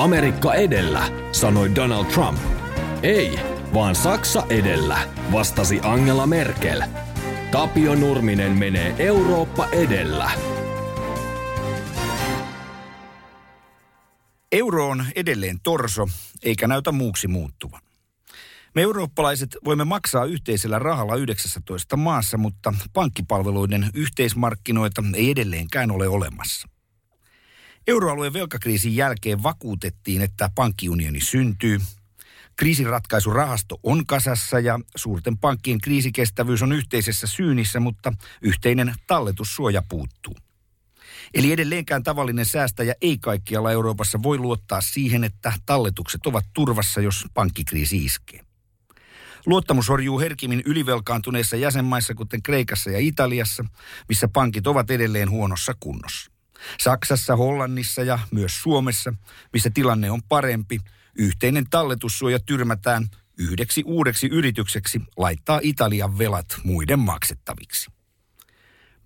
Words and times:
Amerikka 0.00 0.54
edellä, 0.54 1.08
sanoi 1.32 1.74
Donald 1.74 2.04
Trump. 2.04 2.38
Ei, 3.02 3.38
vaan 3.74 3.94
Saksa 3.94 4.46
edellä, 4.48 4.98
vastasi 5.32 5.80
Angela 5.82 6.26
Merkel. 6.26 6.82
Tapio 7.52 7.94
Nurminen 7.94 8.52
menee 8.52 8.94
Eurooppa 8.98 9.68
edellä. 9.68 10.30
Euro 14.52 14.88
on 14.88 15.04
edelleen 15.16 15.60
torso, 15.62 16.08
eikä 16.42 16.66
näytä 16.66 16.92
muuksi 16.92 17.28
muuttuvan. 17.28 17.80
Me 18.74 18.82
eurooppalaiset 18.82 19.56
voimme 19.64 19.84
maksaa 19.84 20.24
yhteisellä 20.24 20.78
rahalla 20.78 21.16
19 21.16 21.96
maassa, 21.96 22.38
mutta 22.38 22.74
pankkipalveluiden 22.92 23.90
yhteismarkkinoita 23.94 25.02
ei 25.14 25.30
edelleenkään 25.30 25.90
ole 25.90 26.08
olemassa. 26.08 26.68
Euroalueen 27.86 28.32
velkakriisin 28.32 28.96
jälkeen 28.96 29.42
vakuutettiin, 29.42 30.22
että 30.22 30.50
pankkiunioni 30.54 31.20
syntyy. 31.20 31.78
Kriisiratkaisurahasto 32.56 33.80
on 33.82 34.06
kasassa 34.06 34.60
ja 34.60 34.80
suurten 34.96 35.38
pankkien 35.38 35.80
kriisikestävyys 35.80 36.62
on 36.62 36.72
yhteisessä 36.72 37.26
syynissä, 37.26 37.80
mutta 37.80 38.12
yhteinen 38.42 38.94
talletussuoja 39.06 39.82
puuttuu. 39.88 40.36
Eli 41.34 41.52
edelleenkään 41.52 42.02
tavallinen 42.02 42.46
säästäjä 42.46 42.94
ei 43.00 43.18
kaikkialla 43.18 43.72
Euroopassa 43.72 44.22
voi 44.22 44.38
luottaa 44.38 44.80
siihen, 44.80 45.24
että 45.24 45.52
talletukset 45.66 46.26
ovat 46.26 46.44
turvassa, 46.52 47.00
jos 47.00 47.24
pankkikriisi 47.34 48.04
iskee. 48.04 48.40
Luottamus 49.46 49.88
horjuu 49.88 50.20
herkimmin 50.20 50.62
ylivelkaantuneissa 50.64 51.56
jäsenmaissa, 51.56 52.14
kuten 52.14 52.42
Kreikassa 52.42 52.90
ja 52.90 52.98
Italiassa, 52.98 53.64
missä 54.08 54.28
pankit 54.28 54.66
ovat 54.66 54.90
edelleen 54.90 55.30
huonossa 55.30 55.74
kunnossa. 55.80 56.30
Saksassa, 56.80 57.36
Hollannissa 57.36 58.02
ja 58.02 58.18
myös 58.30 58.62
Suomessa, 58.62 59.14
missä 59.52 59.70
tilanne 59.74 60.10
on 60.10 60.22
parempi, 60.22 60.80
yhteinen 61.14 61.66
talletussuoja 61.70 62.38
tyrmätään 62.40 63.06
yhdeksi 63.38 63.82
uudeksi 63.86 64.26
yritykseksi 64.26 65.00
laittaa 65.16 65.60
Italian 65.62 66.18
velat 66.18 66.46
muiden 66.64 66.98
maksettaviksi. 66.98 67.90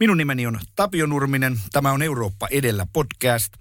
Minun 0.00 0.16
nimeni 0.16 0.46
on 0.46 0.60
Tapio 0.76 1.06
Nurminen. 1.06 1.60
Tämä 1.72 1.92
on 1.92 2.02
Eurooppa 2.02 2.48
edellä 2.50 2.86
podcast. 2.92 3.54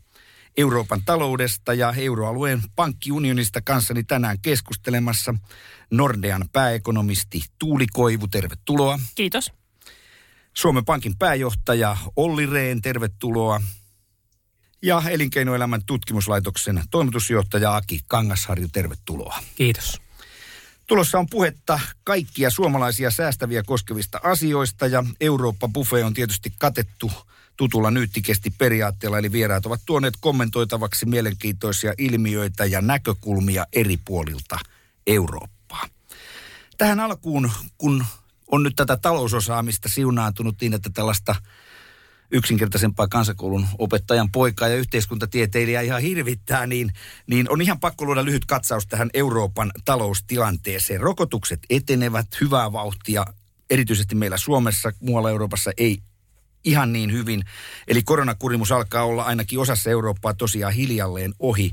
Euroopan 0.58 1.02
taloudesta 1.06 1.74
ja 1.74 1.94
euroalueen 1.98 2.62
pankkiunionista 2.76 3.62
kanssani 3.62 4.04
tänään 4.04 4.38
keskustelemassa 4.42 5.36
Nordean 5.92 6.46
pääekonomisti 6.54 7.42
Tuuli 7.60 7.86
Koivu, 7.94 8.28
tervetuloa. 8.28 9.00
Kiitos. 9.16 9.52
Suomen 10.54 10.86
Pankin 10.86 11.18
pääjohtaja 11.18 11.98
Olli 12.16 12.46
Rehn, 12.46 12.82
tervetuloa. 12.82 13.62
Ja 14.84 15.02
Elinkeinoelämän 15.09 15.81
tutkimuslaitoksen 15.86 16.84
toimitusjohtaja 16.92 17.76
Aki 17.76 18.00
Kangasharju, 18.08 18.67
tervetuloa. 18.67 19.40
Kiitos. 19.56 20.02
Tulossa 20.88 21.20
on 21.20 21.28
puhetta 21.30 21.80
kaikkia 22.03 22.50
suomalaisia 22.50 23.12
säästäviä 23.12 23.64
koskevista 23.64 24.20
asioista 24.23 24.88
ja 24.88 25.03
Eurooppa 25.22 25.67
Buffet 25.67 26.03
on 26.03 26.14
tietysti 26.14 26.53
katettu 26.59 27.12
tutulla 27.58 27.92
nyyttikesti 27.92 28.53
periaatteella, 28.58 29.17
eli 29.17 29.31
vieraat 29.31 29.66
ovat 29.66 29.81
tuoneet 29.86 30.14
kommentoitavaksi 30.20 31.06
mielenkiintoisia 31.06 31.94
ilmiöitä 31.97 32.66
ja 32.66 32.81
näkökulmia 32.81 33.66
eri 33.73 33.97
puolilta 34.06 34.59
Eurooppaa. 35.08 35.88
Tähän 36.78 37.00
alkuun, 37.00 37.52
kun 37.78 38.06
on 38.52 38.64
nyt 38.64 38.75
tätä 38.75 38.97
talousosaamista 38.97 39.90
siunaantunut 39.90 40.56
niin, 40.62 40.73
että 40.73 40.90
tällaista 40.94 41.36
yksinkertaisempaa 42.34 43.08
kansakoulun 43.08 43.67
opettajan 43.78 44.31
poikaa 44.31 44.67
ja 44.67 44.76
yhteiskuntatieteilijä 44.76 45.81
ihan 45.81 46.02
hirvittää, 46.02 46.67
niin, 46.67 46.92
niin 47.28 47.52
on 47.52 47.62
ihan 47.62 47.80
pakko 47.80 48.06
luoda 48.06 48.25
lyhyt 48.25 48.46
katsaus 48.46 48.88
tähän 48.88 49.09
Euroopan 49.13 49.72
taloustilanteeseen. 49.85 51.02
Rokotukset 51.02 51.59
etenevät 51.69 52.28
hyvää 52.41 52.72
vauhtia, 52.72 53.25
erityisesti 53.69 54.16
meillä 54.16 54.38
Suomessa, 54.38 54.91
muualla 55.00 55.30
Euroopassa 55.30 55.72
ei 55.78 56.00
ihan 56.63 56.94
niin 56.94 57.12
hyvin. 57.12 57.44
Eli 57.88 58.03
koronakurimus 58.03 58.72
alkaa 58.72 59.03
olla 59.03 59.24
ainakin 59.24 59.59
osassa 59.59 59.90
Eurooppaa 59.90 60.34
tosiaan 60.34 60.74
hiljalleen 60.74 61.34
ohi. 61.40 61.72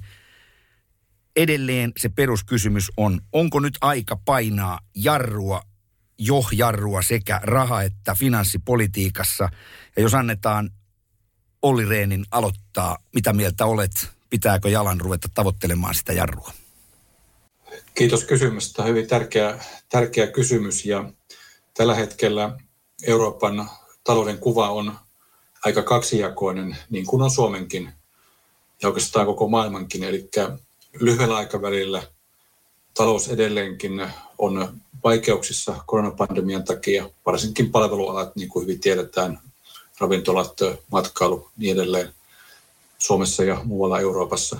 Edelleen 1.36 1.92
se 1.96 2.08
peruskysymys 2.08 2.92
on, 2.96 3.20
onko 3.32 3.60
nyt 3.60 3.78
aika 3.80 4.16
painaa 4.16 4.78
jarrua 4.94 5.62
johjarrua 6.20 7.02
sekä 7.02 7.40
raha- 7.42 7.82
että 7.82 8.14
finanssipolitiikassa. 8.18 9.48
Ja 9.96 10.02
jos 10.02 10.14
annetaan 10.14 10.70
Olli 11.62 11.84
Reenin 11.84 12.24
aloittaa, 12.30 12.98
mitä 13.14 13.32
mieltä 13.32 13.66
olet, 13.66 14.08
pitääkö 14.30 14.68
jalan 14.68 15.00
ruveta 15.00 15.28
tavoittelemaan 15.34 15.94
sitä 15.94 16.12
jarrua? 16.12 16.52
Kiitos 17.94 18.24
kysymystä. 18.24 18.82
Hyvin 18.82 19.06
tärkeä, 19.06 19.58
tärkeä 19.88 20.26
kysymys 20.26 20.86
ja 20.86 21.12
tällä 21.74 21.94
hetkellä 21.94 22.56
Euroopan 23.02 23.70
talouden 24.04 24.38
kuva 24.38 24.70
on 24.70 24.98
aika 25.64 25.82
kaksijakoinen, 25.82 26.76
niin 26.90 27.06
kuin 27.06 27.22
on 27.22 27.30
Suomenkin 27.30 27.92
ja 28.82 28.88
oikeastaan 28.88 29.26
koko 29.26 29.48
maailmankin. 29.48 30.04
Eli 30.04 30.28
lyhyellä 31.00 31.36
aikavälillä 31.36 32.02
talous 32.94 33.28
edelleenkin 33.28 34.10
on 34.38 34.80
vaikeuksissa 35.04 35.76
koronapandemian 35.86 36.64
takia, 36.64 37.10
varsinkin 37.26 37.70
palvelualat, 37.70 38.36
niin 38.36 38.48
kuin 38.48 38.62
hyvin 38.62 38.80
tiedetään, 38.80 39.40
ravintolat, 40.00 40.58
matkailu, 40.92 41.50
niin 41.56 41.76
edelleen 41.76 42.14
Suomessa 42.98 43.44
ja 43.44 43.60
muualla 43.64 44.00
Euroopassa. 44.00 44.56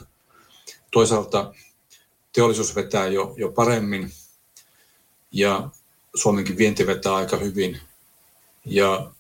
Toisaalta 0.91 1.55
teollisuus 2.33 2.77
vetää 2.77 3.07
jo, 3.07 3.35
jo 3.37 3.53
paremmin 3.53 4.13
ja 5.33 5.69
Suomenkin 6.15 6.59
vienti 6.59 6.87
vetää 6.87 7.15
aika 7.15 7.37
hyvin. 7.37 7.81
Ja 8.65 9.11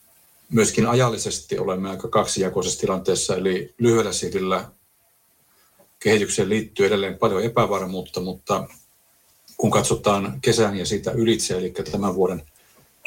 myöskin 0.50 0.86
ajallisesti 0.86 1.58
olemme 1.58 1.90
aika 1.90 2.08
kaksijakoisessa 2.08 2.80
tilanteessa, 2.80 3.36
eli 3.36 3.74
lyhyellä 3.78 4.12
sihdillä 4.12 4.70
kehitykseen 5.98 6.48
liittyy 6.48 6.86
edelleen 6.86 7.18
paljon 7.18 7.42
epävarmuutta, 7.42 8.20
mutta 8.20 8.68
kun 9.60 9.70
katsotaan 9.70 10.40
kesän 10.40 10.76
ja 10.76 10.86
siitä 10.86 11.10
ylitse, 11.10 11.58
eli 11.58 11.70
tämän 11.90 12.14
vuoden 12.14 12.42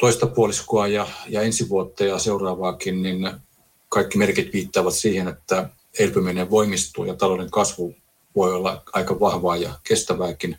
toista 0.00 0.26
puoliskoa 0.26 0.88
ja, 0.88 1.06
ja 1.28 1.42
ensi 1.42 1.68
vuotta 1.68 2.04
ja 2.04 2.18
seuraavaakin, 2.18 3.02
niin 3.02 3.30
kaikki 3.88 4.18
merkit 4.18 4.52
viittaavat 4.52 4.94
siihen, 4.94 5.28
että 5.28 5.68
elpyminen 5.98 6.50
voimistuu 6.50 7.04
ja 7.04 7.14
talouden 7.14 7.50
kasvu 7.50 7.94
voi 8.36 8.54
olla 8.54 8.82
aika 8.92 9.20
vahvaa 9.20 9.56
ja 9.56 9.78
kestävääkin. 9.84 10.58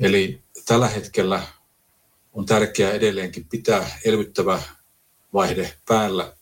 Eli 0.00 0.40
tällä 0.66 0.88
hetkellä 0.88 1.42
on 2.32 2.46
tärkeää 2.46 2.92
edelleenkin 2.92 3.46
pitää 3.50 3.98
elvyttävä 4.04 4.62
vaihde 5.32 5.72
päällä 5.88 6.32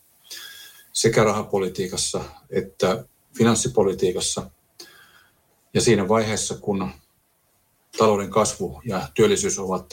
sekä 0.93 1.25
rahapolitiikassa 1.25 2.25
että 2.51 3.05
finanssipolitiikassa. 3.39 4.51
Ja 5.75 5.81
siinä 5.81 6.09
vaiheessa, 6.09 6.55
kun 6.55 6.93
talouden 7.99 8.31
kasvu 8.31 8.81
ja 8.85 9.09
työllisyys 9.15 9.59
ovat 9.59 9.93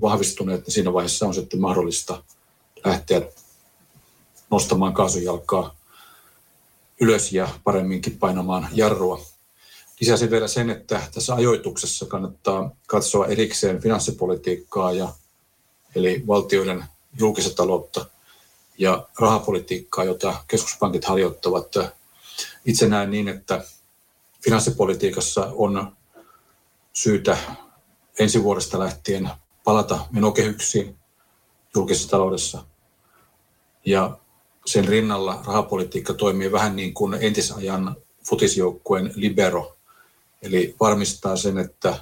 vahvistuneet, 0.00 0.60
niin 0.60 0.72
siinä 0.72 0.92
vaiheessa 0.92 1.26
on 1.26 1.34
sitten 1.34 1.60
mahdollista 1.60 2.22
lähteä 2.84 3.22
nostamaan 4.50 4.94
kaasujalkaa 4.94 5.74
ylös 7.00 7.32
ja 7.32 7.48
paremminkin 7.64 8.18
painamaan 8.18 8.68
jarrua. 8.72 9.24
Lisäsin 10.00 10.30
vielä 10.30 10.48
sen, 10.48 10.70
että 10.70 11.02
tässä 11.14 11.34
ajoituksessa 11.34 12.06
kannattaa 12.06 12.70
katsoa 12.86 13.26
erikseen 13.26 13.82
finanssipolitiikkaa, 13.82 14.92
ja, 14.92 15.08
eli 15.94 16.26
valtioiden 16.26 16.84
julkista 17.18 17.54
taloutta 17.54 18.06
ja 18.78 19.08
rahapolitiikkaa, 19.18 20.04
jota 20.04 20.44
keskuspankit 20.48 21.04
harjoittavat. 21.04 21.74
Itse 22.64 22.88
näen 22.88 23.10
niin, 23.10 23.28
että 23.28 23.64
finanssipolitiikassa 24.44 25.52
on 25.54 25.96
syytä 26.92 27.36
ensi 28.18 28.42
vuodesta 28.42 28.78
lähtien 28.78 29.30
palata 29.64 30.06
menokehyksiin 30.10 30.98
julkisessa 31.74 32.08
taloudessa. 32.08 32.64
Ja 33.84 34.18
sen 34.66 34.88
rinnalla 34.88 35.42
rahapolitiikka 35.46 36.14
toimii 36.14 36.52
vähän 36.52 36.76
niin 36.76 36.94
kuin 36.94 37.14
entisajan 37.20 37.96
futisjoukkueen 38.24 39.12
libero, 39.14 39.76
eli 40.42 40.76
varmistaa 40.80 41.36
sen, 41.36 41.58
että 41.58 41.98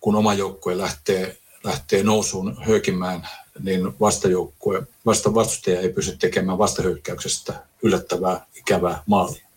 kun 0.00 0.16
oma 0.16 0.34
joukkue 0.34 0.78
lähtee, 0.78 1.38
lähtee 1.64 2.02
nousuun 2.02 2.64
höykimään, 2.64 3.28
niin 3.62 4.00
vastajoukkue, 4.00 4.82
vasta 5.06 5.34
vastustaja 5.34 5.80
ei 5.80 5.92
pysty 5.92 6.16
tekemään 6.16 6.58
vastahyökkäyksestä 6.58 7.66
yllättävää, 7.82 8.46
ikävää 8.56 9.02
maalia. 9.06 9.49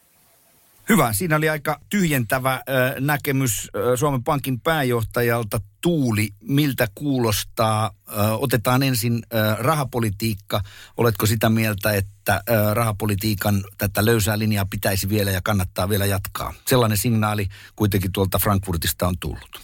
Hyvä. 0.89 1.13
Siinä 1.13 1.35
oli 1.35 1.49
aika 1.49 1.79
tyhjentävä 1.89 2.61
ö, 2.69 2.95
näkemys 2.99 3.69
ö, 3.75 3.97
Suomen 3.97 4.23
Pankin 4.23 4.59
pääjohtajalta. 4.59 5.61
Tuuli, 5.81 6.29
miltä 6.41 6.87
kuulostaa? 6.95 7.91
Otetaan 8.39 8.83
ensin 8.83 9.23
rahapolitiikka. 9.57 10.61
Oletko 10.97 11.25
sitä 11.25 11.49
mieltä, 11.49 11.93
että 11.93 12.43
rahapolitiikan 12.73 13.63
tätä 13.77 14.05
löysää 14.05 14.39
linjaa 14.39 14.65
pitäisi 14.69 15.09
vielä 15.09 15.31
ja 15.31 15.41
kannattaa 15.41 15.89
vielä 15.89 16.05
jatkaa? 16.05 16.53
Sellainen 16.67 16.97
signaali 16.97 17.47
kuitenkin 17.75 18.11
tuolta 18.11 18.39
Frankfurtista 18.39 19.07
on 19.07 19.15
tullut. 19.19 19.61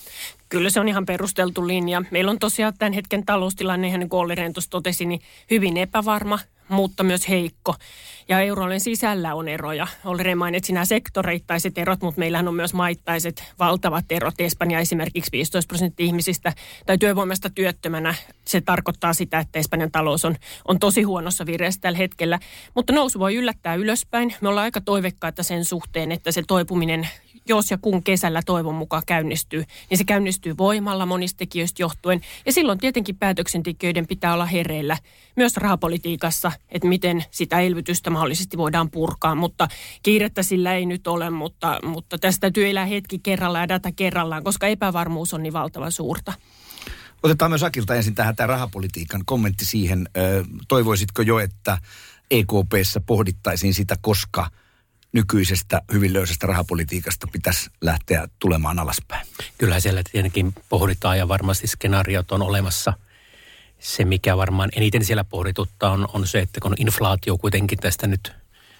Kyllä 0.49 0.69
se 0.69 0.79
on 0.79 0.87
ihan 0.87 1.05
perusteltu 1.05 1.67
linja. 1.67 2.03
Meillä 2.11 2.31
on 2.31 2.39
tosiaan 2.39 2.73
tämän 2.79 2.93
hetken 2.93 3.25
taloustilanne, 3.25 3.87
ihan 3.87 3.99
niin 3.99 4.09
kuin 4.09 4.19
Olli 4.19 4.35
totesi, 4.69 5.05
niin 5.05 5.21
hyvin 5.51 5.77
epävarma, 5.77 6.39
mutta 6.69 7.03
myös 7.03 7.29
heikko. 7.29 7.75
Ja 8.29 8.41
euroalueen 8.41 8.79
sisällä 8.79 9.35
on 9.35 9.47
eroja. 9.47 9.87
Olli 10.05 10.35
mainitsi 10.35 10.73
nämä 10.73 10.85
sektoreittaiset 10.85 11.77
erot, 11.77 12.01
mutta 12.01 12.19
meillähän 12.19 12.47
on 12.47 12.53
myös 12.53 12.73
maittaiset 12.73 13.53
valtavat 13.59 14.05
erot. 14.09 14.33
Espanja 14.39 14.79
esimerkiksi 14.79 15.31
15 15.31 15.67
prosenttia 15.67 16.05
ihmisistä 16.05 16.53
tai 16.85 16.97
työvoimasta 16.97 17.49
työttömänä. 17.49 18.15
Se 18.45 18.61
tarkoittaa 18.61 19.13
sitä, 19.13 19.39
että 19.39 19.59
Espanjan 19.59 19.91
talous 19.91 20.25
on, 20.25 20.35
on 20.67 20.79
tosi 20.79 21.01
huonossa 21.01 21.45
vireessä 21.45 21.81
tällä 21.81 21.97
hetkellä. 21.97 22.39
Mutta 22.75 22.93
nousu 22.93 23.19
voi 23.19 23.35
yllättää 23.35 23.75
ylöspäin. 23.75 24.35
Me 24.41 24.49
ollaan 24.49 24.63
aika 24.63 24.81
toivekkaita 24.81 25.43
sen 25.43 25.65
suhteen, 25.65 26.11
että 26.11 26.31
se 26.31 26.43
toipuminen 26.47 27.09
jos 27.47 27.71
ja 27.71 27.77
kun 27.77 28.03
kesällä 28.03 28.41
toivon 28.45 28.75
mukaan 28.75 29.03
käynnistyy, 29.05 29.63
niin 29.89 29.97
se 29.97 30.03
käynnistyy 30.03 30.57
voimalla 30.57 31.05
monista 31.05 31.37
tekijöistä 31.37 31.83
johtuen. 31.83 32.21
Ja 32.45 32.53
silloin 32.53 32.79
tietenkin 32.79 33.17
päätöksentekijöiden 33.17 34.07
pitää 34.07 34.33
olla 34.33 34.45
hereillä 34.45 34.97
myös 35.35 35.57
rahapolitiikassa, 35.57 36.51
että 36.69 36.87
miten 36.87 37.25
sitä 37.31 37.59
elvytystä 37.59 38.09
mahdollisesti 38.09 38.57
voidaan 38.57 38.91
purkaa. 38.91 39.35
Mutta 39.35 39.67
kiirettä 40.03 40.43
sillä 40.43 40.73
ei 40.73 40.85
nyt 40.85 41.07
ole, 41.07 41.29
mutta, 41.29 41.79
mutta 41.83 42.17
tästä 42.17 42.41
täytyy 42.41 42.69
elää 42.69 42.85
hetki 42.85 43.19
kerrallaan 43.19 43.63
ja 43.63 43.69
data 43.69 43.91
kerrallaan, 43.91 44.43
koska 44.43 44.67
epävarmuus 44.67 45.33
on 45.33 45.43
niin 45.43 45.53
valtavan 45.53 45.91
suurta. 45.91 46.33
Otetaan 47.23 47.51
myös 47.51 47.63
Akilta 47.63 47.95
ensin 47.95 48.15
tähän 48.15 48.35
tämä 48.35 48.47
rahapolitiikan 48.47 49.21
kommentti 49.25 49.65
siihen. 49.65 50.09
Toivoisitko 50.67 51.21
jo, 51.21 51.39
että 51.39 51.77
EKPssä 52.31 53.01
pohdittaisiin 53.05 53.73
sitä, 53.73 53.95
koska– 54.01 54.47
nykyisestä 55.13 55.81
hyvin 55.93 56.13
löysästä 56.13 56.47
rahapolitiikasta 56.47 57.27
pitäisi 57.31 57.69
lähteä 57.81 58.27
tulemaan 58.39 58.79
alaspäin? 58.79 59.27
Kyllä 59.57 59.79
siellä 59.79 60.01
tietenkin 60.11 60.53
pohditaan 60.69 61.17
ja 61.17 61.27
varmasti 61.27 61.67
skenaariot 61.67 62.31
on 62.31 62.41
olemassa. 62.41 62.93
Se, 63.79 64.05
mikä 64.05 64.37
varmaan 64.37 64.69
eniten 64.75 65.05
siellä 65.05 65.23
pohdituttaa 65.23 65.91
on, 65.91 66.07
on 66.13 66.27
se, 66.27 66.39
että 66.39 66.59
kun 66.61 66.75
inflaatio 66.77 67.37
kuitenkin 67.37 67.79
tästä 67.79 68.07
nyt 68.07 68.33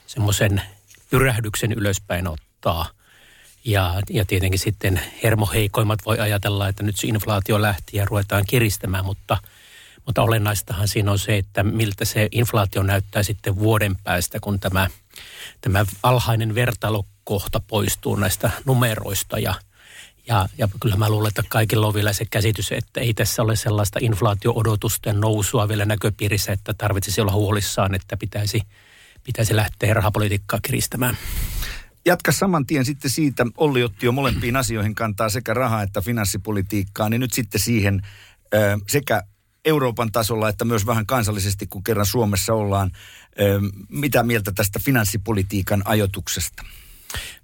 semmoisen 0.08 0.62
pyrähdyksen 1.10 1.72
ylöspäin 1.72 2.28
ottaa– 2.28 2.90
ja, 3.66 4.02
ja 4.10 4.26
tietenkin 4.26 4.60
sitten 4.60 5.02
hermoheikoimmat 5.24 6.00
voi 6.06 6.20
ajatella, 6.20 6.68
että 6.68 6.84
nyt 6.84 6.98
se 6.98 7.08
inflaatio 7.08 7.62
lähti 7.62 7.98
ja 7.98 8.06
ruvetaan 8.06 8.44
kiristämään, 8.48 9.06
mutta, 9.06 9.38
mutta 10.06 10.22
olennaistahan 10.22 10.88
siinä 10.88 11.12
on 11.12 11.20
se, 11.20 11.38
että 11.38 11.64
miltä 11.64 12.06
se 12.06 12.28
inflaatio 12.32 12.84
näyttää 12.84 13.24
sitten 13.24 13.60
vuoden 13.60 13.96
päästä, 14.04 14.40
kun 14.40 14.60
tämä– 14.60 14.88
tämä 15.62 15.86
alhainen 16.04 16.56
vertailukohta 16.56 17.60
poistuu 17.60 18.16
näistä 18.16 18.52
numeroista 18.66 19.40
ja 19.40 19.56
ja, 20.28 20.50
ja 20.58 20.68
kyllä 20.82 20.96
mä 20.96 21.10
luulen, 21.10 21.28
että 21.28 21.44
kaikilla 21.50 21.88
on 21.88 21.94
vielä 21.94 22.14
se 22.14 22.26
käsitys, 22.26 22.72
että 22.72 23.00
ei 23.00 23.14
tässä 23.14 23.42
ole 23.42 23.56
sellaista 23.56 24.00
inflaatio-odotusten 24.02 25.20
nousua 25.20 25.68
vielä 25.68 25.86
näköpiirissä, 25.86 26.52
että 26.52 26.74
tarvitsisi 26.74 27.22
olla 27.22 27.32
huolissaan, 27.32 27.96
että 27.96 28.18
pitäisi, 28.18 28.62
pitäisi 29.24 29.56
lähteä 29.56 29.94
rahapolitiikkaa 29.94 30.60
kiristämään. 30.62 31.18
Jatka 32.06 32.32
saman 32.32 32.66
tien 32.66 32.86
sitten 32.86 33.12
siitä, 33.12 33.46
Olli 33.58 33.84
otti 33.84 34.06
jo 34.06 34.12
molempiin 34.12 34.56
asioihin 34.56 34.96
kantaa 34.96 35.30
sekä 35.30 35.54
rahaa 35.54 35.82
että 35.82 36.02
finanssipolitiikkaa, 36.02 37.10
niin 37.10 37.20
nyt 37.20 37.34
sitten 37.34 37.62
siihen 37.62 38.02
sekä 38.88 39.24
Euroopan 39.66 40.12
tasolla 40.12 40.50
että 40.50 40.66
myös 40.66 40.86
vähän 40.86 41.06
kansallisesti, 41.06 41.68
kun 41.68 41.84
kerran 41.84 42.06
Suomessa 42.06 42.54
ollaan. 42.54 42.92
Mitä 43.90 44.24
mieltä 44.24 44.52
tästä 44.52 44.80
finanssipolitiikan 44.80 45.82
ajotuksesta? 45.86 46.64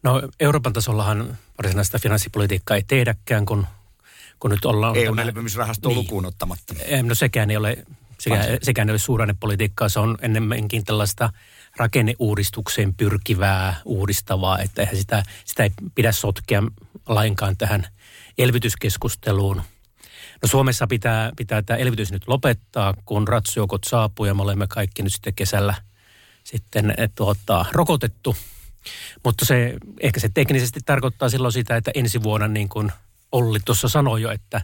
No 0.03 0.29
Euroopan 0.39 0.73
tasollahan 0.73 1.37
varsinaista 1.57 1.99
finanssipolitiikkaa 1.99 2.77
ei 2.77 2.83
tehdäkään, 2.87 3.45
kun, 3.45 3.67
kun 4.39 4.51
nyt 4.51 4.65
ollaan... 4.65 4.95
EU-elpymisrahasto 4.95 5.89
niin, 5.89 5.97
lukuun 5.97 6.25
ottamatta. 6.25 6.73
No 7.03 7.15
sekään 7.15 7.49
ei 7.49 7.57
ole, 7.57 7.85
sekään, 8.19 8.57
sekään 8.63 8.89
ei 8.89 8.93
ole 8.93 8.99
suhdannepolitiikkaa, 8.99 9.89
se 9.89 9.99
on 9.99 10.17
enemmänkin 10.21 10.85
tällaista 10.85 11.29
rakenneuudistukseen 11.77 12.93
pyrkivää, 12.93 13.81
uudistavaa, 13.85 14.59
että 14.59 14.81
eihän 14.81 14.97
sitä, 14.97 15.23
sitä 15.45 15.63
ei 15.63 15.71
pidä 15.95 16.11
sotkea 16.11 16.63
lainkaan 17.07 17.57
tähän 17.57 17.87
elvytyskeskusteluun– 18.37 19.61
No 20.45 20.49
Suomessa 20.49 20.87
pitää, 20.87 21.31
pitää 21.37 21.61
tämä 21.61 21.77
elvytys 21.77 22.11
nyt 22.11 22.27
lopettaa, 22.27 22.93
kun 23.05 23.27
ratsujoukot 23.27 23.83
saapuu 23.83 24.25
ja 24.25 24.33
me 24.33 24.41
olemme 24.41 24.67
kaikki 24.67 25.03
nyt 25.03 25.13
sitten 25.13 25.33
kesällä 25.33 25.75
sitten 26.43 26.93
eh, 26.97 27.09
tuota, 27.15 27.65
rokotettu. 27.71 28.35
Mutta 29.23 29.45
se, 29.45 29.75
ehkä 29.99 30.19
se 30.19 30.29
teknisesti 30.33 30.79
tarkoittaa 30.85 31.29
silloin 31.29 31.51
sitä, 31.51 31.75
että 31.75 31.91
ensi 31.93 32.23
vuonna 32.23 32.47
niin 32.47 32.69
kuin 32.69 32.91
Olli 33.31 33.59
tuossa 33.65 33.87
sanoi 33.87 34.21
jo, 34.21 34.31
että 34.31 34.61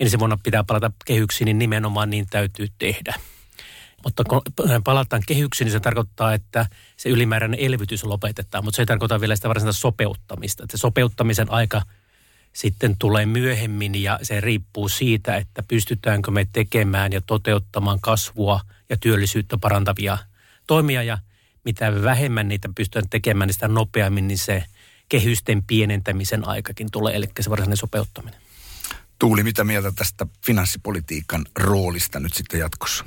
ensi 0.00 0.18
vuonna 0.18 0.38
pitää 0.42 0.64
palata 0.64 0.92
kehyksiin, 1.04 1.46
niin 1.46 1.58
nimenomaan 1.58 2.10
niin 2.10 2.26
täytyy 2.30 2.66
tehdä. 2.78 3.14
Mutta 4.04 4.24
kun 4.24 4.42
palataan 4.84 5.22
kehyksiin, 5.26 5.66
niin 5.66 5.72
se 5.72 5.80
tarkoittaa, 5.80 6.34
että 6.34 6.66
se 6.96 7.08
ylimääräinen 7.08 7.60
elvytys 7.60 8.04
lopetetaan, 8.04 8.64
mutta 8.64 8.76
se 8.76 8.82
ei 8.82 8.86
tarkoita 8.86 9.20
vielä 9.20 9.36
sitä 9.36 9.48
varsinaista 9.48 9.80
sopeuttamista. 9.80 10.64
Että 10.64 10.76
se 10.76 10.80
sopeuttamisen 10.80 11.52
aika– 11.52 11.82
sitten 12.52 12.96
tulee 12.98 13.26
myöhemmin 13.26 14.02
ja 14.02 14.18
se 14.22 14.40
riippuu 14.40 14.88
siitä, 14.88 15.36
että 15.36 15.62
pystytäänkö 15.62 16.30
me 16.30 16.46
tekemään 16.52 17.12
ja 17.12 17.20
toteuttamaan 17.20 18.00
kasvua 18.00 18.60
ja 18.88 18.96
työllisyyttä 18.96 19.58
parantavia 19.60 20.18
toimia 20.66 21.02
ja 21.02 21.18
mitä 21.64 22.02
vähemmän 22.02 22.48
niitä 22.48 22.68
pystytään 22.76 23.08
tekemään, 23.10 23.48
niin 23.48 23.54
sitä 23.54 23.68
nopeammin 23.68 24.28
niin 24.28 24.38
se 24.38 24.64
kehysten 25.08 25.62
pienentämisen 25.62 26.48
aikakin 26.48 26.90
tulee, 26.92 27.16
eli 27.16 27.26
se 27.40 27.50
varsinainen 27.50 27.76
sopeuttaminen. 27.76 28.40
Tuuli, 29.18 29.42
mitä 29.42 29.64
mieltä 29.64 29.92
tästä 29.92 30.26
finanssipolitiikan 30.46 31.46
roolista 31.58 32.20
nyt 32.20 32.34
sitten 32.34 32.60
jatkossa? 32.60 33.04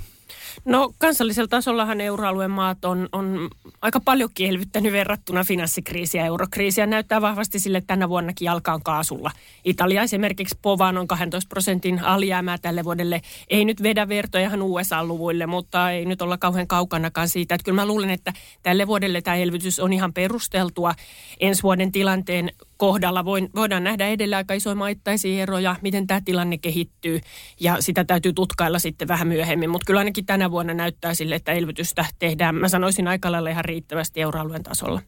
No 0.65 0.93
kansallisella 0.97 1.47
tasollahan 1.47 2.01
euroalueen 2.01 2.51
maat 2.51 2.85
on, 2.85 3.09
on 3.11 3.49
aika 3.81 3.99
paljon 3.99 4.29
elvyttänyt 4.39 4.93
verrattuna 4.93 5.43
finanssikriisiä 5.43 6.21
ja 6.21 6.25
eurokriisiä. 6.25 6.85
Näyttää 6.85 7.21
vahvasti 7.21 7.59
sille, 7.59 7.77
että 7.77 7.87
tänä 7.87 8.09
vuonnakin 8.09 8.51
alkaa 8.51 8.79
kaasulla. 8.83 9.31
Italia 9.63 10.03
esimerkiksi 10.03 10.57
povaan 10.61 10.97
on 10.97 11.07
12 11.07 11.49
prosentin 11.49 12.03
alijäämää 12.03 12.57
tälle 12.57 12.83
vuodelle. 12.83 13.21
Ei 13.49 13.65
nyt 13.65 13.83
vedä 13.83 14.09
vertoja 14.09 14.47
ihan 14.47 14.61
USA-luvuille, 14.61 15.45
mutta 15.45 15.91
ei 15.91 16.05
nyt 16.05 16.21
olla 16.21 16.37
kauhean 16.37 16.67
kaukanakaan 16.67 17.29
siitä. 17.29 17.55
Että 17.55 17.65
kyllä 17.65 17.81
mä 17.81 17.85
luulen, 17.85 18.09
että 18.09 18.33
tälle 18.63 18.87
vuodelle 18.87 19.21
tämä 19.21 19.37
elvytys 19.37 19.79
on 19.79 19.93
ihan 19.93 20.13
perusteltua. 20.13 20.93
Ensi 21.39 21.63
vuoden 21.63 21.91
tilanteen 21.91 22.51
kohdalla 22.77 23.25
voidaan 23.55 23.83
nähdä 23.83 24.07
edelleen 24.07 24.37
aika 24.37 24.53
isoja 24.53 24.75
maittaisia 24.75 25.41
eroja, 25.41 25.75
miten 25.81 26.07
tämä 26.07 26.21
tilanne 26.25 26.57
kehittyy 26.57 27.19
ja 27.59 27.81
sitä 27.81 28.03
täytyy 28.03 28.33
tutkailla 28.33 28.79
sitten 28.79 29.07
vähän 29.07 29.27
myöhemmin. 29.27 29.69
Mutta 29.69 29.85
kyllä 29.85 29.99
ainakin 29.99 30.25
tänä 30.25 30.51
vuonna 30.51 30.73
näyttää 30.73 31.13
sille, 31.13 31.35
että 31.35 31.51
elvytystä 31.51 32.05
tehdään, 32.19 32.55
mä 32.55 32.69
sanoisin 32.69 33.07
aika 33.07 33.31
lailla 33.31 33.49
ihan 33.49 33.65
riittävästi 33.65 34.21
euroalueen 34.21 34.63
tasolla. 34.63 35.01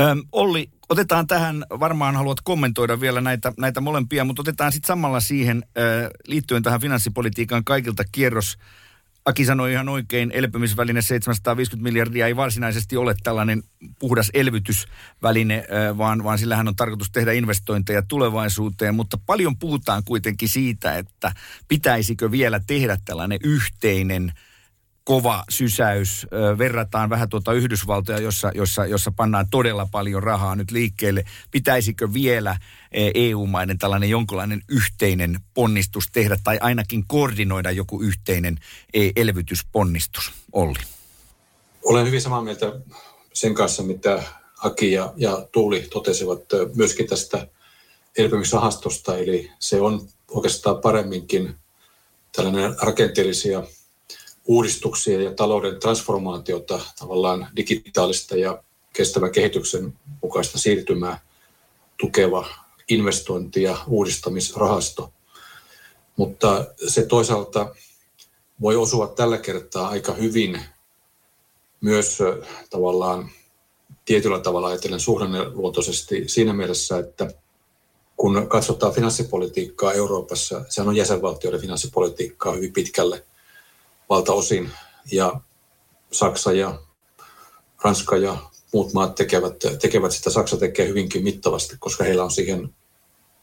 Öm, 0.00 0.22
Olli, 0.32 0.70
otetaan 0.88 1.26
tähän, 1.26 1.64
varmaan 1.80 2.16
haluat 2.16 2.38
kommentoida 2.44 3.00
vielä 3.00 3.20
näitä, 3.20 3.52
näitä 3.58 3.80
molempia, 3.80 4.24
mutta 4.24 4.42
otetaan 4.42 4.72
sitten 4.72 4.86
samalla 4.86 5.20
siihen 5.20 5.62
ö, 5.78 6.10
liittyen 6.26 6.62
tähän 6.62 6.80
finanssipolitiikan 6.80 7.64
kaikilta 7.64 8.04
kierros 8.12 8.56
Aki 9.24 9.44
sanoi 9.44 9.72
ihan 9.72 9.88
oikein, 9.88 10.30
elpymisväline 10.34 11.02
750 11.02 11.82
miljardia 11.82 12.26
ei 12.26 12.36
varsinaisesti 12.36 12.96
ole 12.96 13.14
tällainen 13.22 13.62
puhdas 13.98 14.30
elvytysväline, 14.34 15.64
vaan, 15.98 16.24
vaan 16.24 16.38
sillähän 16.38 16.68
on 16.68 16.76
tarkoitus 16.76 17.10
tehdä 17.10 17.32
investointeja 17.32 18.02
tulevaisuuteen, 18.02 18.94
mutta 18.94 19.18
paljon 19.26 19.58
puhutaan 19.58 20.02
kuitenkin 20.04 20.48
siitä, 20.48 20.98
että 20.98 21.32
pitäisikö 21.68 22.30
vielä 22.30 22.60
tehdä 22.66 22.98
tällainen 23.04 23.38
yhteinen– 23.44 24.32
kova 25.04 25.44
sysäys. 25.48 26.26
Verrataan 26.58 27.10
vähän 27.10 27.28
tuota 27.28 27.52
Yhdysvaltoja, 27.52 28.18
jossa, 28.18 28.50
jossa, 28.54 28.86
jossa 28.86 29.10
pannaan 29.10 29.46
todella 29.50 29.88
paljon 29.90 30.22
rahaa 30.22 30.56
nyt 30.56 30.70
liikkeelle. 30.70 31.24
Pitäisikö 31.50 32.12
vielä 32.12 32.56
EU-maiden 33.14 33.78
tällainen 33.78 34.10
jonkinlainen 34.10 34.62
yhteinen 34.68 35.40
ponnistus 35.54 36.04
tehdä 36.12 36.36
tai 36.44 36.58
ainakin 36.60 37.04
koordinoida 37.06 37.70
joku 37.70 38.02
yhteinen 38.02 38.58
e, 38.94 39.10
elvytysponnistus? 39.16 40.32
Olli. 40.52 40.78
Olen 41.84 42.06
hyvin 42.06 42.20
samaa 42.20 42.42
mieltä 42.42 42.72
sen 43.32 43.54
kanssa, 43.54 43.82
mitä 43.82 44.22
Aki 44.58 44.92
ja, 44.92 45.12
ja 45.16 45.48
Tuuli 45.52 45.80
totesivat 45.80 46.40
myöskin 46.74 47.06
tästä 47.06 47.46
elpymisrahastosta. 48.16 49.16
Eli 49.16 49.50
se 49.58 49.80
on 49.80 50.08
oikeastaan 50.28 50.80
paremminkin 50.80 51.54
tällainen 52.32 52.76
rakenteellisia– 52.82 53.62
uudistuksia 54.50 55.22
ja 55.22 55.34
talouden 55.34 55.80
transformaatiota, 55.80 56.80
tavallaan 56.98 57.48
digitaalista 57.56 58.36
ja 58.36 58.62
kestävän 58.92 59.32
kehityksen 59.32 59.92
mukaista 60.22 60.58
siirtymää 60.58 61.20
tukeva 61.98 62.46
investointi- 62.88 63.62
ja 63.62 63.76
uudistamisrahasto. 63.86 65.12
Mutta 66.16 66.66
se 66.88 67.06
toisaalta 67.06 67.74
voi 68.60 68.76
osua 68.76 69.06
tällä 69.06 69.38
kertaa 69.38 69.88
aika 69.88 70.12
hyvin 70.12 70.60
myös 71.80 72.18
tavallaan 72.70 73.30
tietyllä 74.04 74.38
tavalla 74.38 74.68
ajatellen 74.68 75.00
suhdanneluontoisesti 75.00 76.28
siinä 76.28 76.52
mielessä, 76.52 76.98
että 76.98 77.30
kun 78.16 78.46
katsotaan 78.48 78.94
finanssipolitiikkaa 78.94 79.92
Euroopassa, 79.92 80.64
sehän 80.68 80.88
on 80.88 80.96
jäsenvaltioiden 80.96 81.60
finanssipolitiikkaa 81.60 82.52
hyvin 82.52 82.72
pitkälle 82.72 83.24
valtaosin, 84.10 84.70
ja 85.12 85.40
Saksa 86.12 86.52
ja 86.52 86.78
Ranska 87.84 88.16
ja 88.16 88.36
muut 88.72 88.92
maat 88.92 89.14
tekevät, 89.14 89.54
tekevät 89.82 90.12
sitä. 90.12 90.30
Saksa 90.30 90.56
tekee 90.56 90.88
hyvinkin 90.88 91.24
mittavasti, 91.24 91.76
koska 91.78 92.04
heillä 92.04 92.24
on 92.24 92.30
siihen 92.30 92.74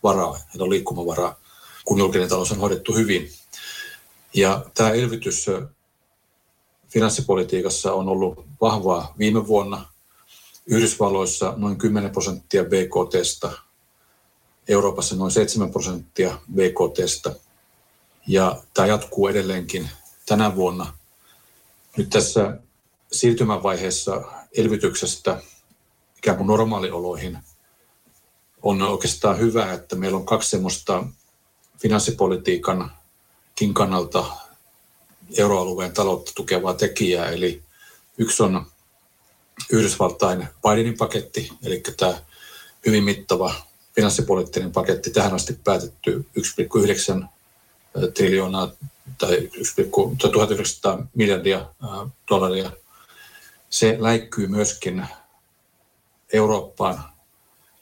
varaa, 0.03 0.33
heillä 0.33 0.63
on 0.63 0.69
liikkumavaraa, 0.69 1.39
kun 1.85 1.99
julkinen 1.99 2.29
talous 2.29 2.51
on 2.51 2.57
hoidettu 2.57 2.93
hyvin. 2.93 3.31
Ja 4.33 4.65
tämä 4.73 4.89
elvytys 4.89 5.45
finanssipolitiikassa 6.89 7.93
on 7.93 8.09
ollut 8.09 8.45
vahvaa 8.61 9.13
viime 9.19 9.47
vuonna. 9.47 9.85
Yhdysvalloissa 10.65 11.53
noin 11.57 11.77
10 11.77 12.11
prosenttia 12.11 12.63
BKTstä, 12.63 13.51
Euroopassa 14.67 15.15
noin 15.15 15.31
7 15.31 15.71
prosenttia 15.71 16.39
BKTstä. 16.53 17.35
Ja 18.27 18.61
tämä 18.73 18.87
jatkuu 18.87 19.27
edelleenkin 19.27 19.89
tänä 20.27 20.55
vuonna. 20.55 20.97
Nyt 21.97 22.09
tässä 22.09 22.57
siirtymävaiheessa 23.11 24.21
elvytyksestä 24.57 25.41
ikään 26.17 26.37
kuin 26.37 26.47
normaalioloihin 26.47 27.37
on 28.61 28.81
oikeastaan 28.81 29.39
hyvä, 29.39 29.73
että 29.73 29.95
meillä 29.95 30.17
on 30.17 30.25
kaksi 30.25 30.49
semmoista 30.49 31.03
finanssipolitiikankin 31.81 33.73
kannalta 33.73 34.25
euroalueen 35.37 35.93
taloutta 35.93 36.31
tukevaa 36.35 36.73
tekijää. 36.73 37.29
Eli 37.29 37.63
yksi 38.17 38.43
on 38.43 38.65
Yhdysvaltain 39.71 40.47
Bidenin 40.61 40.97
paketti, 40.97 41.49
eli 41.63 41.83
tämä 41.97 42.21
hyvin 42.85 43.03
mittava 43.03 43.55
finanssipoliittinen 43.95 44.71
paketti, 44.71 45.09
tähän 45.09 45.33
asti 45.33 45.59
päätetty 45.63 46.25
1,9 46.39 47.25
triljoonaa 48.13 48.71
tai 49.17 49.49
1900 50.17 51.07
miljardia 51.15 51.65
dollaria. 52.29 52.71
Se 53.69 53.97
läikkyy 53.99 54.47
myöskin 54.47 55.07
Eurooppaan 56.33 57.03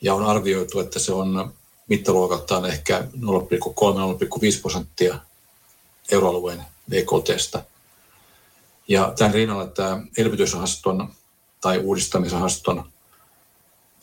ja 0.02 0.14
on 0.14 0.26
arvioitu, 0.26 0.80
että 0.80 1.00
se 1.00 1.14
on 1.14 1.54
mittaluokaltaan 1.88 2.66
ehkä 2.66 3.00
0,3-0,5 3.00 4.62
prosenttia 4.62 5.20
euroalueen 6.12 6.64
BKTstä. 6.90 7.66
Ja 8.88 9.14
tämän 9.18 9.34
rinnalla 9.34 9.68
tämä 9.68 10.02
elvytysrahaston 10.18 11.14
tai 11.62 11.78
uudistamisrahaston 11.78 12.92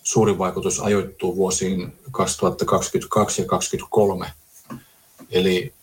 suurin 0.03 0.39
vaikutus 0.39 0.81
ajoittuu 0.81 1.37
vuosiin 1.37 1.93
2022 2.11 3.43
ja 3.43 3.49
2023. 3.49 4.33
Eli 5.31 5.75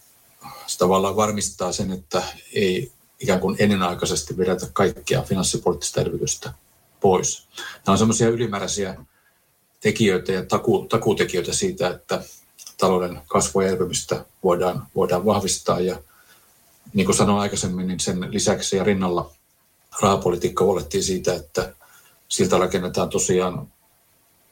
se 0.68 0.78
tavallaan 0.78 1.16
varmistaa 1.16 1.72
sen, 1.72 1.92
että 1.92 2.24
ei 2.54 2.92
ikään 3.20 3.40
kuin 3.40 3.56
ennenaikaisesti 3.60 4.38
vedetä 4.38 4.68
kaikkia 4.74 5.22
finanssipoliittista 5.22 6.02
elvytystä 6.02 6.54
pois. 7.02 7.48
Nämä 7.58 7.94
on 7.94 7.98
semmoisia 7.98 8.30
ylimääräisiä 8.30 8.96
tekijöitä 9.80 10.32
ja 10.32 10.46
taku, 10.46 10.86
takutekijöitä 10.90 11.54
siitä, 11.54 11.90
että 11.90 12.24
talouden 12.78 13.22
kasvua 13.28 13.64
ja 13.64 13.70
elpymistä 13.70 14.26
voidaan, 14.44 14.88
voidaan 14.96 15.26
vahvistaa. 15.26 15.80
Ja 15.80 16.02
niin 16.94 17.06
kuin 17.06 17.16
sanoin 17.16 17.42
aikaisemmin, 17.42 17.88
niin 17.88 18.00
sen 18.00 18.34
lisäksi 18.34 18.76
ja 18.76 18.84
rinnalla 18.84 19.32
rahapolitiikka 20.02 20.64
huolehtii 20.64 21.04
siitä, 21.04 21.34
että 21.34 21.74
siltä 22.30 22.58
rakennetaan 22.58 23.10
tosiaan 23.10 23.68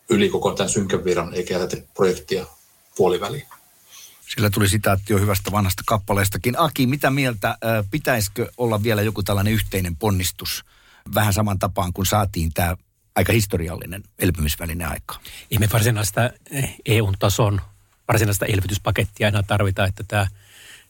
yli 0.09 0.29
koko 0.29 0.51
tämän 0.51 0.69
synkän 0.69 1.03
viran, 1.03 1.33
eikä 1.33 1.57
jätetä 1.57 1.87
projektia 1.93 2.45
puoliväliin. 2.95 3.47
Sillä 4.27 4.49
tuli 4.49 4.69
sitaatti 4.69 5.13
jo 5.13 5.19
hyvästä 5.19 5.51
vanhasta 5.51 5.83
kappaleestakin. 5.85 6.55
Aki, 6.57 6.87
mitä 6.87 7.09
mieltä, 7.09 7.57
pitäisikö 7.91 8.51
olla 8.57 8.83
vielä 8.83 9.01
joku 9.01 9.23
tällainen 9.23 9.53
yhteinen 9.53 9.95
ponnistus 9.95 10.65
vähän 11.15 11.33
saman 11.33 11.59
tapaan, 11.59 11.93
kun 11.93 12.05
saatiin 12.05 12.53
tämä 12.53 12.75
aika 13.15 13.33
historiallinen 13.33 14.03
elpymisväline 14.19 14.85
aika? 14.85 15.19
Ei 15.51 15.57
me 15.57 15.67
varsinaista 15.73 16.29
EU-tason 16.85 17.61
varsinaista 18.07 18.45
elvytyspakettia 18.45 19.27
enää 19.27 19.43
tarvita, 19.43 19.85
että 19.85 20.03
tämä, 20.07 20.27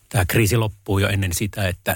tämä 0.09 0.25
kriisi 0.25 0.57
loppuu 0.57 0.99
jo 0.99 1.07
ennen 1.07 1.33
sitä, 1.33 1.67
että, 1.67 1.95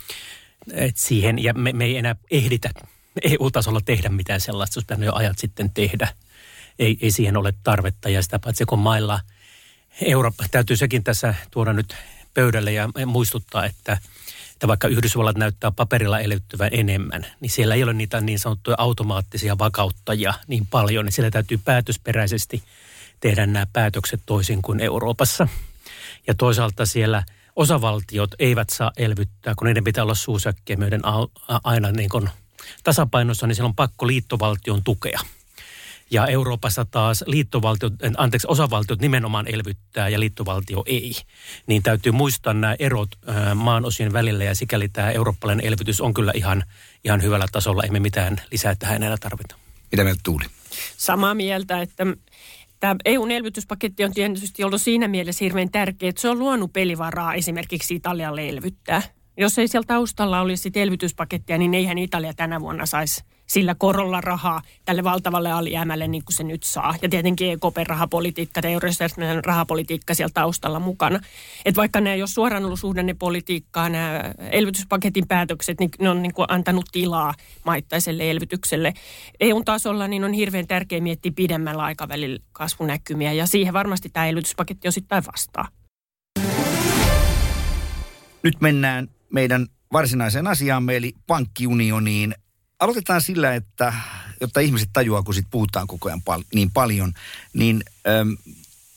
että 0.72 1.00
siihen, 1.00 1.42
ja 1.42 1.54
me, 1.54 1.72
me 1.72 1.84
ei 1.84 1.96
enää 1.96 2.16
ehditä 2.30 2.70
EU-tasolla 3.22 3.80
tehdä 3.80 4.08
mitään 4.08 4.40
sellaista, 4.40 4.80
jos 4.90 4.98
jo 5.04 5.14
ajat 5.14 5.38
sitten 5.38 5.70
tehdä. 5.70 6.08
Ei, 6.78 6.98
ei 7.00 7.10
siihen 7.10 7.36
ole 7.36 7.54
tarvetta, 7.62 8.08
ja 8.08 8.22
sitä 8.22 8.38
paitsi 8.38 8.64
kun 8.64 8.78
mailla– 8.78 9.20
Eurooppa, 10.00 10.44
täytyy 10.50 10.76
sekin 10.76 11.04
tässä 11.04 11.34
tuoda 11.50 11.72
nyt 11.72 11.96
pöydälle 12.34 12.72
ja 12.72 12.88
muistuttaa, 13.06 13.64
että, 13.64 13.98
että 14.52 14.68
vaikka 14.68 14.88
Yhdysvallat 14.88 15.36
näyttää 15.36 15.70
paperilla 15.70 16.20
elvyttävän 16.20 16.68
enemmän, 16.72 17.26
niin 17.40 17.50
siellä 17.50 17.74
ei 17.74 17.82
ole 17.82 17.92
niitä 17.92 18.20
niin 18.20 18.38
sanottuja 18.38 18.76
automaattisia 18.78 19.58
vakauttajia 19.58 20.34
niin 20.46 20.66
paljon, 20.66 21.04
niin 21.04 21.12
siellä 21.12 21.30
täytyy 21.30 21.58
päätösperäisesti 21.64 22.62
tehdä 23.20 23.46
nämä 23.46 23.66
päätökset 23.72 24.20
toisin 24.26 24.62
kuin 24.62 24.80
Euroopassa. 24.80 25.48
Ja 26.26 26.34
toisaalta 26.34 26.86
siellä 26.86 27.22
osavaltiot 27.56 28.30
eivät 28.38 28.70
saa 28.70 28.92
elvyttää, 28.96 29.54
kun 29.54 29.66
niiden 29.66 29.84
pitää 29.84 30.04
olla 30.04 30.14
suusäkkiä 30.14 30.76
myöden 30.76 31.02
aina 31.64 31.92
niin 31.92 32.08
kuin 32.08 32.30
tasapainossa, 32.84 33.46
niin 33.46 33.54
siellä 33.56 33.68
on 33.68 33.76
pakko 33.76 34.06
liittovaltion 34.06 34.84
tukea– 34.84 35.20
ja 36.10 36.26
Euroopassa 36.26 36.84
taas 36.84 37.24
liittovaltiot, 37.26 37.92
anteeksi, 38.16 38.46
osavaltiot 38.50 39.00
nimenomaan 39.00 39.48
elvyttää 39.48 40.08
ja 40.08 40.20
liittovaltio 40.20 40.82
ei. 40.86 41.12
Niin 41.66 41.82
täytyy 41.82 42.12
muistaa 42.12 42.54
nämä 42.54 42.76
erot 42.78 43.08
maan 43.54 43.84
osien 43.84 44.12
välillä 44.12 44.44
ja 44.44 44.54
sikäli 44.54 44.88
tämä 44.88 45.10
eurooppalainen 45.10 45.66
elvytys 45.66 46.00
on 46.00 46.14
kyllä 46.14 46.32
ihan, 46.34 46.64
ihan 47.04 47.22
hyvällä 47.22 47.46
tasolla. 47.52 47.82
Emme 47.82 48.00
mitään 48.00 48.36
lisää 48.50 48.74
tähän 48.74 49.02
enää 49.02 49.16
tarvita. 49.20 49.56
Mitä 49.92 50.04
mieltä 50.04 50.20
Tuuli? 50.24 50.44
Samaa 50.96 51.34
mieltä, 51.34 51.82
että 51.82 52.06
tämä 52.80 52.96
EUn 53.04 53.30
elvytyspaketti 53.30 54.04
on 54.04 54.12
tietysti 54.12 54.64
ollut 54.64 54.82
siinä 54.82 55.08
mielessä 55.08 55.44
hirveän 55.44 55.70
tärkeä, 55.70 56.08
että 56.08 56.20
se 56.20 56.28
on 56.28 56.38
luonut 56.38 56.72
pelivaraa 56.72 57.34
esimerkiksi 57.34 57.94
Italialle 57.94 58.48
elvyttää. 58.48 59.02
Jos 59.38 59.58
ei 59.58 59.68
siellä 59.68 59.86
taustalla 59.86 60.40
olisi 60.40 60.70
elvytyspakettia, 60.74 61.58
niin 61.58 61.74
eihän 61.74 61.98
Italia 61.98 62.34
tänä 62.34 62.60
vuonna 62.60 62.86
saisi 62.86 63.24
sillä 63.46 63.74
korolla 63.74 64.20
rahaa 64.20 64.62
tälle 64.84 65.04
valtavalle 65.04 65.52
alijäämälle 65.52 66.08
niin 66.08 66.24
kuin 66.24 66.34
se 66.34 66.44
nyt 66.44 66.62
saa. 66.62 66.94
Ja 67.02 67.08
tietenkin 67.08 67.52
EKP-rahapolitiikka 67.52 68.60
ja 68.62 68.68
eurojärjestelmän 68.68 69.44
rahapolitiikka 69.44 70.14
siellä 70.14 70.32
taustalla 70.34 70.80
mukana. 70.80 71.20
Että 71.64 71.76
vaikka 71.76 72.00
nämä 72.00 72.14
ei 72.14 72.22
ole 72.22 72.28
suoraan 72.28 72.64
ollut 72.64 72.80
suhdannepolitiikkaa, 72.80 73.88
nämä 73.88 74.34
elvytyspaketin 74.50 75.28
päätökset, 75.28 75.80
niin 75.80 75.90
ne 76.00 76.10
on 76.10 76.22
niin 76.22 76.34
kuin 76.34 76.46
antanut 76.48 76.84
tilaa 76.92 77.34
maittaiselle 77.64 78.30
elvytykselle. 78.30 78.94
EUn 79.40 79.64
tasolla 79.64 80.08
niin 80.08 80.24
on 80.24 80.32
hirveän 80.32 80.66
tärkeää 80.66 81.00
miettiä 81.00 81.32
pidemmällä 81.36 81.82
aikavälillä 81.82 82.38
kasvunäkymiä 82.52 83.32
ja 83.32 83.46
siihen 83.46 83.74
varmasti 83.74 84.08
tämä 84.08 84.26
elvytyspaketti 84.26 84.88
osittain 84.88 85.24
vastaa. 85.26 85.68
Nyt 88.42 88.60
mennään 88.60 89.08
meidän 89.32 89.66
varsinaiseen 89.92 90.46
asiaamme, 90.46 90.96
eli 90.96 91.12
pankkiunioniin. 91.26 92.34
Aloitetaan 92.80 93.22
sillä, 93.22 93.54
että 93.54 93.92
jotta 94.40 94.60
ihmiset 94.60 94.88
tajuaa, 94.92 95.22
kun 95.22 95.34
sit 95.34 95.46
puhutaan 95.50 95.86
koko 95.86 96.08
ajan 96.08 96.22
pal- 96.22 96.44
niin 96.54 96.70
paljon, 96.70 97.12
niin 97.52 97.82
äm, 98.20 98.36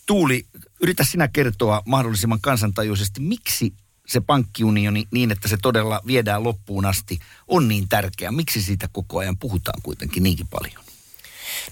Tuuli, 0.05 0.45
yritä 0.81 1.03
sinä 1.03 1.27
kertoa 1.27 1.81
mahdollisimman 1.86 2.41
kansantajuisesti, 2.41 3.21
miksi 3.21 3.74
se 4.07 4.21
pankkiunioni 4.21 5.07
niin, 5.12 5.31
että 5.31 5.48
se 5.48 5.57
todella 5.62 6.01
viedään 6.07 6.43
loppuun 6.43 6.86
asti, 6.86 7.19
on 7.48 7.67
niin 7.67 7.89
tärkeä? 7.89 8.31
Miksi 8.31 8.62
siitä 8.62 8.89
koko 8.91 9.19
ajan 9.19 9.38
puhutaan 9.38 9.81
kuitenkin 9.83 10.24
niinkin 10.24 10.48
paljon? 10.48 10.83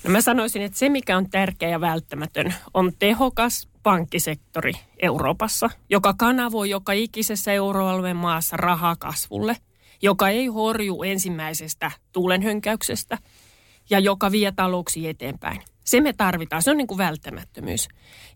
No 0.03 0.09
mä 0.09 0.21
sanoisin, 0.21 0.61
että 0.61 0.79
se 0.79 0.89
mikä 0.89 1.17
on 1.17 1.29
tärkeä 1.29 1.69
ja 1.69 1.81
välttämätön 1.81 2.53
on 2.73 2.91
tehokas 2.99 3.67
pankkisektori 3.83 4.73
Euroopassa, 5.01 5.69
joka 5.89 6.13
kanavoi 6.13 6.69
joka 6.69 6.91
ikisessä 6.91 7.51
euroalueen 7.51 8.17
maassa 8.17 8.57
rahaa 8.57 8.95
kasvulle– 8.95 9.57
joka 10.01 10.29
ei 10.29 10.45
horju 10.45 11.03
ensimmäisestä 11.03 11.91
tuulenhönkäyksestä 12.11 13.17
ja 13.89 13.99
joka 13.99 14.31
vie 14.31 14.51
talouksia 14.51 15.09
eteenpäin. 15.09 15.61
Se 15.83 16.01
me 16.01 16.13
tarvitaan, 16.13 16.61
se 16.61 16.71
on 16.71 16.77
niin 16.77 16.87
kuin 16.87 16.97
välttämättömyys. 16.97 17.87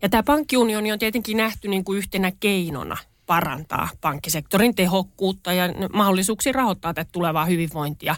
Ja 0.02 0.08
tämä 0.08 0.22
pankkiunioni 0.22 0.92
on 0.92 0.98
tietenkin 0.98 1.36
nähty 1.36 1.68
niin 1.68 1.84
kuin 1.84 1.98
yhtenä 1.98 2.32
keinona 2.40 2.96
parantaa 3.26 3.88
pankkisektorin 4.00 4.74
tehokkuutta 4.74 5.52
ja 5.52 5.64
mahdollisuuksia 5.92 6.52
rahoittaa 6.52 6.94
tätä 6.94 7.10
tulevaa 7.12 7.44
hyvinvointia. 7.44 8.16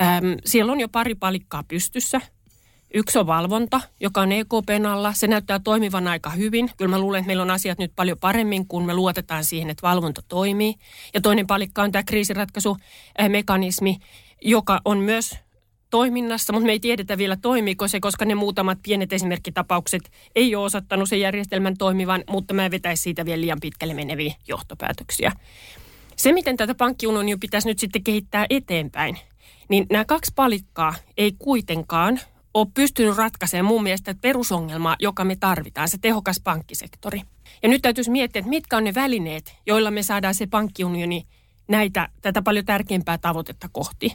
Ähm, 0.00 0.24
siellä 0.44 0.72
on 0.72 0.80
jo 0.80 0.88
pari 0.88 1.14
palikkaa 1.14 1.62
pystyssä. 1.62 2.20
Yksi 2.96 3.18
on 3.18 3.26
valvonta, 3.26 3.80
joka 4.00 4.20
on 4.20 4.32
EKPn 4.32 4.86
alla. 4.86 5.12
Se 5.12 5.26
näyttää 5.26 5.58
toimivan 5.58 6.08
aika 6.08 6.30
hyvin. 6.30 6.70
Kyllä 6.76 6.90
mä 6.90 6.98
luulen, 6.98 7.18
että 7.18 7.26
meillä 7.26 7.42
on 7.42 7.50
asiat 7.50 7.78
nyt 7.78 7.92
paljon 7.96 8.18
paremmin, 8.18 8.66
kun 8.66 8.86
me 8.86 8.94
luotetaan 8.94 9.44
siihen, 9.44 9.70
että 9.70 9.88
valvonta 9.88 10.22
toimii. 10.28 10.74
Ja 11.14 11.20
toinen 11.20 11.46
palikka 11.46 11.82
on 11.82 11.92
tämä 11.92 12.02
kriisiratkaisumekanismi, 12.02 13.96
joka 14.42 14.80
on 14.84 14.98
myös 14.98 15.38
toiminnassa, 15.90 16.52
mutta 16.52 16.66
me 16.66 16.72
ei 16.72 16.80
tiedetä 16.80 17.18
vielä 17.18 17.36
toimiiko 17.36 17.88
se, 17.88 18.00
koska 18.00 18.24
ne 18.24 18.34
muutamat 18.34 18.78
pienet 18.82 19.12
esimerkkitapaukset 19.12 20.10
ei 20.34 20.54
ole 20.54 20.64
osoittanut 20.64 21.08
sen 21.08 21.20
järjestelmän 21.20 21.76
toimivan, 21.76 22.24
mutta 22.30 22.54
mä 22.54 22.70
vetäisi 22.70 23.02
siitä 23.02 23.24
vielä 23.24 23.40
liian 23.40 23.60
pitkälle 23.60 23.94
meneviä 23.94 24.34
johtopäätöksiä. 24.48 25.32
Se, 26.16 26.32
miten 26.32 26.56
tätä 26.56 26.74
pankkiunionia 26.74 27.36
pitäisi 27.40 27.68
nyt 27.68 27.78
sitten 27.78 28.04
kehittää 28.04 28.46
eteenpäin, 28.50 29.18
niin 29.68 29.86
nämä 29.90 30.04
kaksi 30.04 30.32
palikkaa 30.34 30.94
ei 31.16 31.32
kuitenkaan 31.38 32.20
ole 32.54 32.66
pystynyt 32.74 33.16
ratkaisemaan 33.16 33.64
mun 33.64 33.82
mielestä 33.82 34.14
perusongelmaa, 34.20 34.96
joka 34.98 35.24
me 35.24 35.36
tarvitaan, 35.36 35.88
se 35.88 35.98
tehokas 36.00 36.40
pankkisektori. 36.44 37.22
Ja 37.62 37.68
nyt 37.68 37.82
täytyisi 37.82 38.10
miettiä, 38.10 38.40
että 38.40 38.50
mitkä 38.50 38.76
on 38.76 38.84
ne 38.84 38.94
välineet, 38.94 39.56
joilla 39.66 39.90
me 39.90 40.02
saadaan 40.02 40.34
se 40.34 40.46
pankkiunioni 40.46 41.26
näitä, 41.68 42.08
tätä 42.22 42.42
paljon 42.42 42.64
tärkeämpää 42.64 43.18
tavoitetta 43.18 43.68
kohti. 43.72 44.14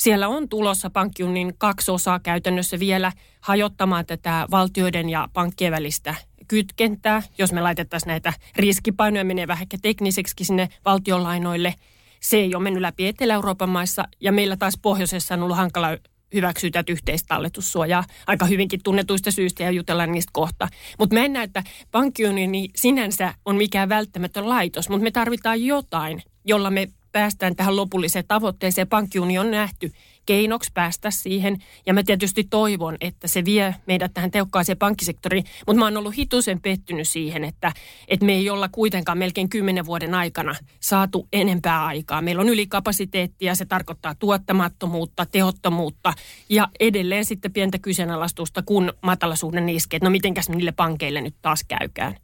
Siellä 0.00 0.28
on 0.28 0.48
tulossa 0.48 0.90
pankkiunionin 0.90 1.54
kaksi 1.58 1.90
osaa 1.90 2.20
käytännössä 2.20 2.78
vielä 2.78 3.12
hajottamaan 3.40 4.06
tätä 4.06 4.46
valtioiden 4.50 5.08
ja 5.08 5.28
pankkien 5.32 5.72
välistä 5.72 6.14
kytkentää, 6.48 7.22
jos 7.38 7.52
me 7.52 7.60
laitettaisiin 7.60 8.08
näitä 8.08 8.32
riskipainoja, 8.56 9.24
menee 9.24 9.46
vähän 9.46 9.66
tekniseksi 9.82 10.44
sinne 10.44 10.68
valtionlainoille. 10.84 11.74
Se 12.20 12.36
ei 12.36 12.54
ole 12.54 12.62
mennyt 12.62 12.80
läpi 12.80 13.06
Etelä-Euroopan 13.06 13.68
maissa 13.68 14.04
ja 14.20 14.32
meillä 14.32 14.56
taas 14.56 14.74
pohjoisessa 14.82 15.34
on 15.34 15.42
ollut 15.42 15.56
hankala 15.56 15.88
hyväksyä 16.34 16.70
tätä 16.70 16.92
yhteistä 16.92 17.26
talletussuojaa 17.28 18.04
aika 18.26 18.44
hyvinkin 18.44 18.80
tunnetuista 18.84 19.30
syistä 19.30 19.62
ja 19.62 19.70
jutellaan 19.70 20.12
niistä 20.12 20.30
kohta. 20.32 20.68
Mutta 20.98 21.14
mä 21.14 21.24
en 21.24 21.32
näe, 21.32 21.44
että 21.44 21.62
pankkiunioni 21.90 22.68
sinänsä 22.76 23.34
on 23.44 23.56
mikään 23.56 23.88
välttämätön 23.88 24.48
laitos, 24.48 24.88
mutta 24.88 25.04
me 25.04 25.10
tarvitaan 25.10 25.64
jotain, 25.64 26.22
jolla 26.44 26.70
me 26.70 26.88
päästään 27.12 27.56
tähän 27.56 27.76
lopulliseen 27.76 28.24
tavoitteeseen. 28.28 28.88
Pankkiuni 28.88 29.38
on 29.38 29.50
nähty 29.50 29.92
keinoksi 30.26 30.70
päästä 30.74 31.10
siihen. 31.10 31.58
Ja 31.86 31.94
mä 31.94 32.02
tietysti 32.02 32.44
toivon, 32.50 32.96
että 33.00 33.28
se 33.28 33.44
vie 33.44 33.74
meidät 33.86 34.14
tähän 34.14 34.30
tehokkaaseen 34.30 34.78
pankkisektoriin. 34.78 35.44
Mutta 35.66 35.78
mä 35.78 35.84
oon 35.84 35.96
ollut 35.96 36.16
hitusen 36.16 36.60
pettynyt 36.60 37.08
siihen, 37.08 37.44
että, 37.44 37.72
että 38.08 38.26
me 38.26 38.32
ei 38.32 38.50
olla 38.50 38.68
kuitenkaan 38.68 39.18
melkein 39.18 39.48
kymmenen 39.48 39.86
vuoden 39.86 40.14
aikana 40.14 40.54
saatu 40.80 41.28
enempää 41.32 41.84
aikaa. 41.84 42.22
Meillä 42.22 42.40
on 42.40 42.48
ylikapasiteettia, 42.48 43.54
se 43.54 43.64
tarkoittaa 43.64 44.14
tuottamattomuutta, 44.14 45.26
tehottomuutta 45.26 46.12
ja 46.48 46.68
edelleen 46.80 47.24
sitten 47.24 47.52
pientä 47.52 47.78
kyseenalaistusta, 47.78 48.62
kun 48.62 48.92
matalasuuden 49.02 49.68
iskee. 49.68 49.98
No 50.02 50.10
mitenkäs 50.10 50.48
niille 50.48 50.72
pankeille 50.72 51.20
nyt 51.20 51.34
taas 51.42 51.64
käykään? 51.68 52.16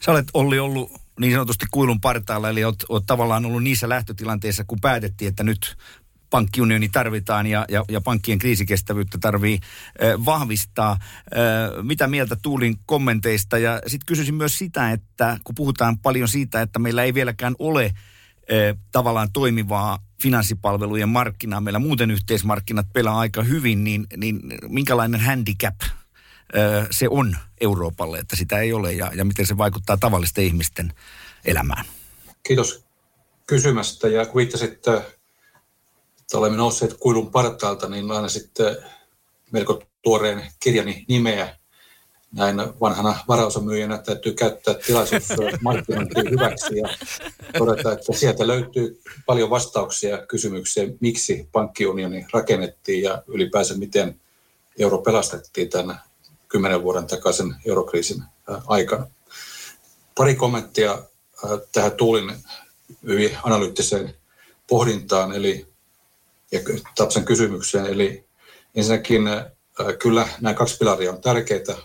Sä 0.00 0.10
olet 0.10 0.26
Olli 0.34 0.58
ollut 0.58 0.92
niin 1.20 1.32
sanotusti 1.32 1.66
kuilun 1.70 2.00
partaalla, 2.00 2.48
eli 2.48 2.64
olet, 2.64 2.84
olet 2.88 3.04
tavallaan 3.06 3.46
ollut 3.46 3.62
niissä 3.62 3.88
lähtötilanteissa, 3.88 4.64
kun 4.64 4.80
päätettiin, 4.80 5.28
että 5.28 5.42
nyt 5.42 5.76
pankkiunioni 6.30 6.88
tarvitaan 6.88 7.46
ja, 7.46 7.64
ja, 7.68 7.84
ja 7.88 8.00
pankkien 8.00 8.38
kriisikestävyyttä 8.38 9.18
tarvii 9.18 9.58
äh, 10.02 10.24
vahvistaa. 10.24 10.90
Äh, 10.90 10.98
mitä 11.82 12.06
mieltä 12.06 12.36
Tuulin 12.42 12.76
kommenteista? 12.86 13.58
Ja 13.58 13.82
sitten 13.86 14.06
kysyisin 14.06 14.34
myös 14.34 14.58
sitä, 14.58 14.90
että 14.90 15.38
kun 15.44 15.54
puhutaan 15.54 15.98
paljon 15.98 16.28
siitä, 16.28 16.62
että 16.62 16.78
meillä 16.78 17.02
ei 17.02 17.14
vieläkään 17.14 17.54
ole 17.58 17.84
äh, 17.84 17.92
tavallaan 18.92 19.32
toimivaa 19.32 19.98
finanssipalvelujen 20.22 21.08
markkinaa, 21.08 21.60
meillä 21.60 21.78
muuten 21.78 22.10
yhteismarkkinat 22.10 22.86
pelaa 22.92 23.18
aika 23.18 23.42
hyvin, 23.42 23.84
niin, 23.84 24.06
niin 24.16 24.40
minkälainen 24.68 25.20
handicap 25.20 25.74
se 26.90 27.08
on 27.08 27.36
Euroopalle, 27.60 28.18
että 28.18 28.36
sitä 28.36 28.58
ei 28.58 28.72
ole 28.72 28.92
ja, 28.92 29.10
ja 29.14 29.24
miten 29.24 29.46
se 29.46 29.56
vaikuttaa 29.56 29.96
tavallisten 29.96 30.44
ihmisten 30.44 30.92
elämään? 31.44 31.84
Kiitos 32.42 32.84
kysymästä 33.46 34.08
ja 34.08 34.26
kun 34.26 34.38
viittasit, 34.38 34.72
että 34.72 35.02
olemme 36.34 36.56
nousseet 36.56 36.94
kuilun 36.94 37.30
partaalta, 37.30 37.88
niin 37.88 38.10
aina 38.10 38.28
sitten 38.28 38.76
melko 39.52 39.82
tuoreen 40.02 40.52
kirjani 40.60 41.04
nimeä 41.08 41.56
näin 42.32 42.56
vanhana 42.80 43.16
varausamyyjänä 43.28 43.98
täytyy 43.98 44.32
käyttää 44.32 44.74
tilaisuus 44.74 45.28
markkinointiin 45.60 46.30
hyväksi 46.30 46.78
ja 46.78 46.88
todeta, 47.58 47.92
että 47.92 48.12
sieltä 48.12 48.46
löytyy 48.46 49.00
paljon 49.26 49.50
vastauksia 49.50 50.26
kysymykseen, 50.26 50.98
miksi 51.00 51.48
pankkiunioni 51.52 52.26
rakennettiin 52.32 53.02
ja 53.02 53.22
ylipäänsä 53.26 53.74
miten 53.74 54.20
euro 54.78 54.98
pelastettiin 54.98 55.70
tämän 55.70 56.00
kymmenen 56.50 56.82
vuoden 56.82 57.06
takaisin 57.06 57.54
eurokriisin 57.66 58.22
aikana. 58.66 59.06
Pari 60.14 60.34
kommenttia 60.34 61.02
tähän 61.72 61.92
Tuulin 61.92 62.32
hyvin 63.06 63.38
analyyttiseen 63.42 64.14
pohdintaan 64.68 65.32
eli, 65.32 65.66
ja 66.52 66.60
Tapsan 66.94 67.24
kysymykseen. 67.24 67.86
Eli 67.86 68.24
ensinnäkin 68.74 69.22
kyllä 69.98 70.28
nämä 70.40 70.54
kaksi 70.54 70.76
pilaria 70.78 71.12
on 71.12 71.20
tärkeitä, 71.20 71.76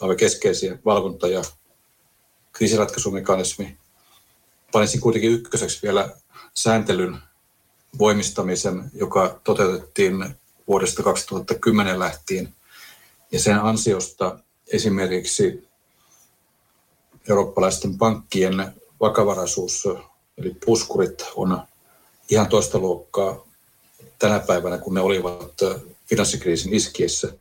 aivan 0.00 0.16
keskeisiä, 0.16 0.78
valvonta 0.84 1.28
ja 1.28 1.42
kriisiratkaisumekanismi. 2.52 3.78
Panisin 4.72 5.00
kuitenkin 5.00 5.32
ykköseksi 5.32 5.82
vielä 5.82 6.16
sääntelyn 6.54 7.18
voimistamisen, 7.98 8.90
joka 8.94 9.40
toteutettiin 9.44 10.36
vuodesta 10.68 11.02
2010 11.02 11.98
lähtien– 11.98 12.48
ja 13.32 13.40
sen 13.40 13.60
ansiosta 13.60 14.38
esimerkiksi 14.72 15.68
eurooppalaisten 17.28 17.98
pankkien 17.98 18.72
vakavaraisuus, 19.00 19.88
eli 20.38 20.56
puskurit, 20.66 21.24
on 21.34 21.62
ihan 22.30 22.48
toista 22.48 22.78
luokkaa 22.78 23.46
tänä 24.18 24.38
päivänä, 24.38 24.78
kun 24.78 24.94
ne 24.94 25.00
olivat 25.00 25.52
finanssikriisin 26.06 26.74
iskiessä. 26.74 27.32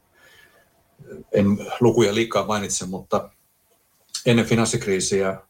En 1.32 1.46
lukuja 1.80 2.16
liikaa 2.16 2.46
mainitse, 2.46 2.86
mutta 2.86 3.30
ennen 4.26 4.46
finanssikriisiä 4.46 5.42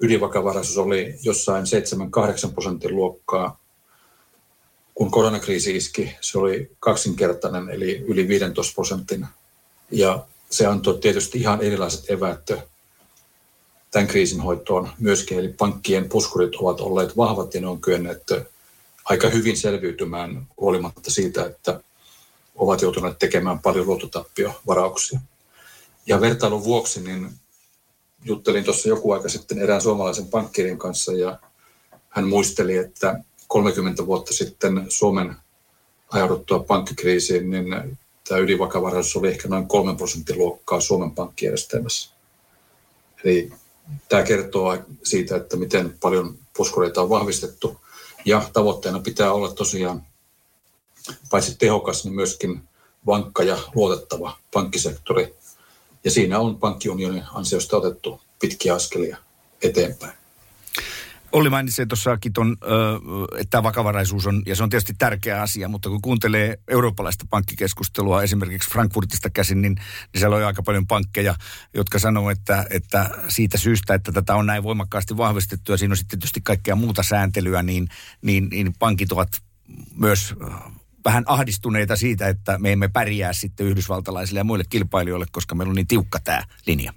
ydinvakavaraisuus 0.00 0.78
oli 0.78 1.14
jossain 1.22 1.64
7-8 2.48 2.52
prosentin 2.52 2.96
luokkaa. 2.96 3.60
Kun 4.94 5.10
koronakriisi 5.10 5.76
iski, 5.76 6.16
se 6.20 6.38
oli 6.38 6.70
kaksinkertainen, 6.80 7.70
eli 7.70 7.96
yli 7.98 8.28
15 8.28 8.74
prosentin 8.74 9.26
ja 9.90 10.26
se 10.50 10.66
antoi 10.66 10.98
tietysti 10.98 11.38
ihan 11.38 11.62
erilaiset 11.62 12.10
eväät 12.10 12.50
tämän 13.90 14.06
kriisin 14.08 14.40
hoitoon 14.40 14.88
myöskin. 14.98 15.38
Eli 15.38 15.48
pankkien 15.48 16.08
puskurit 16.08 16.54
ovat 16.54 16.80
olleet 16.80 17.16
vahvat 17.16 17.54
ja 17.54 17.60
ne 17.60 17.66
on 17.66 17.80
kyenneet 17.80 18.22
aika 19.04 19.28
hyvin 19.28 19.56
selviytymään 19.56 20.46
huolimatta 20.60 21.10
siitä, 21.10 21.46
että 21.46 21.80
ovat 22.54 22.82
joutuneet 22.82 23.18
tekemään 23.18 23.58
paljon 23.58 23.86
luottotappiovarauksia. 23.86 25.20
Ja 26.06 26.20
vertailun 26.20 26.64
vuoksi 26.64 27.00
niin 27.00 27.30
juttelin 28.24 28.64
tuossa 28.64 28.88
joku 28.88 29.12
aika 29.12 29.28
sitten 29.28 29.58
erään 29.58 29.80
suomalaisen 29.80 30.26
pankkirin 30.26 30.78
kanssa 30.78 31.12
ja 31.12 31.38
hän 32.08 32.28
muisteli, 32.28 32.76
että 32.76 33.20
30 33.48 34.06
vuotta 34.06 34.34
sitten 34.34 34.86
Suomen 34.88 35.36
ajauduttua 36.10 36.58
pankkikriisiin, 36.58 37.50
niin 37.50 37.98
tämä 38.28 38.40
ydinvakavaraisuus 38.40 39.16
oli 39.16 39.28
ehkä 39.28 39.48
noin 39.48 39.68
3 39.68 39.94
prosentin 39.96 40.38
luokkaa 40.38 40.80
Suomen 40.80 41.10
pankkijärjestelmässä. 41.10 42.10
Eli 43.24 43.52
tämä 44.08 44.22
kertoo 44.22 44.78
siitä, 45.04 45.36
että 45.36 45.56
miten 45.56 45.98
paljon 46.00 46.38
puskureita 46.56 47.02
on 47.02 47.10
vahvistettu. 47.10 47.80
Ja 48.24 48.50
tavoitteena 48.52 49.00
pitää 49.00 49.32
olla 49.32 49.52
tosiaan 49.52 50.02
paitsi 51.30 51.56
tehokas, 51.58 52.04
niin 52.04 52.14
myöskin 52.14 52.62
vankka 53.06 53.42
ja 53.42 53.58
luotettava 53.74 54.38
pankkisektori. 54.52 55.34
Ja 56.04 56.10
siinä 56.10 56.38
on 56.38 56.58
pankkiunionin 56.58 57.24
ansiosta 57.32 57.76
otettu 57.76 58.20
pitkiä 58.40 58.74
askelia 58.74 59.16
eteenpäin. 59.62 60.25
Olli 61.36 61.50
mainitsi 61.50 61.86
tuossakin 61.86 62.32
ton, 62.32 62.56
että 63.38 63.50
tämä 63.50 63.62
vakavaraisuus 63.62 64.26
on, 64.26 64.42
ja 64.46 64.56
se 64.56 64.62
on 64.62 64.70
tietysti 64.70 64.94
tärkeä 64.98 65.42
asia, 65.42 65.68
mutta 65.68 65.88
kun 65.88 66.02
kuuntelee 66.02 66.58
eurooppalaista 66.68 67.24
pankkikeskustelua 67.30 68.22
esimerkiksi 68.22 68.70
Frankfurtista 68.70 69.30
käsin, 69.30 69.62
niin, 69.62 69.74
niin 69.74 70.20
siellä 70.20 70.36
on 70.36 70.44
aika 70.44 70.62
paljon 70.62 70.86
pankkeja, 70.86 71.34
jotka 71.74 71.98
sanoo, 71.98 72.30
että, 72.30 72.66
että 72.70 73.10
siitä 73.28 73.58
syystä, 73.58 73.94
että 73.94 74.12
tätä 74.12 74.34
on 74.34 74.46
näin 74.46 74.62
voimakkaasti 74.62 75.16
vahvistettu 75.16 75.72
ja 75.72 75.78
siinä 75.78 75.92
on 75.92 75.96
sitten 75.96 76.18
tietysti 76.18 76.40
kaikkea 76.40 76.76
muuta 76.76 77.02
sääntelyä, 77.02 77.62
niin, 77.62 77.88
niin, 78.22 78.48
niin 78.48 78.72
pankit 78.78 79.12
ovat 79.12 79.28
myös 79.94 80.34
vähän 81.04 81.24
ahdistuneita 81.26 81.96
siitä, 81.96 82.28
että 82.28 82.58
me 82.58 82.72
emme 82.72 82.88
pärjää 82.88 83.32
sitten 83.32 83.66
yhdysvaltalaisille 83.66 84.40
ja 84.40 84.44
muille 84.44 84.64
kilpailijoille, 84.68 85.26
koska 85.32 85.54
meillä 85.54 85.70
on 85.70 85.76
niin 85.76 85.86
tiukka 85.86 86.18
tämä 86.24 86.42
linja. 86.66 86.92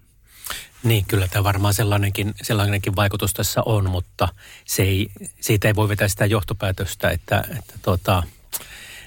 Niin, 0.84 1.06
kyllä 1.06 1.28
tämä 1.28 1.44
varmaan 1.44 1.74
sellainenkin, 1.74 2.34
sellainenkin 2.42 2.96
vaikutus 2.96 3.34
tässä 3.34 3.62
on, 3.66 3.90
mutta 3.90 4.28
se 4.66 4.84
ei, 4.84 5.10
siitä 5.40 5.68
ei 5.68 5.76
voi 5.76 5.90
vetää 5.90 6.08
sitä 6.08 6.26
johtopäätöstä, 6.26 7.10
että, 7.10 7.44
että 7.58 7.74
tota, 7.82 8.24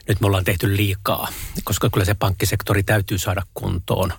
nyt 0.09 0.21
me 0.21 0.27
ollaan 0.27 0.45
tehty 0.45 0.77
liikaa, 0.77 1.29
koska 1.65 1.91
kyllä 1.91 2.05
se 2.05 2.15
pankkisektori 2.15 2.83
täytyy 2.83 3.19
saada 3.19 3.43
kuntoon. 3.55 4.13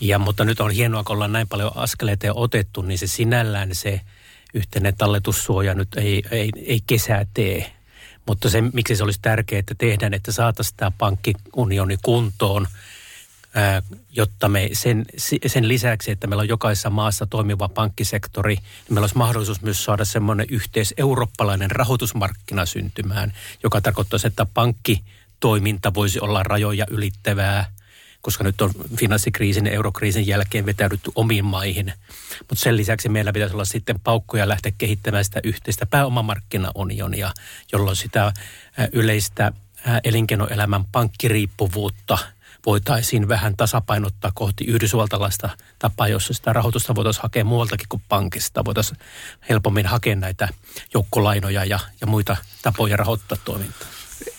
Ja, 0.00 0.18
mutta 0.18 0.44
nyt 0.44 0.60
on 0.60 0.70
hienoa, 0.70 1.04
kun 1.04 1.14
ollaan 1.14 1.32
näin 1.32 1.48
paljon 1.48 1.72
askeleita 1.74 2.26
otettu, 2.34 2.82
niin 2.82 2.98
se 2.98 3.06
sinällään 3.06 3.74
se 3.74 4.00
yhteinen 4.54 4.96
talletussuoja 4.96 5.74
nyt 5.74 5.88
ei, 5.96 6.22
ei, 6.30 6.50
ei 6.66 6.80
kesää 6.86 7.26
tee. 7.34 7.72
Mutta 8.26 8.50
se, 8.50 8.60
miksi 8.60 8.96
se 8.96 9.04
olisi 9.04 9.18
tärkeää, 9.22 9.60
että 9.60 9.74
tehdään, 9.78 10.14
että 10.14 10.32
saataisiin 10.32 10.76
tämä 10.76 10.90
pankkiunioni 10.98 11.96
kuntoon– 12.02 12.66
jotta 14.10 14.48
me 14.48 14.68
sen, 14.72 15.04
sen 15.46 15.68
lisäksi, 15.68 16.10
että 16.10 16.26
meillä 16.26 16.40
on 16.40 16.48
jokaisessa 16.48 16.90
maassa 16.90 17.26
toimiva 17.26 17.68
pankkisektori, 17.68 18.54
niin 18.54 18.64
meillä 18.88 19.04
olisi 19.04 19.16
mahdollisuus 19.16 19.62
myös 19.62 19.84
saada 19.84 20.04
semmoinen 20.04 20.46
yhteiseurooppalainen 20.50 21.70
rahoitusmarkkina 21.70 22.66
syntymään, 22.66 23.32
joka 23.62 23.80
tarkoittaisi, 23.80 24.26
että 24.26 24.46
pankkitoiminta 24.54 25.94
voisi 25.94 26.20
olla 26.20 26.42
rajoja 26.42 26.86
ylittävää, 26.90 27.72
koska 28.20 28.44
nyt 28.44 28.60
on 28.60 28.70
finanssikriisin 28.96 29.66
ja 29.66 29.72
eurokriisin 29.72 30.26
jälkeen 30.26 30.66
vetäydytty 30.66 31.10
omiin 31.14 31.44
maihin. 31.44 31.92
Mutta 32.38 32.64
sen 32.64 32.76
lisäksi 32.76 33.08
meillä 33.08 33.32
pitäisi 33.32 33.54
olla 33.54 33.64
sitten 33.64 34.00
paukkoja 34.00 34.48
lähteä 34.48 34.72
kehittämään 34.78 35.24
sitä 35.24 35.40
yhteistä 35.44 35.86
pääomamarkkinaunionia, 35.86 37.32
jolloin 37.72 37.96
sitä 37.96 38.32
yleistä 38.92 39.52
elinkeinoelämän 40.04 40.84
pankkiriippuvuutta– 40.84 42.18
voitaisiin 42.66 43.28
vähän 43.28 43.56
tasapainottaa 43.56 44.32
kohti 44.34 44.64
yhdysvaltalaista 44.64 45.50
tapaa, 45.78 46.08
jossa 46.08 46.34
sitä 46.34 46.52
rahoitusta 46.52 46.94
voitaisiin 46.94 47.22
hakea 47.22 47.44
muualtakin 47.44 47.86
kuin 47.88 48.02
pankista. 48.08 48.64
Voitaisiin 48.64 48.98
helpommin 49.48 49.86
hakea 49.86 50.16
näitä 50.16 50.48
joukkolainoja 50.94 51.64
ja, 51.64 51.78
ja 52.00 52.06
muita 52.06 52.36
tapoja 52.62 52.96
rahoittaa 52.96 53.38
toimintaa. 53.44 53.88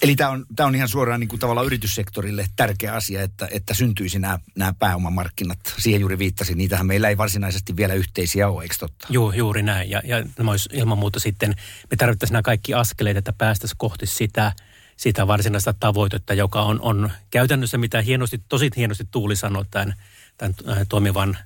Eli 0.02 0.16
tämä 0.16 0.30
on, 0.30 0.46
tämä 0.56 0.68
on 0.68 0.76
ihan 0.76 0.90
suoraan 0.90 1.20
niin 1.20 1.28
kuin 1.28 1.40
tavallaan 1.40 1.66
yrityssektorille 1.66 2.46
tärkeä 2.56 2.94
asia, 2.94 3.22
että, 3.22 3.48
että 3.52 3.74
syntyisi 3.74 4.20
nämä, 4.20 4.40
nämä 4.56 4.74
pääomamarkkinat. 4.80 5.60
Siihen 5.78 6.02
juuri 6.02 6.18
viittasin, 6.18 6.58
niitähän 6.58 6.86
meillä 6.86 7.10
ei 7.10 7.18
varsinaisesti 7.18 7.76
vielä 7.76 7.94
yhteisiä 7.94 8.50
ole, 8.50 8.64
eikö 8.64 8.76
totta? 8.80 9.08
Joo, 9.10 9.32
juuri 9.32 9.64
näin. 9.64 9.90
Ja, 9.90 10.02
ja 10.06 10.24
nämä 10.38 10.52
olisi 10.52 10.70
ilman 10.74 10.98
muuta 10.98 11.20
sitten, 11.20 11.56
me 11.92 11.98
tarvittaisiin 11.98 12.34
nämä 12.34 12.42
kaikki 12.42 12.74
askeleet, 12.74 13.18
että 13.18 13.34
päästäisiin 13.34 13.78
kohti 13.78 14.06
sitä– 14.06 14.52
sitä 14.98 15.28
varsinaista 15.28 15.74
tavoitetta, 15.80 16.34
joka 16.34 16.62
on, 16.62 16.82
on 16.82 17.12
käytännössä, 17.30 17.78
mitä 17.78 18.02
hienosti, 18.02 18.42
tosi 18.50 18.70
hienosti 18.76 19.08
Tuuli 19.12 19.36
sanoi 19.36 19.66
tämän, 19.72 19.96
tämän 20.38 20.54
äh, 20.70 20.78
toimivan 20.90 21.38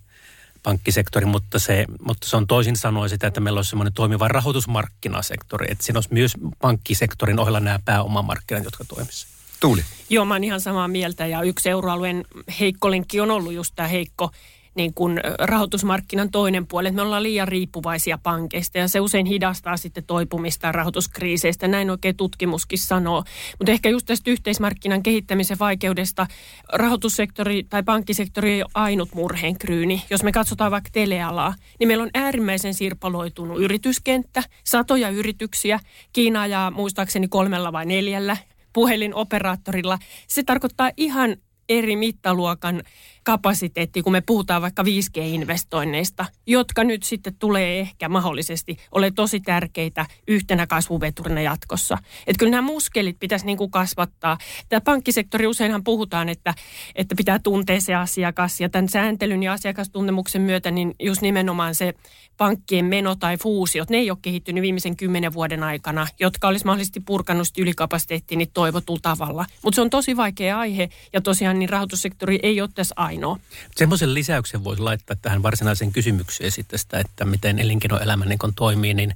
pankkisektorin, 0.64 1.30
mutta 1.30 1.60
se, 1.60 1.86
mutta 2.06 2.28
se 2.30 2.38
on 2.38 2.48
toisin 2.48 2.76
sanoen 2.76 3.10
sitä, 3.10 3.28
että 3.28 3.40
meillä 3.40 3.58
olisi 3.58 3.70
semmoinen 3.70 3.94
toimiva 3.94 4.28
rahoitusmarkkinasektori, 4.28 5.72
että 5.72 5.84
siinä 5.84 5.98
olisi 5.98 6.14
myös 6.14 6.34
pankkisektorin 6.62 7.40
ohella 7.40 7.60
nämä 7.60 7.80
pääomamarkkinat, 7.86 8.64
jotka 8.64 8.84
toimisivat. 8.84 9.32
Tuuli. 9.60 9.84
Joo, 10.10 10.26
mä 10.26 10.34
oon 10.34 10.44
ihan 10.44 10.62
samaa 10.62 10.88
mieltä 10.88 11.26
ja 11.26 11.42
yksi 11.42 11.70
euroalueen 11.70 12.26
heikko 12.60 12.92
linkki 12.92 13.20
on 13.20 13.32
ollut 13.32 13.54
just 13.54 13.74
tämä 13.76 13.88
heikko 13.88 14.32
niin 14.76 14.94
kuin 14.94 15.20
rahoitusmarkkinan 15.40 16.32
toinen 16.32 16.68
puoli, 16.68 16.88
että 16.88 16.96
me 16.96 17.02
ollaan 17.02 17.24
liian 17.24 17.48
riippuvaisia 17.48 18.20
pankeista 18.24 18.78
ja 18.78 18.88
se 18.88 19.00
usein 19.00 19.26
hidastaa 19.26 19.78
sitten 19.78 20.04
toipumista 20.04 20.72
rahoituskriiseistä, 20.72 21.68
näin 21.68 21.90
oikein 21.90 22.18
tutkimuskin 22.18 22.80
sanoo. 22.80 23.24
Mutta 23.60 23.72
ehkä 23.72 23.90
just 23.90 24.06
tästä 24.06 24.32
yhteismarkkinan 24.32 25.04
kehittämisen 25.04 25.60
vaikeudesta 25.60 26.28
rahoitussektori 26.74 27.64
tai 27.70 27.84
pankkisektori 27.84 28.52
ei 28.52 28.64
ole 28.64 28.72
ainut 28.74 29.10
murheenkryyni. 29.14 30.04
Jos 30.10 30.24
me 30.24 30.32
katsotaan 30.32 30.72
vaikka 30.72 30.90
telealaa, 30.94 31.56
niin 31.80 31.88
meillä 31.88 32.04
on 32.04 32.10
äärimmäisen 32.14 32.74
sirpaloitunut 32.74 33.62
yrityskenttä, 33.62 34.44
satoja 34.64 35.10
yrityksiä, 35.10 35.80
Kiina 36.14 36.48
ja 36.48 36.72
muistaakseni 36.76 37.28
kolmella 37.28 37.72
vai 37.72 37.86
neljällä 37.86 38.38
puhelinoperaattorilla. 38.74 40.00
Se 40.28 40.44
tarkoittaa 40.44 40.92
ihan 40.98 41.36
eri 41.70 41.96
mittaluokan 41.96 42.84
kapasiteetti, 43.24 44.02
kun 44.02 44.12
me 44.12 44.22
puhutaan 44.22 44.62
vaikka 44.62 44.84
5G-investoinneista, 44.84 46.26
jotka 46.48 46.84
nyt 46.84 47.04
sitten 47.04 47.36
tulee 47.36 47.80
ehkä 47.80 48.10
mahdollisesti 48.10 48.78
ole 48.92 49.12
tosi 49.12 49.40
tärkeitä 49.40 50.06
yhtenä 50.28 50.68
kasvuveturina 50.68 51.42
jatkossa. 51.42 51.98
Että 52.28 52.40
kyllä 52.40 52.52
nämä 52.52 52.62
muskelit 52.62 53.20
pitäisi 53.20 53.46
niin 53.46 53.58
kuin 53.58 53.72
kasvattaa. 53.72 54.38
Tämä 54.70 54.82
pankkisektori 54.82 55.48
useinhan 55.48 55.84
puhutaan, 55.84 56.30
että, 56.30 56.54
että 56.96 57.16
pitää 57.16 57.40
tuntea 57.40 57.82
se 57.82 57.96
asiakas 57.96 58.62
ja 58.62 58.70
tämän 58.70 58.90
sääntelyn 58.90 59.44
ja 59.44 59.54
asiakastuntemuksen 59.54 60.42
myötä 60.42 60.72
niin 60.72 60.96
just 61.00 61.22
nimenomaan 61.22 61.76
se 61.76 61.94
pankkien 62.38 62.86
meno 62.86 63.16
tai 63.16 63.38
fuusiot, 63.38 63.90
ne 63.90 63.98
ei 63.98 64.12
ole 64.12 64.18
kehittynyt 64.22 64.62
viimeisen 64.62 64.98
kymmenen 64.98 65.34
vuoden 65.34 65.64
aikana, 65.64 66.08
jotka 66.20 66.48
olisi 66.48 66.66
mahdollisesti 66.66 67.00
purkanut 67.00 67.48
ylikapasiteettiin 67.58 68.38
niin 68.38 68.52
toivotulla 68.54 69.00
tavalla. 69.02 69.46
Mutta 69.64 69.76
se 69.76 69.82
on 69.82 69.90
tosi 69.90 70.18
vaikea 70.18 70.60
aihe 70.60 70.90
ja 71.14 71.22
tosiaan 71.22 71.60
niin 71.60 71.70
rahoitussektori 71.70 72.40
ei 72.44 72.62
ole 72.62 72.70
tässä 72.76 72.96
ainoa. 73.12 73.39
Semmoisen 73.76 74.13
lisäyksen 74.13 74.63
voisi 74.63 74.82
laittaa 74.82 75.15
tähän 75.21 75.43
varsinaiseen 75.43 75.91
kysymykseen 75.91 76.52
sitten 76.52 76.80
sitä, 76.80 77.00
että 77.00 77.26
miten 77.26 77.60
elinkeinoelämä 77.60 78.26
niin 78.26 78.39
toimii, 78.56 78.93
niin 78.93 79.13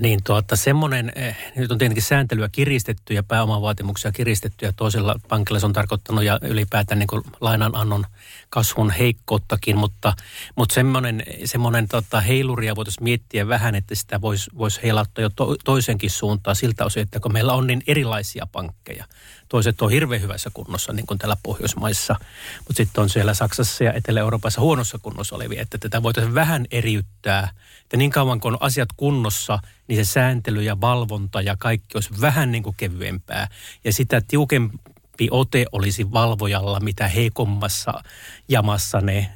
niin 0.00 0.20
tuota, 0.24 0.56
semmoinen, 0.56 1.12
eh, 1.14 1.36
nyt 1.56 1.72
on 1.72 1.78
tietenkin 1.78 2.02
sääntelyä 2.02 2.48
kiristetty 2.48 3.14
ja 3.14 3.22
pääomavaatimuksia 3.22 4.12
kiristetty 4.12 4.66
ja 4.66 4.72
toisella 4.72 5.20
pankilla 5.28 5.60
se 5.60 5.66
on 5.66 5.72
tarkoittanut 5.72 6.24
ja 6.24 6.38
ylipäätään 6.42 6.98
niin 6.98 7.22
lainanannon 7.40 8.06
kasvun 8.50 8.90
heikkouttakin, 8.90 9.78
mutta, 9.78 10.12
mutta 10.56 10.74
semmoinen, 10.74 11.22
semmoinen 11.44 11.88
tota, 11.88 12.20
heiluria 12.20 12.76
voitaisiin 12.76 13.04
miettiä 13.04 13.48
vähän, 13.48 13.74
että 13.74 13.94
sitä 13.94 14.20
voisi 14.20 14.50
vois 14.58 14.82
heilauttaa 14.82 15.22
jo 15.22 15.30
to, 15.36 15.56
toisenkin 15.64 16.10
suuntaan 16.10 16.56
siltä 16.56 16.84
osin, 16.84 17.02
että 17.02 17.20
kun 17.20 17.32
meillä 17.32 17.52
on 17.52 17.66
niin 17.66 17.82
erilaisia 17.86 18.46
pankkeja. 18.52 19.04
Toiset 19.48 19.82
on 19.82 19.90
hirveän 19.90 20.22
hyvässä 20.22 20.50
kunnossa, 20.54 20.92
niin 20.92 21.06
kuin 21.06 21.18
täällä 21.18 21.36
Pohjoismaissa, 21.42 22.16
mutta 22.58 22.76
sitten 22.76 23.02
on 23.02 23.08
siellä 23.08 23.34
Saksassa 23.34 23.84
ja 23.84 23.92
Etelä-Euroopassa 23.92 24.60
huonossa 24.60 24.98
kunnossa 25.02 25.36
olevia, 25.36 25.62
että 25.62 25.78
tätä 25.78 26.02
voitaisiin 26.02 26.34
vähän 26.34 26.66
eriyttää. 26.70 27.50
Että 27.82 27.96
niin 27.96 28.10
kauan 28.10 28.40
kuin 28.40 28.54
on 28.54 28.62
asiat 28.62 28.88
kunnossa, 28.96 29.58
niin 29.88 30.06
se 30.06 30.12
sääntely 30.12 30.62
ja 30.62 30.80
valvonta 30.80 31.40
ja 31.40 31.56
kaikki 31.58 31.96
olisi 31.96 32.20
vähän 32.20 32.52
niin 32.52 32.62
kuin 32.62 32.76
kevyempää. 32.76 33.48
Ja 33.84 33.92
sitä 33.92 34.20
tiukempi 34.28 35.28
ote 35.30 35.66
olisi 35.72 36.12
valvojalla, 36.12 36.80
mitä 36.80 37.08
heikommassa 37.08 38.02
jamassa 38.48 39.00
ne 39.00 39.32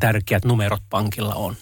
tärkeät 0.00 0.44
numerot 0.44 0.82
pankilla 0.90 1.34
on. 1.34 1.56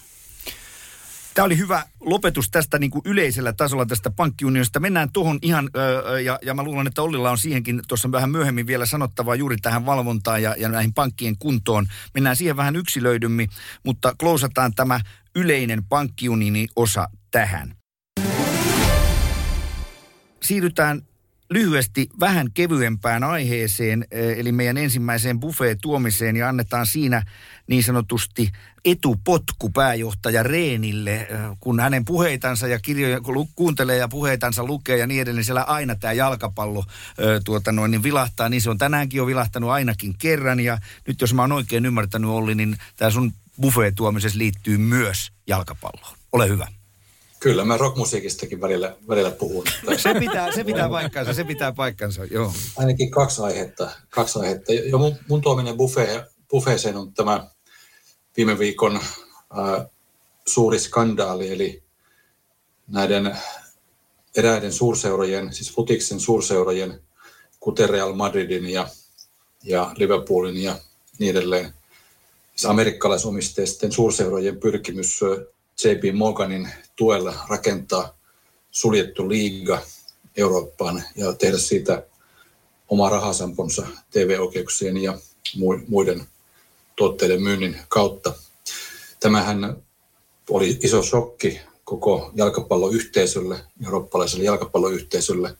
Tämä 1.35 1.45
oli 1.45 1.57
hyvä 1.57 1.83
lopetus 1.99 2.49
tästä 2.49 2.79
niin 2.79 2.91
kuin 2.91 3.01
yleisellä 3.05 3.53
tasolla 3.53 3.85
tästä 3.85 4.09
pankkiunionista. 4.09 4.79
Mennään 4.79 5.11
tuohon 5.11 5.39
ihan, 5.41 5.69
öö, 5.75 6.19
ja, 6.19 6.39
ja 6.41 6.53
mä 6.53 6.63
luulen, 6.63 6.87
että 6.87 7.01
Ollilla 7.01 7.31
on 7.31 7.37
siihenkin 7.37 7.81
tuossa 7.87 8.11
vähän 8.11 8.29
myöhemmin 8.29 8.67
vielä 8.67 8.85
sanottavaa 8.85 9.35
juuri 9.35 9.57
tähän 9.57 9.85
valvontaan 9.85 10.43
ja, 10.43 10.55
ja 10.57 10.69
näihin 10.69 10.93
pankkien 10.93 11.37
kuntoon. 11.37 11.87
Mennään 12.13 12.35
siihen 12.35 12.57
vähän 12.57 12.75
yksilöidymmin, 12.75 13.49
mutta 13.85 14.15
klousataan 14.19 14.73
tämä 14.75 14.99
yleinen 15.35 15.83
pankkiunioni 15.83 16.67
osa 16.75 17.09
tähän. 17.31 17.75
Siirrytään 20.43 21.01
lyhyesti 21.49 22.09
vähän 22.19 22.47
kevyempään 22.53 23.23
aiheeseen, 23.23 24.05
eh, 24.11 24.39
eli 24.39 24.51
meidän 24.51 24.77
ensimmäiseen 24.77 25.39
buffet-tuomiseen 25.39 26.35
ja 26.35 26.49
annetaan 26.49 26.85
siinä 26.85 27.25
niin 27.67 27.83
sanotusti 27.83 28.51
etupotku 28.85 29.69
pääjohtaja 29.69 30.43
Reenille, 30.43 31.15
eh, 31.15 31.27
kun 31.59 31.79
hänen 31.79 32.05
puheitansa 32.05 32.67
ja 32.67 32.79
kirjoja 32.79 33.19
kuuntelee 33.55 33.97
ja 33.97 34.07
puheitansa 34.07 34.63
lukee 34.63 34.97
ja 34.97 35.07
niin 35.07 35.21
edelleen, 35.21 35.45
siellä 35.45 35.63
aina 35.63 35.95
tämä 35.95 36.13
jalkapallo 36.13 36.79
eh, 36.79 37.41
tuota 37.45 37.71
noin, 37.71 37.91
niin 37.91 38.03
vilahtaa, 38.03 38.49
niin 38.49 38.61
se 38.61 38.69
on 38.69 38.77
tänäänkin 38.77 39.17
jo 39.17 39.27
vilahtanut 39.27 39.69
ainakin 39.69 40.15
kerran 40.17 40.59
ja 40.59 40.77
nyt 41.07 41.21
jos 41.21 41.33
mä 41.33 41.41
oon 41.41 41.51
oikein 41.51 41.85
ymmärtänyt 41.85 42.29
Olli, 42.29 42.55
niin 42.55 42.77
tämä 42.95 43.11
sun 43.11 43.33
buffet-tuomisessa 43.61 44.39
liittyy 44.39 44.77
myös 44.77 45.31
jalkapalloon. 45.47 46.17
Ole 46.31 46.49
hyvä. 46.49 46.67
Kyllä, 47.45 47.65
mä 47.65 47.77
rockmusiikistakin 47.77 48.61
välillä, 48.61 48.95
välillä 49.07 49.31
puhun. 49.31 49.63
se 49.97 50.13
pitää, 50.19 50.51
se 50.51 50.63
pitää 50.63 50.89
paikkansa, 50.89 51.33
se 51.33 51.43
pitää 51.43 51.71
paikkansa, 51.71 52.25
joo. 52.25 52.53
Ainakin 52.75 53.11
kaksi 53.11 53.41
aihetta. 53.41 53.89
Kaksi 54.09 54.39
aihetta. 54.39 54.73
Jo 54.73 54.97
mun, 54.97 55.15
mun 55.29 55.41
tuominen 55.41 55.77
buffet, 55.77 56.23
buffeeseen 56.49 56.97
on 56.97 57.13
tämä 57.13 57.47
viime 58.37 58.59
viikon 58.59 58.95
äh, 58.95 59.85
suuri 60.47 60.79
skandaali, 60.79 61.53
eli 61.53 61.83
näiden 62.87 63.37
eräiden 64.37 64.73
suurseurojen, 64.73 65.53
siis 65.53 65.71
futiksen 65.73 66.19
suurseurojen, 66.19 67.01
kuten 67.59 67.89
Real 67.89 68.13
Madridin 68.13 68.69
ja, 68.69 68.87
ja 69.63 69.91
Liverpoolin 69.95 70.63
ja 70.63 70.79
niin 71.19 71.31
edelleen, 71.31 71.73
siis 72.55 72.65
amerikkalaisomisteisten 72.65 73.91
suurseurojen 73.91 74.59
pyrkimys 74.59 75.19
JP 75.83 76.15
Morganin 76.15 76.69
tuella 76.95 77.33
rakentaa 77.47 78.17
suljettu 78.71 79.29
liiga 79.29 79.81
Eurooppaan 80.37 81.03
ja 81.15 81.33
tehdä 81.33 81.57
siitä 81.57 82.03
oma 82.87 83.09
rahasamponsa 83.09 83.87
TV-oikeuksien 84.11 84.97
ja 84.97 85.17
muiden 85.87 86.27
tuotteiden 86.95 87.41
myynnin 87.41 87.77
kautta. 87.87 88.33
Tämähän 89.19 89.77
oli 90.49 90.79
iso 90.83 91.03
shokki 91.03 91.59
koko 91.83 92.31
jalkapalloyhteisölle, 92.35 93.59
eurooppalaiselle 93.85 94.43
jalkapalloyhteisölle. 94.43 95.57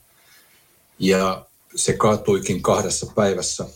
Ja 0.98 1.46
se 1.74 1.92
kaatuikin 1.92 2.62
kahdessa 2.62 3.12
päivässä 3.14 3.66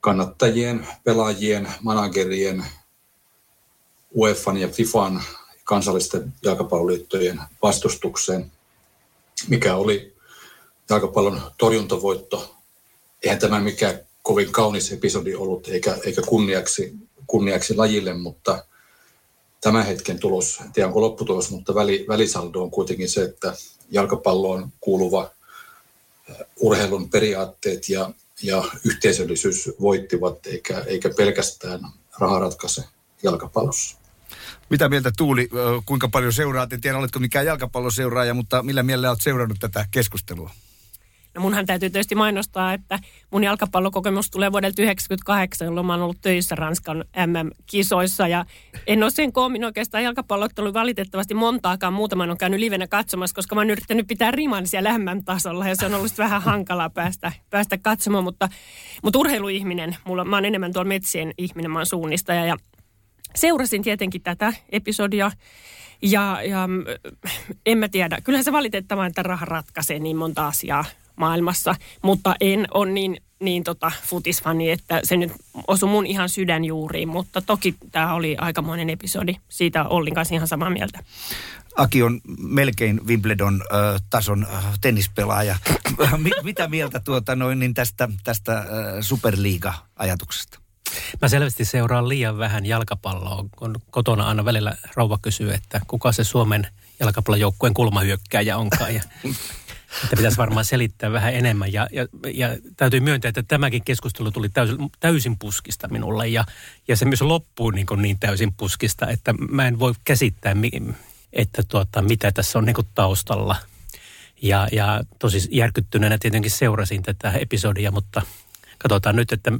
kannattajien, 0.00 0.86
pelaajien, 1.04 1.68
managerien, 1.82 2.64
UEFan 4.14 4.56
ja 4.56 4.68
FIFAn 4.68 5.22
kansallisten 5.64 6.32
jalkapalloliittojen 6.42 7.40
vastustukseen, 7.62 8.52
mikä 9.48 9.76
oli 9.76 10.14
jalkapallon 10.90 11.40
torjuntavoitto. 11.58 12.54
Eihän 13.22 13.38
tämä 13.38 13.60
mikään 13.60 14.00
kovin 14.22 14.52
kaunis 14.52 14.92
episodi 14.92 15.34
ollut 15.34 15.68
eikä, 15.68 15.98
eikä 16.04 16.22
kunniaksi, 16.22 16.94
kunniaksi 17.26 17.76
lajille, 17.76 18.14
mutta 18.14 18.64
tämän 19.60 19.86
hetken 19.86 20.18
tulos, 20.18 20.60
en 20.64 20.72
tiedä 20.72 20.86
onko 20.86 21.00
lopputulos, 21.00 21.50
mutta 21.50 21.74
väli, 21.74 22.04
välisaldo 22.08 22.62
on 22.62 22.70
kuitenkin 22.70 23.08
se, 23.08 23.22
että 23.22 23.54
jalkapalloon 23.90 24.72
kuuluva 24.80 25.30
urheilun 26.60 27.10
periaatteet 27.10 27.88
ja, 27.88 28.10
ja 28.42 28.64
yhteisöllisyys 28.84 29.70
voittivat, 29.80 30.46
eikä, 30.46 30.78
eikä 30.86 31.10
pelkästään 31.16 31.80
raha 32.18 32.38
ratkaise 32.38 32.84
jalkapallossa. 33.22 33.98
Mitä 34.70 34.88
mieltä 34.88 35.10
Tuuli, 35.16 35.48
kuinka 35.86 36.08
paljon 36.08 36.32
seuraat? 36.32 36.72
En 36.72 36.80
tiedä, 36.80 36.98
oletko 36.98 37.18
mikään 37.18 37.46
jalkapalloseuraaja, 37.46 38.34
mutta 38.34 38.62
millä 38.62 38.82
mielellä 38.82 39.10
olet 39.10 39.20
seurannut 39.20 39.58
tätä 39.60 39.86
keskustelua? 39.90 40.50
No 41.34 41.42
munhan 41.42 41.66
täytyy 41.66 41.90
tietysti 41.90 42.14
mainostaa, 42.14 42.72
että 42.72 42.98
mun 43.30 43.44
jalkapallokokemus 43.44 44.30
tulee 44.30 44.52
vuodelta 44.52 44.76
1998, 44.76 45.66
jolloin 45.66 45.86
mä 45.86 45.92
oon 45.92 46.02
ollut 46.02 46.20
töissä 46.20 46.54
Ranskan 46.54 47.04
MM-kisoissa. 47.26 48.28
Ja 48.28 48.44
en 48.86 49.02
ole 49.02 49.10
sen 49.10 49.32
koomin 49.32 49.64
oikeastaan 49.64 50.04
jalkapallottelu 50.04 50.74
valitettavasti 50.74 51.34
montaakaan. 51.34 51.92
Muutaman 51.92 52.30
on 52.30 52.38
käynyt 52.38 52.60
livenä 52.60 52.86
katsomassa, 52.86 53.34
koska 53.34 53.54
mä 53.54 53.60
oon 53.60 53.70
yrittänyt 53.70 54.06
pitää 54.06 54.30
riman 54.30 54.66
siellä 54.66 54.98
MM-tasolla. 54.98 55.68
Ja 55.68 55.76
se 55.76 55.86
on 55.86 55.94
ollut 55.94 56.18
vähän 56.18 56.42
hankalaa 56.42 56.90
päästä, 56.90 57.32
päästä 57.50 57.78
katsomaan. 57.78 58.24
Mutta, 58.24 58.48
mutta 59.02 59.18
urheiluihminen, 59.18 59.96
mulla, 60.04 60.24
mä 60.24 60.36
oon 60.36 60.44
enemmän 60.44 60.72
tuolla 60.72 60.88
metsien 60.88 61.34
ihminen, 61.38 61.70
mä 61.70 61.78
oon 61.78 61.86
suunnistaja. 61.86 62.46
Ja 62.46 62.56
seurasin 63.36 63.82
tietenkin 63.82 64.22
tätä 64.22 64.52
episodia. 64.68 65.30
Ja, 66.02 66.42
ja 66.42 66.68
en 67.66 67.78
mä 67.78 67.88
tiedä, 67.88 68.18
kyllähän 68.24 68.44
se 68.44 68.52
valitettavaa, 68.52 69.06
että 69.06 69.22
raha 69.22 69.44
ratkaisee 69.44 69.98
niin 69.98 70.16
monta 70.16 70.46
asiaa 70.46 70.84
maailmassa, 71.16 71.74
mutta 72.02 72.34
en 72.40 72.66
ole 72.74 72.90
niin, 72.90 73.16
niin 73.40 73.64
tota 73.64 73.92
futisfani, 74.04 74.70
että 74.70 75.00
se 75.04 75.16
nyt 75.16 75.32
osui 75.66 75.88
mun 75.88 76.06
ihan 76.06 76.28
sydänjuuriin, 76.28 77.08
mutta 77.08 77.42
toki 77.42 77.74
tämä 77.92 78.14
oli 78.14 78.36
aikamoinen 78.36 78.90
episodi. 78.90 79.34
Siitä 79.48 79.84
Ollin 79.84 80.14
kanssa 80.14 80.34
ihan 80.34 80.48
samaa 80.48 80.70
mieltä. 80.70 80.98
Aki 81.76 82.02
on 82.02 82.20
melkein 82.38 83.00
Wimbledon-tason 83.06 84.46
äh, 84.54 84.64
tennispelaaja. 84.80 85.56
Mitä 86.42 86.68
mieltä 86.68 87.00
tuota 87.00 87.36
noin 87.36 87.58
niin 87.58 87.74
tästä, 87.74 88.08
tästä 88.24 88.58
äh, 88.58 88.64
superliiga-ajatuksesta? 89.00 90.65
Mä 91.22 91.28
selvästi 91.28 91.64
seuraan 91.64 92.08
liian 92.08 92.38
vähän 92.38 92.66
jalkapalloa, 92.66 93.44
kun 93.56 93.76
kotona 93.90 94.28
aina 94.28 94.44
välillä 94.44 94.76
rouva 94.94 95.18
kysyy, 95.22 95.52
että 95.52 95.80
kuka 95.86 96.12
se 96.12 96.24
Suomen 96.24 96.66
jalkapallojoukkueen 97.00 97.74
kulmahyökkääjä 97.74 98.56
onkaan. 98.56 98.94
Ja 98.94 99.02
että 100.04 100.16
pitäisi 100.16 100.36
varmaan 100.36 100.64
selittää 100.64 101.12
vähän 101.12 101.34
enemmän. 101.34 101.72
Ja, 101.72 101.88
ja, 101.92 102.06
ja 102.34 102.48
täytyy 102.76 103.00
myöntää, 103.00 103.28
että 103.28 103.42
tämäkin 103.42 103.84
keskustelu 103.84 104.30
tuli 104.30 104.48
täysin, 104.48 104.78
täysin 105.00 105.38
puskista 105.38 105.88
minulle. 105.88 106.28
Ja, 106.28 106.44
ja 106.88 106.96
se 106.96 107.04
myös 107.04 107.22
loppuu 107.22 107.70
niin, 107.70 107.86
kuin 107.86 108.02
niin 108.02 108.18
täysin 108.18 108.54
puskista, 108.54 109.06
että 109.06 109.34
mä 109.50 109.66
en 109.66 109.78
voi 109.78 109.92
käsittää, 110.04 110.54
että 111.32 111.62
tuota, 111.68 112.02
mitä 112.02 112.32
tässä 112.32 112.58
on 112.58 112.64
niin 112.64 112.74
kuin 112.74 112.88
taustalla. 112.94 113.56
Ja, 114.42 114.68
ja 114.72 115.00
tosi 115.18 115.48
järkyttyneenä 115.50 116.18
tietenkin 116.18 116.50
seurasin 116.50 117.02
tätä 117.02 117.32
episodia, 117.32 117.90
mutta 117.90 118.22
katsotaan 118.78 119.16
nyt, 119.16 119.32
että 119.32 119.52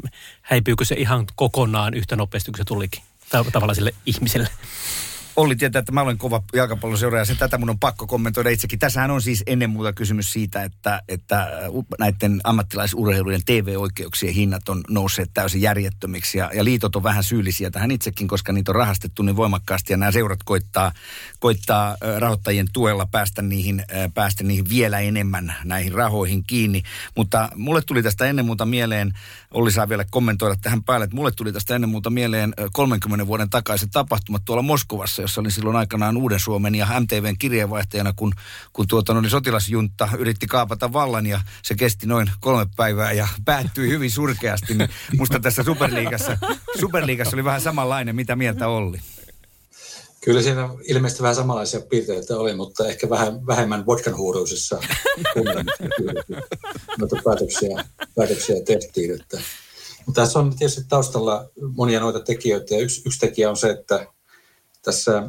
häipyykö 0.43 0.85
se 0.85 0.95
ihan 0.95 1.27
kokonaan 1.37 1.95
yhtä 1.95 2.17
nopeasti 2.17 2.51
kuin 2.51 2.59
se 2.59 2.65
tulikin 2.65 3.03
tavalliselle 3.53 3.95
ihmiselle. 4.07 4.49
Olli 5.37 5.57
tietää, 5.57 5.81
että 5.81 5.93
mä 5.93 6.01
olen 6.01 6.19
kova 6.19 6.43
jalkapalloseuraaja, 6.53 7.25
sen 7.25 7.37
tätä 7.37 7.59
mun 7.59 7.71
on 7.71 7.79
pakko 7.79 8.07
kommentoida 8.07 8.51
itsekin. 8.51 8.79
Tässähän 8.79 9.11
on 9.11 9.23
siis 9.23 9.43
ennen 9.47 9.71
muuta 9.71 9.93
kysymys 9.93 10.33
siitä, 10.33 10.63
että, 10.63 11.03
että 11.09 11.49
näiden 11.99 12.41
ammattilaisurheilujen 12.45 13.41
TV-oikeuksien 13.47 14.35
hinnat 14.35 14.69
on 14.69 14.81
nousseet 14.91 15.31
täysin 15.35 15.63
järjettömiksi 15.63 16.39
ja, 16.39 16.51
ja 16.55 16.65
liitot 16.65 16.97
on 16.97 17.03
vähän 17.03 17.25
syyllisiä 17.25 17.71
tähän 17.71 17.91
itsekin, 17.91 18.29
koska 18.29 18.53
niitä 18.53 18.71
on 18.71 18.75
rahastettu 18.75 19.23
niin 19.23 19.37
voimakkaasti 19.37 19.93
ja 19.93 19.97
nämä 19.97 20.13
seurat 20.13 20.41
koittaa, 20.45 20.93
koittaa 21.41 21.97
rahoittajien 22.19 22.67
tuella 22.73 23.07
päästä 23.11 23.43
niihin, 23.43 23.85
päästä 24.15 24.45
niihin 24.45 24.69
vielä 24.69 25.01
enemmän 25.01 25.55
näihin 25.65 25.93
rahoihin 25.93 26.45
kiinni. 26.47 26.83
Mutta 27.17 27.49
mulle 27.55 27.83
tuli 27.83 28.03
tästä 28.03 28.25
ennen 28.25 28.47
muuta 28.47 28.67
mieleen, 28.67 29.13
Olli 29.51 29.73
saa 29.73 29.89
vielä 29.89 30.05
kommentoida 30.11 30.57
tähän 30.63 30.85
päälle, 30.85 31.05
että 31.05 31.17
mulle 31.17 31.31
tuli 31.31 31.53
tästä 31.53 31.75
ennen 31.75 31.91
muuta 31.91 32.11
mieleen 32.11 32.55
30 32.73 33.27
vuoden 33.27 33.51
takaiset 33.51 33.89
tapahtumat 33.93 34.43
tuolla 34.45 34.63
Moskovassa, 34.63 35.23
jossa 35.27 35.41
olin 35.41 35.51
silloin 35.51 35.77
aikanaan 35.77 36.17
Uuden 36.17 36.41
Suomen 36.41 36.75
ja 36.75 36.87
MTVn 37.01 37.39
kirjeenvaihtajana, 37.39 38.13
kun, 38.17 38.33
kun 38.73 38.87
tuota, 38.89 39.15
no, 39.15 39.21
niin 39.21 39.31
sotilasjunta 39.31 40.09
yritti 40.19 40.47
kaapata 40.47 40.93
vallan 40.93 41.27
ja 41.27 41.41
se 41.63 41.75
kesti 41.75 42.07
noin 42.07 42.31
kolme 42.41 42.67
päivää 42.77 43.13
ja 43.13 43.29
päättyi 43.45 43.89
hyvin 43.89 44.11
surkeasti. 44.11 44.75
Niin 44.75 44.89
musta 45.19 45.41
tässä 45.41 45.63
Superliigassa, 45.63 46.39
Superliigassa 46.81 47.37
oli 47.37 47.45
vähän 47.45 47.61
samanlainen, 47.61 48.17
mitä 48.17 48.37
mieltä 48.37 48.69
oli. 48.69 48.99
Kyllä 50.21 50.43
siinä 50.43 50.69
ilmeisesti 50.85 51.23
vähän 51.23 51.37
samanlaisia 51.37 51.81
piirteitä 51.81 52.37
oli, 52.37 52.55
mutta 52.55 52.89
ehkä 52.89 53.11
vähän 53.11 53.47
vähemmän 53.47 53.87
vodkan 53.87 54.17
huuruisissa 54.17 54.81
noita 56.99 57.17
päätöksiä, 57.25 57.85
päätöksiä 58.15 58.57
tehtiin. 58.67 59.21
Että. 59.21 59.41
Mutta 60.07 60.21
tässä 60.21 60.39
on 60.39 60.57
tietysti 60.57 60.85
taustalla 60.89 61.49
monia 61.77 62.01
noita 62.01 62.21
tekijöitä 62.21 62.75
ja 62.75 62.81
yksi, 62.81 63.03
yksi 63.07 63.19
tekijä 63.19 63.51
on 63.51 63.57
se, 63.57 63.71
että 63.71 64.07
tässä 64.87 65.29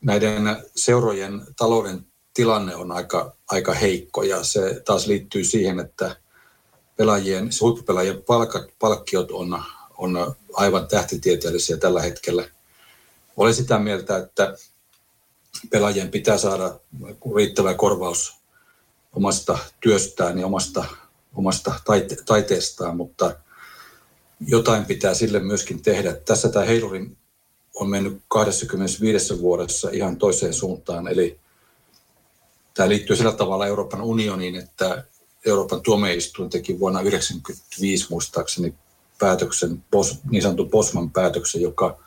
näiden 0.00 0.42
seurojen 0.76 1.46
talouden 1.56 2.06
tilanne 2.34 2.76
on 2.76 2.92
aika, 2.92 3.36
aika 3.48 3.74
heikko 3.74 4.22
ja 4.22 4.44
se 4.44 4.82
taas 4.84 5.06
liittyy 5.06 5.44
siihen, 5.44 5.80
että 5.80 6.16
pelaajien, 6.96 7.50
huippupelaajien 7.60 8.22
palkat, 8.22 8.62
palkkiot 8.78 9.30
on, 9.30 9.62
on 9.98 10.34
aivan 10.52 10.88
tähtitieteellisiä 10.88 11.76
tällä 11.76 12.02
hetkellä. 12.02 12.48
Olen 13.36 13.54
sitä 13.54 13.78
mieltä, 13.78 14.16
että 14.16 14.56
pelaajien 15.70 16.10
pitää 16.10 16.38
saada 16.38 16.80
riittävä 17.36 17.74
korvaus 17.74 18.36
omasta 19.12 19.58
työstään 19.80 20.38
ja 20.38 20.46
omasta, 20.46 20.84
omasta 21.34 21.80
taite, 21.84 22.16
taiteestaan, 22.26 22.96
mutta 22.96 23.36
jotain 24.46 24.84
pitää 24.84 25.14
sille 25.14 25.38
myöskin 25.38 25.82
tehdä. 25.82 26.12
Tässä 26.12 26.48
tämä 26.48 26.64
heilurin 26.64 27.16
on 27.80 27.90
mennyt 27.90 28.22
25 28.28 29.40
vuodessa 29.40 29.90
ihan 29.92 30.16
toiseen 30.16 30.54
suuntaan. 30.54 31.08
Eli 31.08 31.38
tämä 32.74 32.88
liittyy 32.88 33.16
sillä 33.16 33.32
tavalla 33.32 33.66
Euroopan 33.66 34.02
unioniin, 34.02 34.56
että 34.56 35.04
Euroopan 35.46 35.82
tuomioistuin 35.82 36.50
teki 36.50 36.78
vuonna 36.78 37.00
1995 37.00 38.06
muistaakseni 38.10 38.74
päätöksen, 39.18 39.84
niin 40.30 40.42
sanotun 40.42 40.70
Bosman 40.70 41.10
päätöksen, 41.10 41.60
joka 41.60 41.98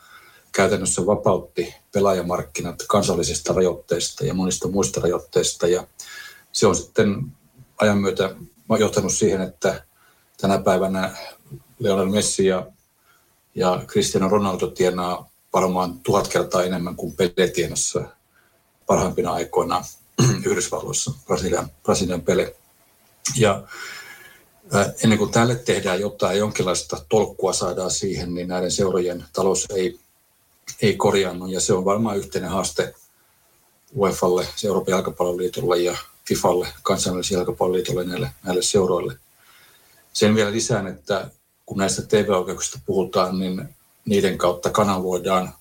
käytännössä 0.52 1.06
vapautti 1.06 1.74
pelaajamarkkinat 1.92 2.82
kansallisista 2.88 3.52
rajoitteista 3.52 4.24
ja 4.24 4.34
monista 4.34 4.68
muista 4.68 5.00
rajoitteista. 5.00 5.68
Ja 5.68 5.86
se 6.52 6.66
on 6.66 6.76
sitten 6.76 7.26
ajan 7.78 7.98
myötä 7.98 8.36
johtanut 8.78 9.12
siihen, 9.12 9.40
että 9.40 9.84
tänä 10.40 10.58
päivänä 10.58 11.16
Lionel 11.78 12.08
Messi 12.08 12.46
ja, 12.46 12.66
ja 13.54 13.82
Cristiano 13.86 14.28
Ronaldo 14.28 14.66
tienaa 14.66 15.33
varmaan 15.54 15.98
tuhat 15.98 16.28
kertaa 16.28 16.62
enemmän 16.62 16.96
kuin 16.96 17.16
Pele 17.16 17.48
tienassa 17.48 18.04
parhaimpina 18.86 19.32
aikoina 19.32 19.84
Yhdysvalloissa, 20.46 21.12
Brasilian, 21.26 21.70
Brasilian 21.82 22.22
Pele. 22.22 22.56
Ja 23.36 23.62
ennen 25.04 25.18
kuin 25.18 25.30
tälle 25.30 25.54
tehdään 25.54 26.00
jotain, 26.00 26.38
jonkinlaista 26.38 26.96
tolkkua 27.08 27.52
saadaan 27.52 27.90
siihen, 27.90 28.34
niin 28.34 28.48
näiden 28.48 28.70
seurojen 28.70 29.24
talous 29.32 29.66
ei, 29.74 29.98
ei 30.82 30.96
korjaannu. 30.96 31.46
Ja 31.46 31.60
se 31.60 31.72
on 31.72 31.84
varmaan 31.84 32.16
yhteinen 32.16 32.50
haaste 32.50 32.94
UEFalle, 33.96 34.46
Euroopan 34.64 34.92
jalkapalloliitolle 34.92 35.78
ja 35.78 35.96
FIFalle, 36.28 36.68
kansainväliselle 36.82 37.40
jalkapalloliitolle 37.40 38.04
näille, 38.04 38.30
näille 38.42 38.62
seuroille. 38.62 39.18
Sen 40.12 40.34
vielä 40.34 40.52
lisään, 40.52 40.86
että 40.86 41.30
kun 41.66 41.78
näistä 41.78 42.02
TV-oikeuksista 42.02 42.78
puhutaan, 42.86 43.38
niin 43.38 43.68
niiden 44.04 44.38
kautta 44.38 44.70
kanavoidaan, 44.70 45.52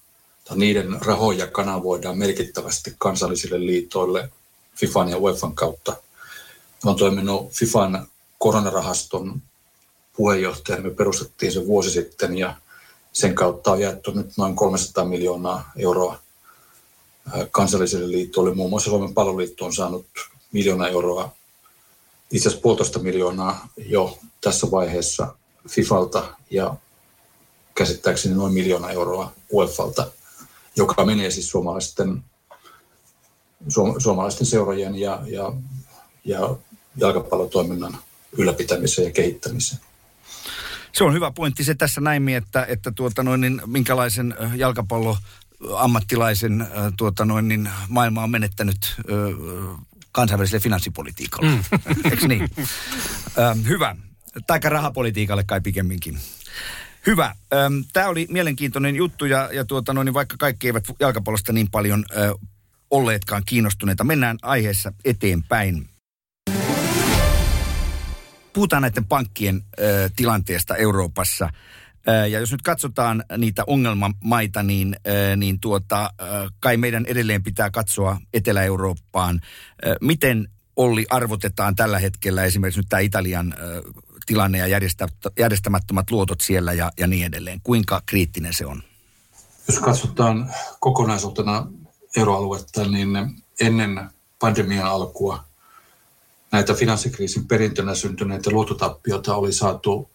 tai 0.46 0.58
niiden 0.58 1.02
rahoja 1.02 1.48
kanavoidaan 1.48 2.18
merkittävästi 2.18 2.96
kansallisille 2.98 3.60
liitoille 3.60 4.30
FIFAn 4.76 5.10
ja 5.10 5.18
UEFan 5.18 5.56
kautta. 5.56 5.96
Olen 6.86 6.98
toiminut 6.98 7.52
FIFAn 7.52 8.08
koronarahaston 8.38 9.42
puheenjohtajana. 10.18 10.84
Me 10.84 10.90
perustettiin 10.90 11.52
se 11.52 11.68
vuosi 11.68 11.90
sitten 11.90 12.38
ja 12.38 12.56
sen 13.14 13.36
kautta 13.36 13.72
on 13.72 13.82
jaettu 13.82 14.12
nyt 14.12 14.38
noin 14.38 14.56
300 14.56 15.06
miljoonaa 15.06 15.72
euroa 15.78 16.20
kansallisille 17.52 18.12
liittoille. 18.12 18.54
Muun 18.54 18.70
muassa 18.70 18.90
Suomen 18.90 19.14
paloliitto 19.14 19.66
on 19.66 19.74
saanut 19.74 20.06
miljoona 20.52 20.88
euroa 20.88 21.32
itse 22.34 22.50
asiassa 22.50 22.62
puolitoista 22.62 23.00
miljoonaa 23.00 23.68
jo 23.78 24.18
tässä 24.42 24.72
vaiheessa 24.72 25.36
FIFalta 25.70 26.24
ja 26.50 26.76
käsittääkseni 27.76 28.36
noin 28.36 28.54
miljoona 28.54 28.92
euroa 28.92 29.34
UEFalta, 29.54 30.12
joka 30.76 31.06
menee 31.06 31.32
siis 31.32 31.50
suomalaisten, 31.50 32.24
suomalaisten 33.98 34.48
seurojen 34.48 34.96
ja, 34.96 35.22
ja, 35.28 35.54
ja 36.26 36.56
jalkapallotoiminnan 36.98 37.98
ylläpitämiseen 38.38 39.06
ja 39.06 39.12
kehittämiseen. 39.12 39.82
Se 40.94 41.04
on 41.04 41.14
hyvä 41.14 41.32
pointti 41.32 41.64
se 41.64 41.76
tässä 41.76 42.02
näin, 42.02 42.30
että, 42.30 42.66
että 42.70 42.92
tuota 42.92 43.24
noin, 43.24 43.42
niin 43.42 43.62
minkälaisen 43.66 44.36
jalkapallo 44.56 45.18
ammattilaisen 45.76 46.68
tuota 46.98 47.26
noin, 47.26 47.48
niin 47.48 47.70
maailma 47.90 48.24
on 48.24 48.32
menettänyt 48.32 48.96
kansainväliselle 50.12 50.60
finanssipolitiikalle. 50.60 51.50
Mm. 51.50 51.64
Eikö 52.12 52.28
niin? 52.28 52.50
hyvä. 53.68 53.96
Taikka 54.48 54.70
rahapolitiikalle 54.70 55.44
kai 55.44 55.62
pikemminkin. 55.62 56.20
Hyvä. 57.08 57.36
Tämä 57.94 58.08
oli 58.08 58.28
mielenkiintoinen 58.30 58.96
juttu 58.96 59.26
ja, 59.26 59.50
ja 59.54 59.66
tuota 59.66 59.94
noin, 59.94 60.06
niin 60.06 60.14
vaikka 60.14 60.36
kaikki 60.40 60.68
eivät 60.68 60.84
jalkapallosta 61.00 61.54
niin 61.54 61.72
paljon 61.72 62.06
ö, 62.18 62.36
olleetkaan 62.92 63.44
kiinnostuneita, 63.46 64.04
mennään 64.04 64.38
aiheessa 64.42 64.94
eteenpäin. 65.06 65.90
Puhutaan 68.54 68.82
näiden 68.82 69.06
pankkien 69.06 69.62
ö, 69.80 70.10
tilanteesta 70.16 70.76
Euroopassa. 70.76 71.50
Ja 72.30 72.40
jos 72.40 72.52
nyt 72.52 72.62
katsotaan 72.62 73.24
niitä 73.38 73.64
ongelmamaita, 73.68 74.64
niin, 74.64 74.96
niin 75.38 75.60
tuota, 75.60 76.14
kai 76.60 76.78
meidän 76.78 77.06
edelleen 77.06 77.44
pitää 77.44 77.70
katsoa 77.70 78.18
Etelä-Eurooppaan. 78.34 79.40
Miten 80.02 80.48
Olli 80.76 81.06
arvotetaan 81.10 81.76
tällä 81.76 82.00
hetkellä 82.00 82.44
esimerkiksi 82.44 82.80
nyt 82.80 82.90
tämä 82.90 83.00
Italian 83.00 83.56
tilanne 84.26 84.58
ja 84.58 84.80
järjestämättömät 85.40 86.12
luotot 86.12 86.42
siellä 86.42 86.74
ja, 86.74 86.92
ja 87.00 87.08
niin 87.08 87.26
edelleen? 87.26 87.62
Kuinka 87.64 88.02
kriittinen 88.06 88.54
se 88.54 88.66
on? 88.66 88.84
Jos 89.68 89.80
katsotaan 89.80 90.54
kokonaisuutena 90.80 91.68
euroaluetta, 92.18 92.88
niin 92.88 93.10
ennen 93.62 94.10
pandemian 94.40 94.88
alkua 94.88 95.44
näitä 96.52 96.74
finanssikriisin 96.74 97.48
perintönä 97.48 97.96
syntyneitä 97.96 98.52
luototappioita 98.52 99.36
oli 99.36 99.54
saatu 99.54 100.10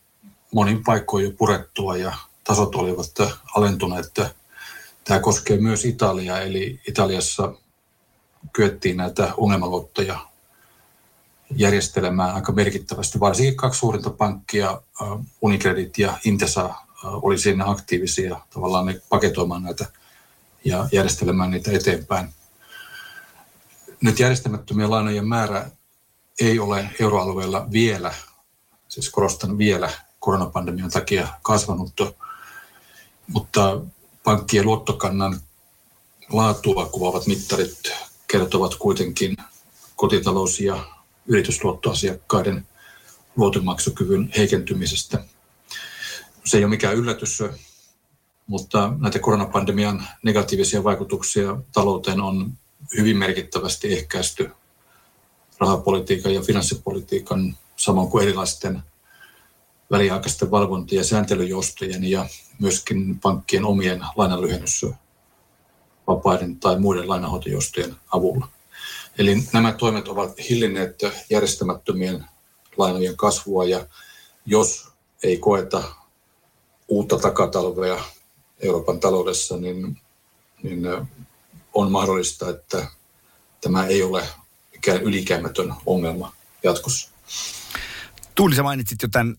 monin 0.54 0.84
paikkoin 0.84 1.24
jo 1.24 1.30
purettua 1.30 1.96
ja 1.96 2.16
tasot 2.44 2.74
olivat 2.74 3.12
alentuneet. 3.54 4.12
Tämä 5.04 5.20
koskee 5.20 5.56
myös 5.56 5.84
Italiaa, 5.84 6.40
eli 6.40 6.80
Italiassa 6.88 7.54
kyettiin 8.52 8.96
näitä 8.96 9.34
ongelmaluottoja 9.36 10.27
järjestelemään 11.56 12.34
aika 12.34 12.52
merkittävästi. 12.52 13.20
Varsinkin 13.20 13.56
kaksi 13.56 13.78
suurinta 13.78 14.10
pankkia, 14.10 14.80
Unicredit 15.42 15.98
ja 15.98 16.18
Intesa, 16.24 16.74
oli 17.04 17.38
siinä 17.38 17.70
aktiivisia 17.70 18.40
tavallaan 18.50 18.86
ne 18.86 19.00
paketoimaan 19.08 19.62
näitä 19.62 19.86
ja 20.64 20.88
järjestelemään 20.92 21.50
niitä 21.50 21.70
eteenpäin. 21.72 22.34
Nyt 24.00 24.18
järjestämättömien 24.18 24.90
lainojen 24.90 25.28
määrä 25.28 25.70
ei 26.40 26.58
ole 26.58 26.90
euroalueella 27.00 27.66
vielä, 27.72 28.14
siis 28.88 29.10
korostan 29.10 29.58
vielä, 29.58 29.90
koronapandemian 30.20 30.90
takia 30.90 31.28
kasvanut, 31.42 31.92
mutta 33.26 33.80
pankkien 34.24 34.64
luottokannan 34.64 35.40
laatua 36.32 36.86
kuvaavat 36.86 37.26
mittarit 37.26 37.92
kertovat 38.26 38.74
kuitenkin 38.74 39.36
kotitalous- 39.96 40.60
ja 40.60 40.97
yritysluottoasiakkaiden 41.28 42.66
luotonmaksukyvyn 43.36 44.30
heikentymisestä. 44.36 45.24
Se 46.44 46.56
ei 46.56 46.64
ole 46.64 46.70
mikään 46.70 46.96
yllätys, 46.96 47.42
mutta 48.46 48.92
näitä 48.98 49.18
koronapandemian 49.18 50.08
negatiivisia 50.22 50.84
vaikutuksia 50.84 51.56
talouteen 51.72 52.20
on 52.20 52.52
hyvin 52.96 53.16
merkittävästi 53.16 53.92
ehkäisty 53.92 54.50
rahapolitiikan 55.58 56.34
ja 56.34 56.42
finanssipolitiikan 56.42 57.56
samoin 57.76 58.08
kuin 58.08 58.24
erilaisten 58.24 58.82
väliaikaisten 59.90 60.50
valvonta- 60.50 60.94
ja 60.94 61.04
sääntelyjoustojen 61.04 62.04
ja 62.04 62.26
myöskin 62.60 63.20
pankkien 63.20 63.64
omien 63.64 64.04
lainanlyhennysvapaiden 64.16 66.56
tai 66.60 66.78
muiden 66.78 67.08
lainanhoitojoustojen 67.08 67.96
avulla. 68.12 68.48
Eli 69.18 69.42
nämä 69.52 69.72
toimet 69.72 70.08
ovat 70.08 70.48
hillinneet 70.50 71.00
järjestämättömien 71.30 72.24
lainojen 72.76 73.16
kasvua 73.16 73.64
ja 73.64 73.86
jos 74.46 74.88
ei 75.22 75.36
koeta 75.36 75.94
uutta 76.88 77.18
takatalvea 77.18 78.04
Euroopan 78.60 79.00
taloudessa, 79.00 79.56
niin, 79.56 80.00
niin 80.62 80.82
on 81.74 81.92
mahdollista, 81.92 82.50
että 82.50 82.86
tämä 83.60 83.86
ei 83.86 84.02
ole 84.02 84.28
mikään 84.72 85.02
ylikäymätön 85.02 85.74
ongelma 85.86 86.32
jatkossa. 86.62 87.10
Tuuli, 88.34 88.54
sä 88.54 88.62
mainitsit 88.62 89.02
jo 89.02 89.08
tämän 89.12 89.36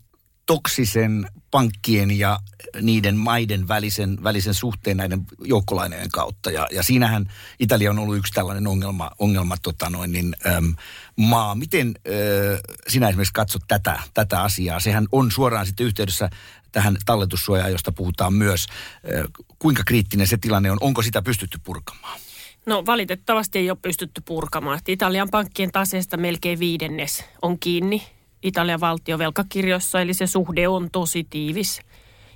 toksisen 0.50 1.26
pankkien 1.52 2.20
ja 2.20 2.40
niiden 2.82 3.18
maiden 3.18 3.68
välisen, 3.68 4.24
välisen 4.24 4.54
suhteen 4.54 4.98
näiden 4.98 5.26
joukkolainojen 5.44 6.12
kautta. 6.12 6.52
Ja, 6.52 6.68
ja 6.72 6.84
siinähän 6.84 7.32
Italia 7.60 7.90
on 7.90 8.00
ollut 8.00 8.18
yksi 8.18 8.34
tällainen 8.34 8.68
ongelma, 8.68 9.12
ongelma 9.20 9.58
tota 9.62 9.90
noin, 9.90 10.12
niin, 10.12 10.36
äm, 10.48 10.76
maa. 11.16 11.56
Miten 11.56 11.88
äh, 11.88 12.60
sinä 12.88 13.10
esimerkiksi 13.10 13.34
katsot 13.34 13.62
tätä, 13.68 14.00
tätä 14.14 14.42
asiaa? 14.42 14.80
Sehän 14.80 15.08
on 15.12 15.32
suoraan 15.32 15.66
sitten 15.66 15.86
yhteydessä 15.86 16.30
tähän 16.72 16.98
talletussuojaan, 17.06 17.72
josta 17.72 17.92
puhutaan 17.92 18.34
myös. 18.34 18.68
Äh, 19.16 19.26
kuinka 19.60 19.84
kriittinen 19.86 20.28
se 20.28 20.38
tilanne 20.38 20.72
on? 20.72 20.78
Onko 20.82 21.02
sitä 21.02 21.22
pystytty 21.22 21.60
purkamaan? 21.64 22.20
No 22.66 22.86
valitettavasti 22.86 23.60
ei 23.60 23.70
ole 23.70 23.78
pystytty 23.82 24.22
purkamaan. 24.22 24.80
Italian 24.88 25.30
pankkien 25.32 25.72
taseesta 25.72 26.18
melkein 26.18 26.60
viidennes 26.60 27.26
on 27.42 27.60
kiinni 27.60 28.19
Italian 28.44 28.80
valtiovelkakirjoissa, 28.80 30.02
eli 30.02 30.14
se 30.14 30.28
suhde 30.28 30.68
on 30.68 30.90
tosi 30.92 31.28
tiivis. 31.30 31.82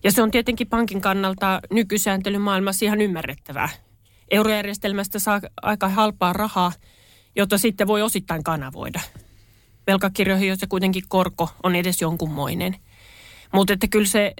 Ja 0.03 0.11
se 0.11 0.21
on 0.21 0.31
tietenkin 0.31 0.67
pankin 0.67 1.01
kannalta 1.01 1.61
nykysääntelymaailmassa 1.71 2.85
ihan 2.85 3.01
ymmärrettävää. 3.01 3.69
Eurojärjestelmästä 4.31 5.19
saa 5.19 5.41
aika 5.61 5.89
halpaa 5.89 6.33
rahaa, 6.33 6.71
jota 7.35 7.57
sitten 7.57 7.87
voi 7.87 8.01
osittain 8.01 8.43
kanavoida. 8.43 8.99
Velkakirjoihin, 9.87 10.47
joissa 10.47 10.67
kuitenkin 10.67 11.03
korko 11.07 11.49
on 11.63 11.75
edes 11.75 12.01
jonkunmoinen. 12.01 12.75
Mutta 13.53 13.73
että 13.73 13.87
kyllä 13.87 14.07
se 14.07 14.33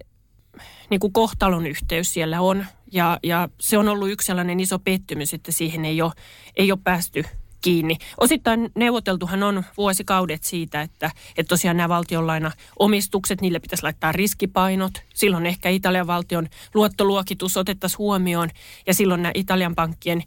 niin 0.90 1.00
kuin 1.00 1.14
kohtalon 1.14 1.68
yhteys 1.68 2.14
siellä 2.14 2.42
on. 2.42 2.66
Ja, 2.92 3.20
ja 3.24 3.50
se 3.60 3.78
on 3.78 3.90
ollut 3.90 4.10
yksi 4.10 4.26
sellainen 4.26 4.60
iso 4.60 4.80
pettymys, 4.80 5.34
että 5.34 5.52
siihen 5.52 5.86
ei 5.86 6.02
ole, 6.02 6.12
ei 6.56 6.72
ole 6.72 6.80
päästy 6.84 7.24
kiinni. 7.64 7.98
Osittain 8.18 8.72
neuvoteltuhan 8.76 9.44
on 9.44 9.64
vuosikaudet 9.78 10.44
siitä, 10.44 10.82
että, 10.82 11.12
että 11.38 11.50
tosiaan 11.50 11.78
nämä 11.78 11.90
valtionlaina 11.90 12.52
omistukset, 12.80 13.42
niille 13.42 13.60
pitäisi 13.60 13.84
laittaa 13.84 14.12
riskipainot. 14.12 14.92
Silloin 15.14 15.46
ehkä 15.46 15.70
Italian 15.70 16.08
valtion 16.08 16.48
luottoluokitus 16.74 17.58
otettaisiin 17.58 17.98
huomioon 17.98 18.50
ja 18.88 18.94
silloin 18.94 19.22
nämä 19.24 19.32
Italian 19.36 19.76
pankkien 19.76 20.24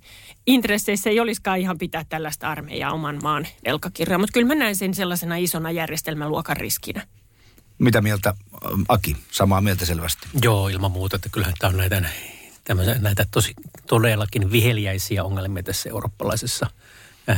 intresseissä 0.47 1.11
ei 1.11 1.21
olisikaan 1.21 1.59
ihan 1.59 1.79
pitää 1.79 2.05
tällaista 2.09 2.49
armeijaa 2.49 2.93
oman 2.93 3.19
maan 3.23 3.47
velkakirjaa. 3.65 4.19
Mutta 4.19 4.33
kyllä 4.33 4.47
mä 4.47 4.55
näen 4.55 4.77
sen 4.77 4.95
sellaisena 4.95 5.37
isona 5.37 5.71
järjestelmäluokan 5.71 6.57
riskinä. 6.57 7.07
Mitä 7.79 8.01
mieltä, 8.01 8.35
Aki? 8.89 9.17
Samaa 9.31 9.61
mieltä 9.61 9.87
selvästi. 9.87 10.29
Joo, 10.43 10.69
ilman 10.69 10.93
muuta, 10.93 11.17
että 11.17 11.29
kyllähän 11.29 11.55
tämä 11.59 11.69
on 11.69 11.77
näitä, 11.77 12.03
näitä 13.01 13.27
tosi 13.31 13.55
todellakin 13.87 14.53
viheliäisiä 14.53 15.25
ongelmia 15.25 15.63
tässä 15.63 15.89
eurooppalaisessa– 15.89 16.67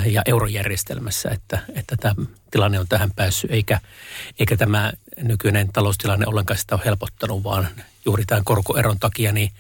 ja 0.07 0.22
eurojärjestelmässä, 0.27 1.31
että, 1.31 1.59
että 1.74 1.96
tämä 1.96 2.14
tilanne 2.51 2.81
on 2.81 2.88
tähän 2.88 3.11
päässyt, 3.16 3.51
eikä, 3.51 3.81
eikä 4.38 4.57
tämä 4.57 4.92
nykyinen 5.16 5.72
taloustilanne 5.72 6.27
ollenkaan 6.27 6.59
sitä 6.59 6.74
ole 6.74 6.85
helpottanut, 6.85 7.44
vaan 7.44 7.68
juuri 8.05 8.24
tämän 8.27 8.44
korkoeron 8.44 8.98
takia, 8.98 9.33
niin, 9.33 9.51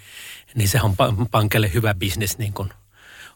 niin 0.54 0.68
se 0.68 0.80
on 0.82 0.94
pankille 1.30 1.70
hyvä 1.74 1.94
bisnes 1.94 2.38
niin 2.38 2.52
kun 2.52 2.72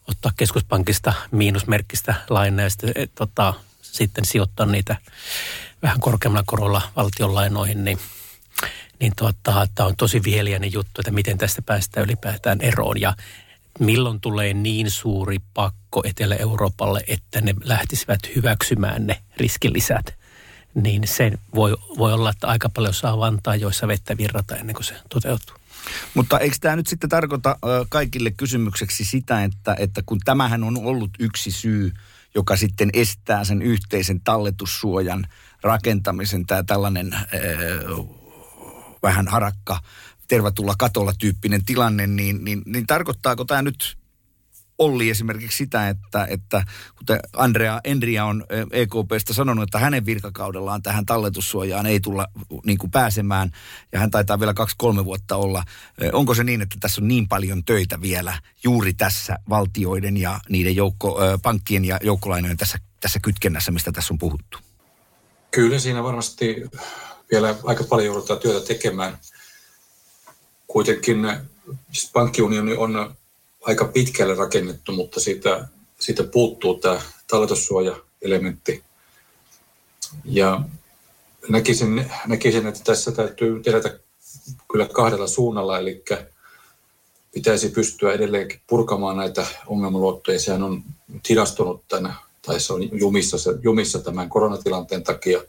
ottaa 0.07 0.31
keskuspankista 0.35 1.13
miinusmerkkistä 1.31 2.15
lainaa 2.29 2.63
ja 2.63 2.69
sitten, 2.69 2.91
et, 2.95 3.11
tota, 3.15 3.53
sitten 3.81 4.25
sijoittaa 4.25 4.65
niitä 4.65 4.95
vähän 5.81 5.99
korkeammalla 5.99 6.43
korolla 6.47 6.81
valtionlainoihin, 6.95 7.83
niin 7.83 7.99
niin 8.99 9.13
tuota, 9.17 9.67
tämä 9.75 9.87
on 9.87 9.95
tosi 9.97 10.23
viheliäinen 10.23 10.73
juttu, 10.73 11.01
että 11.01 11.11
miten 11.11 11.37
tästä 11.37 11.61
päästään 11.61 12.05
ylipäätään 12.05 12.61
eroon. 12.61 13.01
Ja 13.01 13.13
milloin 13.79 14.21
tulee 14.21 14.53
niin 14.53 14.91
suuri 14.91 15.39
pakko 15.53 16.01
Etelä-Euroopalle, 16.05 17.03
että 17.07 17.41
ne 17.41 17.55
lähtisivät 17.63 18.19
hyväksymään 18.35 19.07
ne 19.07 19.21
riskilisät, 19.37 20.15
niin 20.75 21.07
se 21.07 21.31
voi, 21.55 21.77
voi 21.97 22.13
olla, 22.13 22.29
että 22.29 22.47
aika 22.47 22.69
paljon 22.69 22.93
saa 22.93 23.17
vantaa, 23.17 23.55
joissa 23.55 23.87
vettä 23.87 24.17
virrata 24.17 24.55
ennen 24.55 24.75
kuin 24.75 24.85
se 24.85 24.95
toteutuu. 25.09 25.55
Mutta 26.13 26.39
eikö 26.39 26.55
tämä 26.61 26.75
nyt 26.75 26.87
sitten 26.87 27.09
tarkoita 27.09 27.57
kaikille 27.89 28.31
kysymykseksi 28.31 29.05
sitä, 29.05 29.43
että, 29.43 29.75
että 29.79 30.01
kun 30.05 30.19
tämähän 30.25 30.63
on 30.63 30.77
ollut 30.77 31.11
yksi 31.19 31.51
syy, 31.51 31.93
joka 32.35 32.55
sitten 32.55 32.89
estää 32.93 33.43
sen 33.43 33.61
yhteisen 33.61 34.21
talletussuojan 34.21 35.27
rakentamisen. 35.63 36.45
Tämä 36.45 36.63
tällainen 36.63 37.13
äh, 37.13 37.21
vähän 39.03 39.27
harakka, 39.27 39.79
tervetulla 40.27 40.75
katolla 40.77 41.13
tyyppinen 41.19 41.65
tilanne, 41.65 42.07
niin, 42.07 42.43
niin, 42.43 42.61
niin 42.65 42.87
tarkoittaako 42.87 43.45
tämä 43.45 43.61
nyt 43.61 43.97
Olli 44.77 45.09
esimerkiksi 45.09 45.57
sitä, 45.57 45.89
että, 45.89 46.25
että 46.29 46.63
kuten 46.95 47.19
Andrea 47.33 47.81
Enria 47.83 48.25
on 48.25 48.45
EKPstä 48.71 49.33
sanonut, 49.33 49.63
että 49.63 49.79
hänen 49.79 50.05
virkakaudellaan 50.05 50.81
tähän 50.81 51.05
talletussuojaan 51.05 51.85
ei 51.85 51.99
tulla 51.99 52.27
niin 52.65 52.77
kuin 52.77 52.91
pääsemään, 52.91 53.51
ja 53.91 53.99
hän 53.99 54.11
taitaa 54.11 54.39
vielä 54.39 54.53
kaksi-kolme 54.53 55.05
vuotta 55.05 55.35
olla. 55.35 55.63
Onko 56.13 56.33
se 56.35 56.43
niin, 56.43 56.61
että 56.61 56.77
tässä 56.79 57.01
on 57.01 57.07
niin 57.07 57.27
paljon 57.27 57.63
töitä 57.63 58.01
vielä 58.01 58.39
juuri 58.63 58.93
tässä 58.93 59.37
valtioiden 59.49 60.17
ja 60.17 60.39
niiden 60.49 60.75
joukko, 60.75 61.17
pankkien 61.41 61.85
ja 61.85 61.99
joukkolainojen 62.03 62.57
tässä, 62.57 62.77
tässä 62.99 63.19
kytkennässä, 63.19 63.71
mistä 63.71 63.91
tässä 63.91 64.13
on 64.13 64.17
puhuttu? 64.17 64.57
Kyllä 65.51 65.79
siinä 65.79 66.03
varmasti 66.03 66.55
vielä 67.31 67.55
aika 67.63 67.83
paljon 67.83 68.05
joudutaan 68.05 68.39
työtä 68.39 68.67
tekemään. 68.67 69.17
Kuitenkin 70.73 71.27
siis 71.91 72.11
pankkiunioni 72.13 72.75
on 72.75 73.15
aika 73.61 73.85
pitkälle 73.85 74.35
rakennettu, 74.35 74.91
mutta 74.91 75.19
siitä, 75.19 75.67
siitä 75.99 76.23
puuttuu 76.23 76.73
tämä 76.79 77.01
talletussuoja-elementti. 77.27 78.83
Ja 80.25 80.61
näkisin, 81.49 82.11
näkisin, 82.27 82.67
että 82.67 82.81
tässä 82.83 83.11
täytyy 83.11 83.63
tehdä 83.63 83.79
kyllä 84.71 84.87
kahdella 84.93 85.27
suunnalla, 85.27 85.79
eli 85.79 86.03
pitäisi 87.33 87.69
pystyä 87.69 88.13
edelleenkin 88.13 88.61
purkamaan 88.67 89.17
näitä 89.17 89.45
ongelmaluottoja. 89.67 90.39
Sehän 90.39 90.63
on 90.63 90.83
hidastunut 91.29 91.83
tämän, 91.87 92.15
tai 92.45 92.59
se 92.59 92.73
on 92.73 92.99
jumissa, 92.99 93.37
jumissa 93.63 93.99
tämän 93.99 94.29
koronatilanteen 94.29 95.03
takia, 95.03 95.41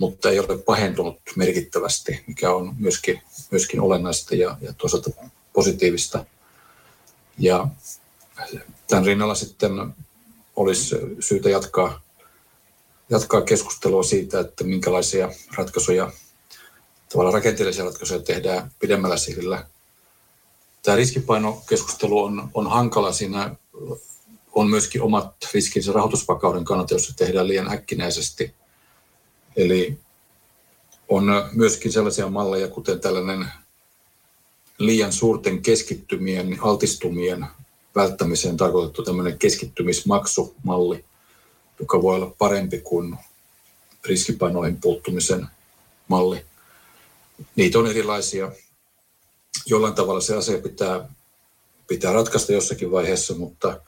mutta 0.00 0.30
ei 0.30 0.38
ole 0.38 0.58
pahentunut 0.58 1.18
merkittävästi, 1.36 2.24
mikä 2.26 2.52
on 2.54 2.74
myöskin, 2.78 3.22
myöskin 3.50 3.80
olennaista 3.80 4.34
ja, 4.34 4.56
ja 4.60 4.72
toisaalta 4.72 5.10
positiivista. 5.52 6.24
Ja 7.38 7.68
tämän 8.88 9.06
rinnalla 9.06 9.34
sitten 9.34 9.72
olisi 10.56 10.96
syytä 11.20 11.50
jatkaa, 11.50 12.00
jatkaa 13.10 13.40
keskustelua 13.40 14.02
siitä, 14.02 14.40
että 14.40 14.64
minkälaisia 14.64 15.32
ratkaisuja, 15.56 16.12
tavallaan 17.08 17.34
rakenteellisia 17.34 17.84
ratkaisuja 17.84 18.20
tehdään 18.20 18.70
pidemmällä 18.78 19.16
sihdillä. 19.16 19.66
Tämä 20.82 20.96
riskipainokeskustelu 20.96 22.24
on, 22.24 22.50
on 22.54 22.70
hankala. 22.70 23.12
Siinä 23.12 23.56
on 24.52 24.70
myöskin 24.70 25.02
omat 25.02 25.34
riskinsä 25.54 25.92
rahoitusvakauden 25.92 26.64
kannalta, 26.64 26.94
jos 26.94 27.06
se 27.06 27.16
tehdään 27.16 27.48
liian 27.48 27.72
äkkinäisesti. 27.72 28.59
Eli 29.56 29.98
on 31.08 31.24
myöskin 31.52 31.92
sellaisia 31.92 32.28
malleja, 32.28 32.68
kuten 32.68 33.00
tällainen 33.00 33.46
liian 34.78 35.12
suurten 35.12 35.62
keskittymien, 35.62 36.58
altistumien 36.60 37.46
välttämiseen 37.94 38.56
tarkoitettu 38.56 39.02
tämmöinen 39.02 39.38
keskittymismaksumalli, 39.38 41.04
joka 41.80 42.02
voi 42.02 42.14
olla 42.14 42.34
parempi 42.38 42.78
kuin 42.78 43.16
riskipainoihin 44.04 44.80
puuttumisen 44.80 45.46
malli. 46.08 46.44
Niitä 47.56 47.78
on 47.78 47.86
erilaisia. 47.86 48.52
Jollain 49.66 49.94
tavalla 49.94 50.20
se 50.20 50.36
asia 50.36 50.58
pitää, 50.58 51.08
pitää 51.88 52.12
ratkaista 52.12 52.52
jossakin 52.52 52.90
vaiheessa, 52.90 53.34
mutta 53.34 53.80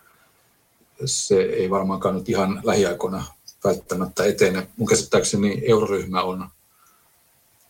se 1.04 1.42
ei 1.42 1.70
varmaankaan 1.70 2.14
nyt 2.14 2.28
ihan 2.28 2.60
lähiaikoina 2.64 3.24
välttämättä 3.64 4.24
etene. 4.24 4.66
Mun 4.76 4.88
käsittääkseni 4.88 5.62
euroryhmä 5.66 6.22
on 6.22 6.48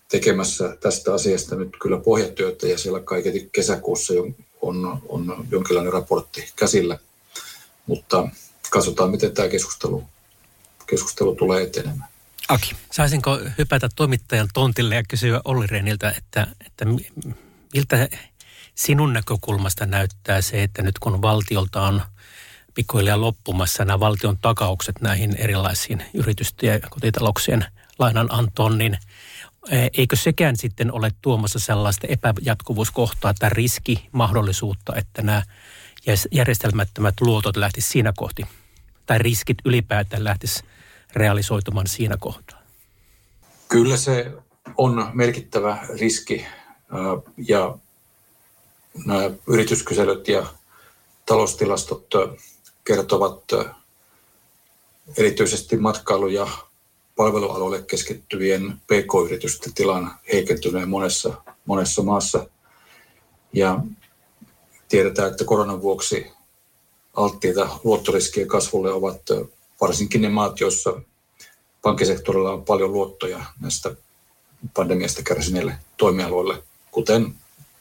tekemässä 0.08 0.76
tästä 0.80 1.14
asiasta 1.14 1.56
nyt 1.56 1.76
kyllä 1.82 1.98
pohjatyötä 1.98 2.68
ja 2.68 2.78
siellä 2.78 3.00
kaiketi 3.00 3.48
kesäkuussa 3.52 4.14
on, 4.62 5.02
on 5.08 5.46
jonkinlainen 5.50 5.92
raportti 5.92 6.52
käsillä. 6.56 6.98
Mutta 7.86 8.28
katsotaan, 8.70 9.10
miten 9.10 9.34
tämä 9.34 9.48
keskustelu, 9.48 10.04
keskustelu 10.86 11.34
tulee 11.34 11.62
etenemään. 11.62 12.12
Aki. 12.48 12.76
Saisinko 12.92 13.38
hypätä 13.58 13.88
toimittajan 13.96 14.48
tontille 14.54 14.94
ja 14.94 15.02
kysyä 15.08 15.40
Olli 15.44 15.66
Rehniltä, 15.66 16.14
että, 16.18 16.46
että 16.66 16.84
miltä 17.74 18.08
sinun 18.74 19.12
näkökulmasta 19.12 19.86
näyttää 19.86 20.40
se, 20.40 20.62
että 20.62 20.82
nyt 20.82 20.98
kun 20.98 21.22
valtiolta 21.22 21.82
on 21.82 22.02
pikkuhiljaa 22.74 23.20
loppumassa 23.20 23.84
nämä 23.84 24.00
valtion 24.00 24.38
takaukset 24.38 25.00
näihin 25.00 25.36
erilaisiin 25.36 26.02
yritysten 26.14 26.68
ja 26.68 26.80
kotitalouksien 26.90 27.66
lainanantoon, 27.98 28.78
niin– 28.78 28.98
Eikö 29.98 30.16
sekään 30.16 30.56
sitten 30.56 30.92
ole 30.92 31.12
tuomassa 31.22 31.58
sellaista 31.58 32.06
epäjatkuvuuskohtaa 32.06 33.34
tai 33.34 33.50
riskimahdollisuutta, 33.50 34.92
että 34.96 35.22
nämä 35.22 35.42
järjestelmättömät 36.32 37.14
luotot 37.20 37.56
lähtis 37.56 37.88
siinä 37.88 38.12
kohti? 38.16 38.46
Tai 39.06 39.18
riskit 39.18 39.58
ylipäätään 39.64 40.24
lähtis 40.24 40.64
realisoitumaan 41.12 41.86
siinä 41.86 42.16
kohtaa? 42.20 42.62
Kyllä 43.68 43.96
se 43.96 44.32
on 44.76 45.10
merkittävä 45.12 45.78
riski 46.00 46.46
ja 47.46 47.78
nämä 49.06 49.30
yrityskyselyt 49.46 50.28
ja 50.28 50.46
taloustilastot 51.26 52.06
kertovat 52.84 53.42
erityisesti 55.16 55.76
matkailu- 55.76 56.28
ja 56.28 56.48
palvelualoille 57.16 57.82
keskittyvien 57.82 58.80
pk-yritysten 58.86 59.74
tilan 59.74 60.18
heikentyneen 60.32 60.88
monessa, 60.88 61.42
monessa 61.66 62.02
maassa. 62.02 62.46
Ja 63.52 63.80
tiedetään, 64.88 65.30
että 65.30 65.44
koronan 65.44 65.82
vuoksi 65.82 66.26
alttiita 67.14 67.78
luottoriskien 67.84 68.48
kasvulle 68.48 68.92
ovat 68.92 69.20
varsinkin 69.80 70.22
ne 70.22 70.28
maat, 70.28 70.60
joissa 70.60 71.00
pankkisektorilla 71.82 72.52
on 72.52 72.64
paljon 72.64 72.92
luottoja 72.92 73.44
näistä 73.60 73.96
pandemiasta 74.74 75.22
kärsineille 75.22 75.74
toimialoille, 75.96 76.62
kuten 76.90 77.34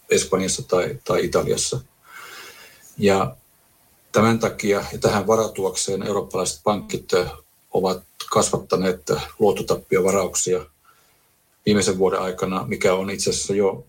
Espanjassa 0.10 0.64
tai, 0.64 1.00
tai 1.04 1.26
Italiassa. 1.26 1.80
Ja 2.98 3.36
tämän 4.12 4.40
takia 4.40 4.86
ja 4.92 4.98
tähän 4.98 5.28
varautuakseen 5.28 6.04
eurooppalaiset 6.04 6.62
pankit 6.64 7.10
ovat 7.72 8.04
kasvattaneet 8.30 9.12
luottotappiovarauksia 9.40 10.66
viimeisen 11.66 11.98
vuoden 11.98 12.22
aikana, 12.22 12.66
mikä 12.68 12.94
on 12.94 13.10
itse 13.10 13.30
asiassa 13.30 13.56
jo 13.56 13.86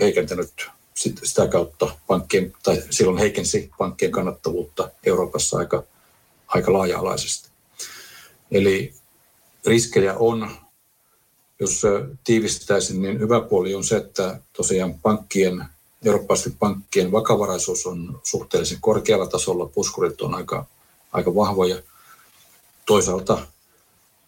heikentänyt 0.00 0.70
sitä 0.94 1.46
kautta 1.48 1.96
pankkien, 2.06 2.52
tai 2.62 2.82
silloin 2.90 3.18
heikensi 3.18 3.70
pankkien 3.78 4.12
kannattavuutta 4.12 4.90
Euroopassa 5.04 5.58
aika, 5.58 5.82
aika 6.46 6.72
laaja-alaisesti. 6.72 7.48
Eli 8.50 8.94
riskejä 9.66 10.14
on, 10.14 10.50
jos 11.60 11.82
tiivistäisin, 12.24 13.02
niin 13.02 13.20
hyvä 13.20 13.40
puoli 13.40 13.74
on 13.74 13.84
se, 13.84 13.96
että 13.96 14.40
tosiaan 14.56 15.00
pankkien, 15.00 15.64
eurooppalaisten 16.04 16.56
pankkien 16.58 17.12
vakavaraisuus 17.12 17.86
on 17.86 18.20
suhteellisen 18.22 18.78
korkealla 18.80 19.26
tasolla, 19.26 19.66
puskurit 19.66 20.22
on 20.22 20.34
aika, 20.34 20.66
aika 21.12 21.34
vahvoja. 21.34 21.82
Toisaalta 22.86 23.46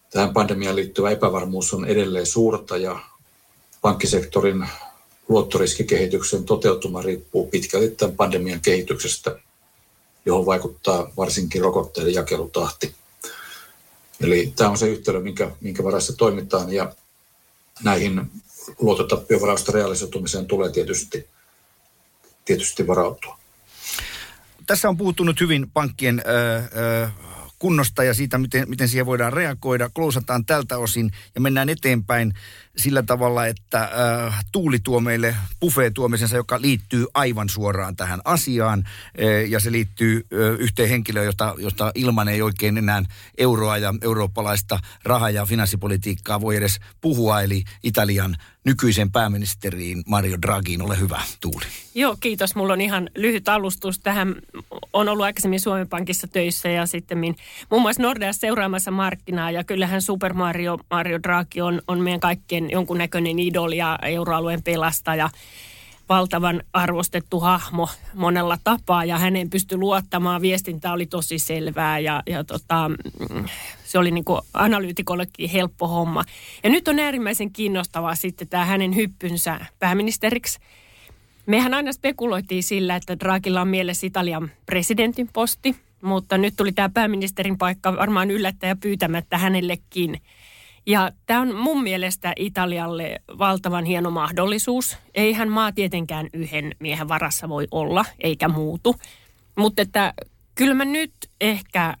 tähän 0.09 0.33
pandemiaan 0.33 0.75
liittyvä 0.75 1.11
epävarmuus 1.11 1.73
on 1.73 1.85
edelleen 1.85 2.25
suurta 2.25 2.77
ja 2.77 2.99
pankkisektorin 3.81 4.67
luottoriskikehityksen 5.29 6.43
toteutuma 6.43 7.01
riippuu 7.01 7.47
pitkälti 7.47 7.89
tämän 7.89 8.15
pandemian 8.15 8.61
kehityksestä, 8.61 9.39
johon 10.25 10.45
vaikuttaa 10.45 11.11
varsinkin 11.17 11.61
rokotteiden 11.61 12.13
jakelutahti. 12.13 12.95
Eli 14.21 14.53
tämä 14.55 14.69
on 14.69 14.77
se 14.77 14.87
yhtälö, 14.87 15.19
minkä, 15.19 15.51
minkä 15.61 15.83
varassa 15.83 16.13
toimitaan 16.13 16.73
ja 16.73 16.93
näihin 17.83 18.31
luototappiovarausta 18.79 19.71
realisoitumiseen 19.71 20.45
tulee 20.45 20.71
tietysti, 20.71 21.27
tietysti 22.47 22.87
varautua. 22.87 23.39
Tässä 24.67 24.89
on 24.89 24.97
puuttunut 24.97 25.39
hyvin 25.39 25.71
pankkien 25.73 26.21
ö, 26.25 26.57
ö, 26.57 27.09
kunnosta 27.59 28.03
ja 28.03 28.13
siitä, 28.13 28.37
miten, 28.37 28.69
miten 28.69 28.87
siihen 28.87 29.05
voidaan 29.05 29.33
reagoida. 29.33 29.89
Klousataan 29.89 30.45
tältä 30.45 30.77
osin 30.77 31.11
ja 31.35 31.41
mennään 31.41 31.69
eteenpäin 31.69 32.33
sillä 32.77 33.03
tavalla, 33.03 33.45
että 33.45 33.81
äh, 34.25 34.45
Tuuli 34.51 34.79
tuo 34.79 34.99
meille 34.99 35.35
buffet-tuomisensa, 35.59 36.35
joka 36.35 36.61
liittyy 36.61 37.05
aivan 37.13 37.49
suoraan 37.49 37.95
tähän 37.95 38.21
asiaan. 38.25 38.83
Äh, 38.87 39.49
ja 39.49 39.59
se 39.59 39.71
liittyy 39.71 40.15
äh, 40.15 40.59
yhteen 40.59 40.89
henkilöön, 40.89 41.25
jota, 41.25 41.55
jota 41.57 41.91
ilman 41.95 42.27
ei 42.27 42.41
oikein 42.41 42.77
enää 42.77 43.03
euroa 43.37 43.77
ja 43.77 43.93
eurooppalaista 44.01 44.79
raha- 45.03 45.29
ja 45.29 45.45
finanssipolitiikkaa 45.45 46.41
voi 46.41 46.55
edes 46.55 46.79
puhua, 47.01 47.41
eli 47.41 47.63
Italian 47.83 48.35
nykyisen 48.67 49.11
pääministeriin 49.11 50.03
Mario 50.05 50.37
Draghiin. 50.41 50.81
Ole 50.81 50.99
hyvä, 50.99 51.21
Tuuli. 51.41 51.65
Joo, 51.95 52.17
kiitos. 52.19 52.55
Mulla 52.55 52.73
on 52.73 52.81
ihan 52.81 53.09
lyhyt 53.15 53.49
alustus 53.49 53.99
tähän. 53.99 54.35
On 54.93 55.09
ollut 55.09 55.23
aikaisemmin 55.23 55.59
Suomen 55.59 55.89
Pankissa 55.89 56.27
töissä 56.27 56.69
ja 56.69 56.85
sitten 56.85 57.17
muun 57.69 57.81
muassa 57.81 58.01
Nordeassa 58.01 58.39
seuraamassa 58.39 58.91
markkinaa 58.91 59.51
ja 59.51 59.63
kyllähän 59.63 60.01
Super 60.01 60.33
Mario, 60.33 60.77
Mario 60.91 61.19
Draghi 61.23 61.61
on, 61.61 61.81
on 61.87 61.99
meidän 61.99 62.19
kaikkien 62.19 62.66
jonkunnäköinen 62.71 63.39
idoli 63.39 63.77
ja 63.77 63.99
euroalueen 64.01 64.63
pelastaja 64.63 65.29
valtavan 66.09 66.63
arvostettu 66.73 67.39
hahmo 67.39 67.89
monella 68.13 68.57
tapaa 68.63 69.05
ja 69.05 69.17
hänen 69.17 69.49
pystyi 69.49 69.77
luottamaan. 69.77 70.41
Viestintä 70.41 70.93
oli 70.93 71.05
tosi 71.05 71.39
selvää 71.39 71.99
ja, 71.99 72.23
ja 72.27 72.43
tota, 72.43 72.91
se 73.83 73.99
oli 73.99 74.11
niin 74.11 74.25
kuin 74.25 74.41
analyytikollekin 74.53 75.49
helppo 75.49 75.87
homma. 75.87 76.23
Ja 76.63 76.69
nyt 76.69 76.87
on 76.87 76.99
äärimmäisen 76.99 77.51
kiinnostavaa 77.51 78.15
sitten 78.15 78.47
tämä 78.47 78.65
hänen 78.65 78.95
hyppynsä 78.95 79.65
pääministeriksi. 79.79 80.59
Mehän 81.45 81.73
aina 81.73 81.93
spekuloitiin 81.93 82.63
sillä, 82.63 82.95
että 82.95 83.19
Draghilla 83.19 83.61
on 83.61 83.67
mielessä 83.67 84.07
Italian 84.07 84.51
presidentin 84.65 85.29
posti, 85.33 85.75
mutta 86.01 86.37
nyt 86.37 86.53
tuli 86.57 86.71
tämä 86.71 86.89
pääministerin 86.89 87.57
paikka 87.57 87.95
varmaan 87.95 88.31
yllättäjä 88.31 88.75
pyytämättä 88.75 89.37
hänellekin– 89.37 90.21
ja 90.87 91.11
tämä 91.25 91.41
on 91.41 91.55
mun 91.55 91.83
mielestä 91.83 92.33
Italialle 92.35 93.19
valtavan 93.37 93.85
hieno 93.85 94.11
mahdollisuus. 94.11 94.97
Eihän 95.15 95.49
maa 95.49 95.71
tietenkään 95.71 96.27
yhden 96.33 96.75
miehen 96.79 97.07
varassa 97.07 97.49
voi 97.49 97.67
olla, 97.71 98.05
eikä 98.19 98.47
muutu. 98.47 98.95
Mutta 99.57 99.81
että 99.81 100.13
kyllä 100.55 100.73
mä 100.73 100.85
nyt 100.85 101.13
ehkä 101.41 101.93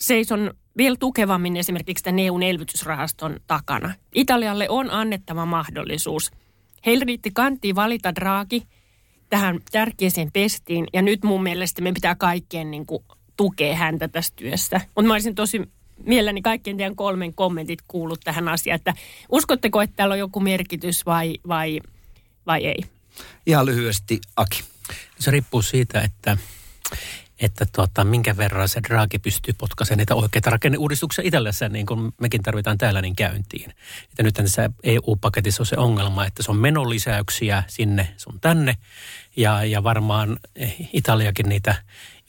seison 0.00 0.50
vielä 0.76 0.96
tukevammin 1.00 1.56
esimerkiksi 1.56 2.04
tämän 2.04 2.18
EUn 2.18 2.42
elvytysrahaston 2.42 3.36
takana. 3.46 3.94
Italialle 4.14 4.68
on 4.68 4.90
annettava 4.90 5.46
mahdollisuus. 5.46 6.30
Heillä 6.86 7.04
riitti 7.04 7.30
kanttiin 7.34 7.74
valita 7.74 8.14
Draghi 8.14 8.62
tähän 9.30 9.58
tärkeäseen 9.72 10.32
pestiin 10.32 10.86
ja 10.92 11.02
nyt 11.02 11.24
mun 11.24 11.42
mielestä 11.42 11.82
me 11.82 11.92
pitää 11.92 12.14
kaikkien 12.14 12.70
niin 12.70 12.86
kuin, 12.86 13.04
tukea 13.36 13.76
häntä 13.76 14.08
tässä 14.08 14.32
työssä. 14.36 14.80
Mutta 14.86 15.08
mä 15.08 15.14
olisin 15.14 15.34
tosi 15.34 15.62
mielelläni 16.04 16.42
kaikkien 16.42 16.76
teidän 16.76 16.96
kolmen 16.96 17.34
kommentit 17.34 17.78
kuullut 17.88 18.20
tähän 18.24 18.48
asiaan, 18.48 18.76
että 18.76 18.94
uskotteko, 19.32 19.82
että 19.82 19.96
täällä 19.96 20.12
on 20.12 20.18
joku 20.18 20.40
merkitys 20.40 21.06
vai, 21.06 21.34
vai, 21.48 21.80
vai 22.46 22.66
ei? 22.66 22.84
Ihan 23.46 23.66
lyhyesti, 23.66 24.20
Aki. 24.36 24.64
Se 25.18 25.30
riippuu 25.30 25.62
siitä, 25.62 26.00
että 26.00 26.36
että 27.40 27.66
tuota, 27.74 28.04
minkä 28.04 28.36
verran 28.36 28.68
se 28.68 28.80
Draghi 28.88 29.18
pystyy 29.18 29.54
potkaisemaan 29.58 29.98
niitä 29.98 30.14
oikeita 30.14 30.50
rakenneuudistuksia 30.50 31.24
Italiassa, 31.24 31.68
niin 31.68 31.86
kuin 31.86 32.12
mekin 32.20 32.42
tarvitaan 32.42 32.78
täällä 32.78 33.02
niin 33.02 33.16
käyntiin. 33.16 33.70
Että 34.10 34.22
nyt 34.22 34.34
tässä 34.34 34.70
EU-paketissa 34.82 35.62
on 35.62 35.66
se 35.66 35.76
ongelma, 35.76 36.26
että 36.26 36.42
se 36.42 36.50
on 36.50 36.56
menolisäyksiä 36.56 37.62
sinne 37.66 38.14
sun 38.16 38.40
tänne, 38.40 38.76
ja, 39.36 39.64
ja 39.64 39.82
varmaan 39.82 40.36
Italiakin 40.92 41.48
niitä 41.48 41.74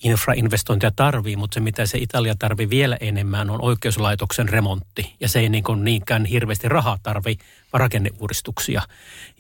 infrainvestointia 0.04 0.92
tarvii, 0.96 1.36
mutta 1.36 1.54
se 1.54 1.60
mitä 1.60 1.86
se 1.86 1.98
Italia 1.98 2.36
tarvii 2.40 2.70
vielä 2.70 2.98
enemmän 3.00 3.50
on 3.50 3.62
oikeuslaitoksen 3.62 4.50
remontti. 4.50 5.16
Ja 5.20 5.28
se 5.28 5.40
ei 5.40 5.50
niin 5.50 5.64
kuin 5.64 5.84
niinkään 5.84 6.26
hirveästi 6.26 6.70
rahaa 6.70 7.00
tarvi, 7.04 7.38
vaan 7.74 7.80
rakenneuudistuksia. 7.80 8.82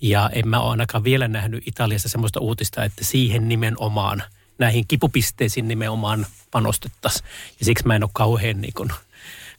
Ja 0.01 0.30
en 0.34 0.47
mä 0.47 0.60
ole 0.60 0.72
ainakaan 0.72 1.03
vielä 1.03 1.28
nähnyt 1.28 1.68
Italiassa 1.68 2.10
sellaista 2.10 2.39
uutista, 2.39 2.84
että 2.84 3.05
siihen 3.05 3.49
nimenomaan, 3.49 4.24
näihin 4.60 4.88
kipupisteisiin 4.88 5.68
nimenomaan 5.68 6.26
panostettaisiin. 6.51 7.26
Ja 7.60 7.66
siksi 7.66 7.88
mä 7.88 7.95
en 7.95 8.03
ole 8.03 8.12
kauhean, 8.14 8.62
niin 8.62 8.74
kuin, 8.74 8.89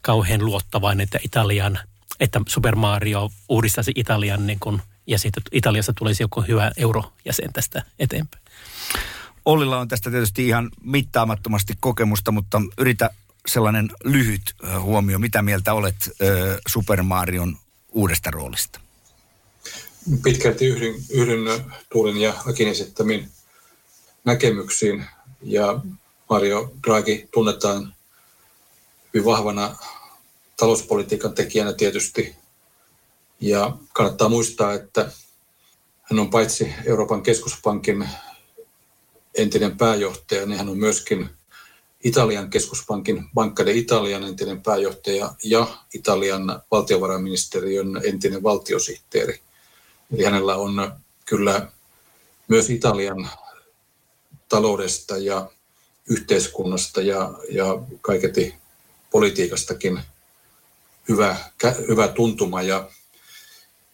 kauhean 0.02 0.44
luottavainen, 0.44 1.04
että 1.04 1.18
Italian, 1.22 1.78
että 2.20 2.40
Super 2.48 2.76
Mario 2.76 3.30
uudistaisi 3.48 3.92
Italian 3.94 4.46
niin 4.46 4.60
kuin, 4.60 4.82
ja 5.06 5.18
sitten 5.18 5.42
Italiassa 5.52 5.92
tulisi 5.92 6.22
joku 6.22 6.40
hyvä 6.40 6.72
eurojäsen 6.76 7.52
tästä 7.52 7.82
eteenpäin. 7.98 8.44
Ollilla 9.48 9.78
on 9.78 9.88
tästä 9.88 10.10
tietysti 10.10 10.46
ihan 10.46 10.70
mittaamattomasti 10.82 11.74
kokemusta, 11.80 12.32
mutta 12.32 12.62
yritä 12.78 13.10
sellainen 13.46 13.88
lyhyt 14.04 14.54
huomio. 14.80 15.18
Mitä 15.18 15.42
mieltä 15.42 15.74
olet 15.74 16.10
Super 16.68 17.02
Marion 17.02 17.58
uudesta 17.92 18.30
roolista? 18.30 18.80
Pitkälti 20.22 20.66
yhdyn, 20.66 20.94
yhdyn 21.10 21.64
Tuulin 21.92 22.16
ja 22.16 22.34
Akin 22.46 22.68
esittämiin 22.68 23.30
näkemyksiin. 24.24 25.04
Ja 25.42 25.80
Mario 26.30 26.72
Draghi 26.86 27.28
tunnetaan 27.32 27.94
hyvin 29.14 29.24
vahvana 29.24 29.76
talouspolitiikan 30.56 31.32
tekijänä 31.34 31.72
tietysti. 31.72 32.36
Ja 33.40 33.76
kannattaa 33.92 34.28
muistaa, 34.28 34.72
että 34.72 35.12
hän 36.02 36.18
on 36.18 36.30
paitsi 36.30 36.74
Euroopan 36.84 37.22
keskuspankin 37.22 38.08
entinen 39.38 39.76
pääjohtaja, 39.76 40.46
niin 40.46 40.58
hän 40.58 40.68
on 40.68 40.78
myöskin 40.78 41.30
Italian 42.04 42.50
keskuspankin 42.50 43.24
Banca 43.34 43.66
de 43.66 43.72
Italian 43.72 44.24
entinen 44.24 44.62
pääjohtaja 44.62 45.34
ja 45.44 45.66
Italian 45.94 46.62
valtiovarainministeriön 46.70 48.00
entinen 48.04 48.42
valtiosihteeri. 48.42 49.40
Eli 50.14 50.24
hänellä 50.24 50.56
on 50.56 50.92
kyllä 51.24 51.72
myös 52.48 52.70
Italian 52.70 53.30
taloudesta 54.48 55.16
ja 55.16 55.50
yhteiskunnasta 56.08 57.00
ja, 57.00 57.34
ja 57.50 57.64
kaiketi 58.00 58.54
politiikastakin 59.10 60.00
hyvä, 61.08 61.36
hyvä 61.88 62.08
tuntuma. 62.08 62.62
Ja 62.62 62.90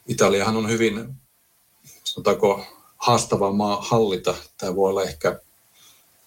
Italiahan 0.07 0.57
on 0.57 0.70
hyvin, 0.70 1.14
sanotaanko, 2.05 2.66
haastava 3.05 3.53
maa 3.53 3.81
hallita. 3.81 4.35
Tämä 4.59 4.77
voi 4.77 4.91
olla 4.91 5.03
ehkä 5.03 5.41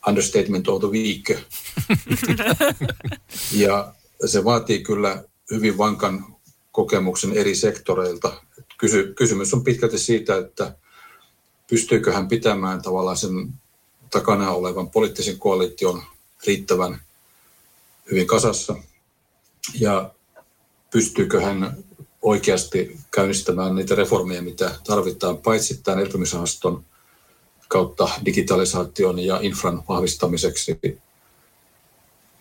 understatement 0.07 0.67
of 0.67 0.81
the 0.81 0.87
week. 0.87 1.31
ja 3.63 3.93
se 4.25 4.43
vaatii 4.43 4.83
kyllä 4.83 5.23
hyvin 5.51 5.77
vankan 5.77 6.35
kokemuksen 6.71 7.33
eri 7.33 7.55
sektoreilta. 7.55 8.41
Kysy, 8.77 9.13
kysymys 9.13 9.53
on 9.53 9.63
pitkälti 9.63 9.99
siitä, 9.99 10.37
että 10.37 10.75
pystyykö 11.69 12.13
hän 12.13 12.27
pitämään 12.27 12.81
tavallaan 12.81 13.17
sen 13.17 13.53
takana 14.09 14.51
olevan 14.51 14.89
poliittisen 14.89 15.39
koalition 15.39 16.03
riittävän 16.47 17.01
hyvin 18.11 18.27
kasassa 18.27 18.75
ja 19.79 20.11
pystyykö 20.91 21.41
hän 21.41 21.83
oikeasti 22.27 22.97
käynnistämään 23.11 23.75
niitä 23.75 23.95
reformeja, 23.95 24.41
mitä 24.41 24.71
tarvitaan, 24.83 25.37
paitsi 25.37 25.81
tämän 25.83 25.99
elpymisrahaston 25.99 26.85
kautta 27.67 28.09
digitalisaation 28.25 29.19
ja 29.19 29.39
infran 29.41 29.83
vahvistamiseksi. 29.89 30.79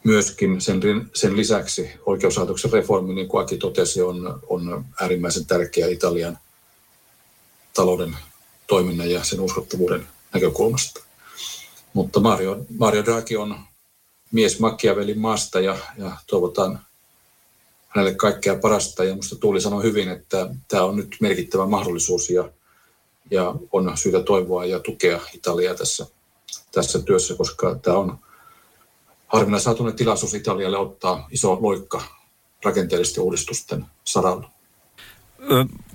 Myöskin 0.05 0.61
sen, 0.61 0.81
sen 1.15 1.37
lisäksi 1.37 1.91
oikeuslaitoksen 2.07 2.73
reformi, 2.73 3.15
niin 3.15 3.29
kuin 3.29 3.45
Aki 3.45 3.57
totesi, 3.57 4.03
on, 4.03 4.41
on 4.49 4.85
äärimmäisen 5.01 5.47
tärkeä 5.47 5.87
Italian 5.87 6.39
talouden 7.75 8.17
toiminnan 8.67 9.11
ja 9.11 9.25
sen 9.25 9.41
uskottavuuden 9.41 10.07
näkökulmasta. 10.35 11.01
Mutta 11.93 12.21
Mario, 12.21 12.65
Mario 12.79 13.05
Draghi 13.05 13.37
on 13.37 13.59
mies 14.33 14.61
Machiavellin 14.61 15.19
maasta 15.19 15.61
ja, 15.61 15.79
ja 15.99 16.13
toivotaan 16.27 16.87
hänelle 17.97 18.15
kaikkea 18.15 18.57
parasta. 18.57 19.05
Ja 19.05 19.11
minusta 19.11 19.37
Tuuli 19.37 19.61
sanoi 19.61 19.83
hyvin, 19.83 20.09
että 20.09 20.49
tämä 20.69 20.83
on 20.83 20.97
nyt 20.97 21.17
merkittävä 21.21 21.67
mahdollisuus 21.67 22.31
ja, 22.31 22.51
ja 23.31 23.55
on 23.73 23.97
syytä 23.97 24.23
toivoa 24.23 24.65
ja 24.65 24.81
tukea 24.81 25.21
Italiaa 25.35 25.75
tässä, 25.75 26.07
tässä 26.73 27.03
työssä, 27.03 27.35
koska 27.35 27.75
tämä 27.75 27.97
on 27.97 28.19
harvinaisatuinen 29.27 29.97
tilaisuus 29.97 30.35
Italialle 30.35 30.79
ottaa 30.79 31.29
iso 31.31 31.59
loikka 31.61 32.03
rakenteellisten 32.65 33.25
uudistusten 33.25 33.87
saralla. 34.05 34.51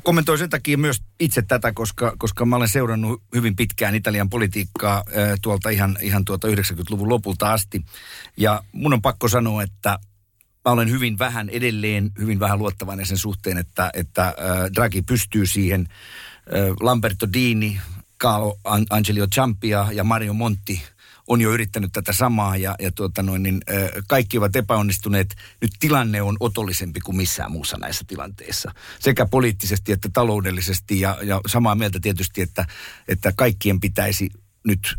Kommentoin 0.04 0.40
sen 0.40 0.50
takia 0.50 0.78
myös 0.78 1.02
itse 1.20 1.42
tätä, 1.42 1.72
koska, 1.74 2.14
koska 2.18 2.46
mä 2.46 2.56
olen 2.56 2.68
seurannut 2.68 3.22
hyvin 3.36 3.56
pitkään 3.56 3.96
Italian 3.96 4.30
politiikkaa 4.30 5.04
tuolta 5.42 5.70
ihan, 5.70 5.98
ihan 6.02 6.26
tuolta 6.26 6.48
90-luvun 6.48 7.10
lopulta 7.10 7.54
asti. 7.54 7.86
Ja 8.38 8.64
mun 8.72 8.94
on 8.94 9.02
pakko 9.02 9.28
sanoa, 9.28 9.64
että 9.64 10.00
mä 10.66 10.72
olen 10.72 10.90
hyvin 10.90 11.20
vähän 11.20 11.50
edelleen, 11.50 12.12
hyvin 12.20 12.40
vähän 12.40 12.60
luottavainen 12.60 13.06
sen 13.06 13.18
suhteen, 13.18 13.58
että, 13.58 13.90
että 13.94 14.28
äh, 14.28 14.34
Draghi 14.76 15.02
pystyy 15.02 15.46
siihen. 15.46 15.88
Äh, 15.90 16.76
Lamberto 16.80 17.28
Dini, 17.34 17.82
Carlo 18.20 18.60
Angelio 18.90 19.28
Ciampia 19.28 19.88
ja 19.92 20.04
Mario 20.04 20.34
Monti 20.34 20.84
on 21.28 21.42
jo 21.42 21.52
yrittänyt 21.52 21.92
tätä 21.94 22.14
samaa 22.14 22.58
ja, 22.58 22.76
ja 22.80 22.92
tuota 22.92 23.24
noin, 23.24 23.44
niin, 23.44 23.62
äh, 23.70 23.90
kaikki 24.08 24.38
ovat 24.38 24.56
epäonnistuneet. 24.56 25.36
Nyt 25.62 25.72
tilanne 25.80 26.22
on 26.22 26.38
otollisempi 26.40 27.00
kuin 27.00 27.18
missään 27.18 27.52
muussa 27.52 27.78
näissä 27.78 28.06
tilanteissa. 28.08 28.72
Sekä 29.00 29.26
poliittisesti 29.26 29.92
että 29.92 30.10
taloudellisesti 30.14 31.00
ja, 31.00 31.18
ja 31.24 31.42
samaa 31.48 31.76
mieltä 31.76 32.00
tietysti, 32.00 32.42
että, 32.42 32.66
että 33.08 33.32
kaikkien 33.36 33.80
pitäisi 33.80 34.30
nyt 34.64 34.96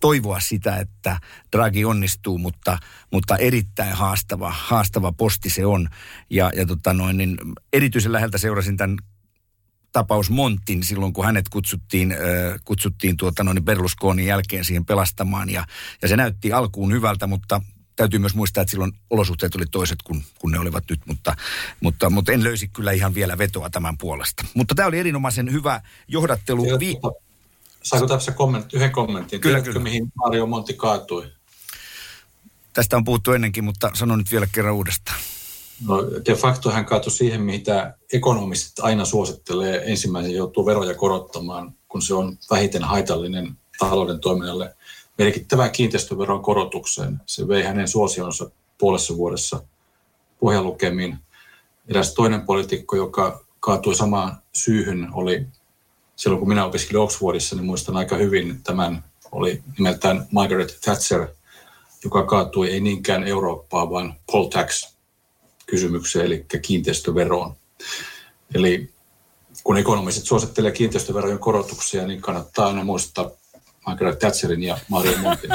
toivoa 0.00 0.40
sitä, 0.40 0.76
että 0.76 1.20
Draghi 1.52 1.84
onnistuu, 1.84 2.38
mutta, 2.38 2.78
mutta 3.12 3.36
erittäin 3.36 3.92
haastava, 3.92 4.50
haastava 4.50 5.12
posti 5.12 5.50
se 5.50 5.66
on. 5.66 5.88
Ja, 6.30 6.50
ja 6.56 6.66
tota 6.66 6.92
noin, 6.92 7.16
niin 7.16 7.38
erityisen 7.72 8.12
läheltä 8.12 8.38
seurasin 8.38 8.76
tämän 8.76 8.96
tapaus 9.92 10.30
Montin 10.30 10.82
silloin, 10.82 11.12
kun 11.12 11.24
hänet 11.24 11.48
kutsuttiin, 11.48 12.12
äh, 12.12 12.18
kutsuttiin 12.64 13.16
tuota 13.16 13.44
noin 13.44 13.64
Berlusconin 13.64 14.26
jälkeen 14.26 14.64
siihen 14.64 14.84
pelastamaan. 14.84 15.50
Ja, 15.50 15.66
ja 16.02 16.08
se 16.08 16.16
näytti 16.16 16.52
alkuun 16.52 16.92
hyvältä, 16.92 17.26
mutta 17.26 17.60
täytyy 17.96 18.18
myös 18.18 18.34
muistaa, 18.34 18.62
että 18.62 18.70
silloin 18.70 18.92
olosuhteet 19.10 19.54
oli 19.54 19.66
toiset 19.70 20.02
kuin, 20.02 20.24
kuin 20.38 20.52
ne 20.52 20.58
olivat 20.58 20.84
nyt, 20.90 21.00
mutta, 21.06 21.36
mutta, 21.80 22.10
mutta 22.10 22.32
en 22.32 22.44
löysi 22.44 22.68
kyllä 22.68 22.92
ihan 22.92 23.14
vielä 23.14 23.38
vetoa 23.38 23.70
tämän 23.70 23.98
puolesta. 23.98 24.44
Mutta 24.54 24.74
tämä 24.74 24.88
oli 24.88 24.98
erinomaisen 24.98 25.52
hyvä 25.52 25.82
johdattelu. 26.08 26.78
Vi- 26.78 26.96
Saako 27.82 28.06
tässä 28.06 28.32
komment, 28.32 28.74
yhden 28.74 28.92
kommentin? 28.92 29.40
Kyllä, 29.40 29.54
Tiedätkö, 29.54 29.72
kyllä. 29.72 29.84
mihin 29.84 30.12
Mario 30.14 30.46
Monti 30.46 30.74
kaatui? 30.74 31.32
Tästä 32.72 32.96
on 32.96 33.04
puhuttu 33.04 33.32
ennenkin, 33.32 33.64
mutta 33.64 33.90
sanon 33.94 34.18
nyt 34.18 34.32
vielä 34.32 34.46
kerran 34.52 34.74
uudestaan. 34.74 35.20
No, 35.86 36.04
de 36.26 36.34
facto 36.34 36.70
hän 36.70 36.84
kaatui 36.84 37.12
siihen, 37.12 37.40
mitä 37.40 37.94
ekonomistit 38.12 38.84
aina 38.84 39.04
suosittelee. 39.04 39.82
Ensimmäisen 39.86 40.34
joutuu 40.34 40.66
veroja 40.66 40.94
korottamaan, 40.94 41.74
kun 41.88 42.02
se 42.02 42.14
on 42.14 42.38
vähiten 42.50 42.84
haitallinen 42.84 43.58
talouden 43.78 44.20
toiminnalle 44.20 44.74
merkittävään 45.18 45.70
kiinteistöveron 45.70 46.42
korotukseen. 46.42 47.20
Se 47.26 47.48
vei 47.48 47.62
hänen 47.62 47.88
suosionsa 47.88 48.50
puolessa 48.78 49.16
vuodessa 49.16 49.62
pohjalukemiin. 50.40 51.18
Eräs 51.88 52.14
toinen 52.14 52.42
poliitikko, 52.42 52.96
joka 52.96 53.44
kaatui 53.60 53.94
samaan 53.94 54.42
syyhyn, 54.52 55.08
oli 55.12 55.46
silloin 56.22 56.38
kun 56.38 56.48
minä 56.48 56.64
opiskelin 56.64 57.02
Oxfordissa, 57.02 57.56
niin 57.56 57.66
muistan 57.66 57.96
aika 57.96 58.16
hyvin 58.16 58.62
tämän, 58.62 59.04
oli 59.32 59.62
nimeltään 59.78 60.26
Margaret 60.30 60.78
Thatcher, 60.84 61.26
joka 62.04 62.26
kaatui 62.26 62.70
ei 62.70 62.80
niinkään 62.80 63.24
Eurooppaa, 63.24 63.90
vaan 63.90 64.14
poll 64.32 64.48
tax 64.48 64.94
kysymykseen, 65.66 66.26
eli 66.26 66.46
kiinteistöveroon. 66.62 67.54
Eli 68.54 68.90
kun 69.64 69.76
ekonomiset 69.76 70.24
suosittelee 70.24 70.72
kiinteistöverojen 70.72 71.38
korotuksia, 71.38 72.06
niin 72.06 72.20
kannattaa 72.20 72.66
aina 72.66 72.84
muistaa 72.84 73.30
Margaret 73.86 74.18
Thatcherin 74.18 74.62
ja 74.62 74.78
Mario 74.88 75.18
Montin. 75.18 75.50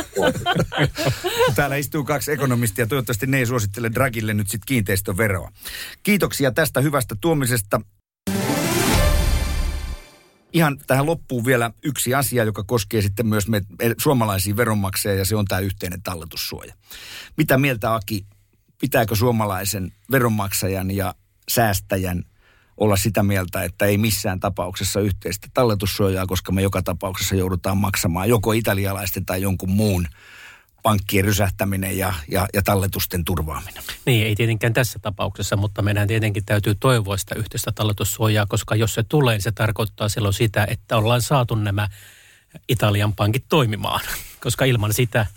Täällä 1.56 1.76
istuu 1.76 2.04
kaksi 2.04 2.32
ekonomistia. 2.32 2.88
Toivottavasti 2.88 3.28
ne 3.28 3.38
ei 3.38 3.46
suosittele 3.46 3.92
Dragille 3.94 4.34
nyt 4.34 4.50
sitten 4.50 4.68
kiinteistöveroa. 4.68 5.52
Kiitoksia 6.04 6.52
tästä 6.52 6.82
hyvästä 6.82 7.16
tuomisesta. 7.22 7.82
Ihan 10.54 10.78
tähän 10.88 11.06
loppuun 11.06 11.46
vielä 11.46 11.72
yksi 11.84 12.14
asia, 12.14 12.44
joka 12.44 12.64
koskee 12.64 13.02
sitten 13.02 13.28
myös 13.28 13.48
me, 13.48 13.62
suomalaisia 13.98 14.58
veronmaksajia, 14.58 15.18
ja 15.18 15.26
se 15.26 15.36
on 15.36 15.46
tämä 15.46 15.60
yhteinen 15.60 16.02
talletussuoja. 16.02 16.74
Mitä 17.38 17.58
mieltä, 17.58 17.94
Aki, 17.94 18.26
pitääkö 18.82 19.16
suomalaisen 19.16 19.92
veronmaksajan 20.12 20.92
ja 20.92 21.16
säästäjän– 21.50 22.24
olla 22.78 22.96
sitä 22.96 23.24
mieltä, 23.24 23.64
että 23.64 23.86
ei 23.86 23.98
missään 23.98 24.40
tapauksessa 24.40 25.00
yhteistä 25.00 25.48
talletussuojaa, 25.54 26.26
koska 26.26 26.52
me 26.52 26.62
joka 26.62 26.82
tapauksessa 26.82 27.36
joudutaan 27.36 27.78
maksamaan 27.78 28.30
joko 28.30 28.52
italialaisten 28.52 29.26
tai 29.26 29.42
jonkun 29.42 29.72
muun 29.72 30.08
pankkien 30.88 31.26
rysähtäminen 31.26 31.98
ja, 31.98 32.14
ja, 32.28 32.48
ja 32.54 32.62
talletusten 32.62 33.26
turvaaminen. 33.26 33.84
Niin, 34.06 34.28
ei 34.28 34.36
tietenkään 34.36 34.74
tässä 34.74 35.00
tapauksessa, 35.00 35.58
mutta 35.58 35.82
meidän 35.82 36.08
tietenkin 36.08 36.46
täytyy 36.46 36.76
toivoa 36.76 37.18
sitä 37.18 37.36
yhteistä 37.36 37.72
talletussuojaa, 37.72 38.46
koska 38.46 38.76
jos 38.76 38.94
se 38.94 39.04
tulee, 39.04 39.36
niin 39.36 39.42
se 39.42 39.52
tarkoittaa 39.52 40.10
silloin 40.10 40.34
sitä, 40.34 40.68
että 40.70 40.98
ollaan 40.98 41.22
saatu 41.22 41.56
nämä 41.56 41.88
Italian 42.70 43.14
pankit 43.14 43.46
toimimaan, 43.50 44.00
koska 44.44 44.66
ilman 44.66 44.94
sitä– 44.94 45.26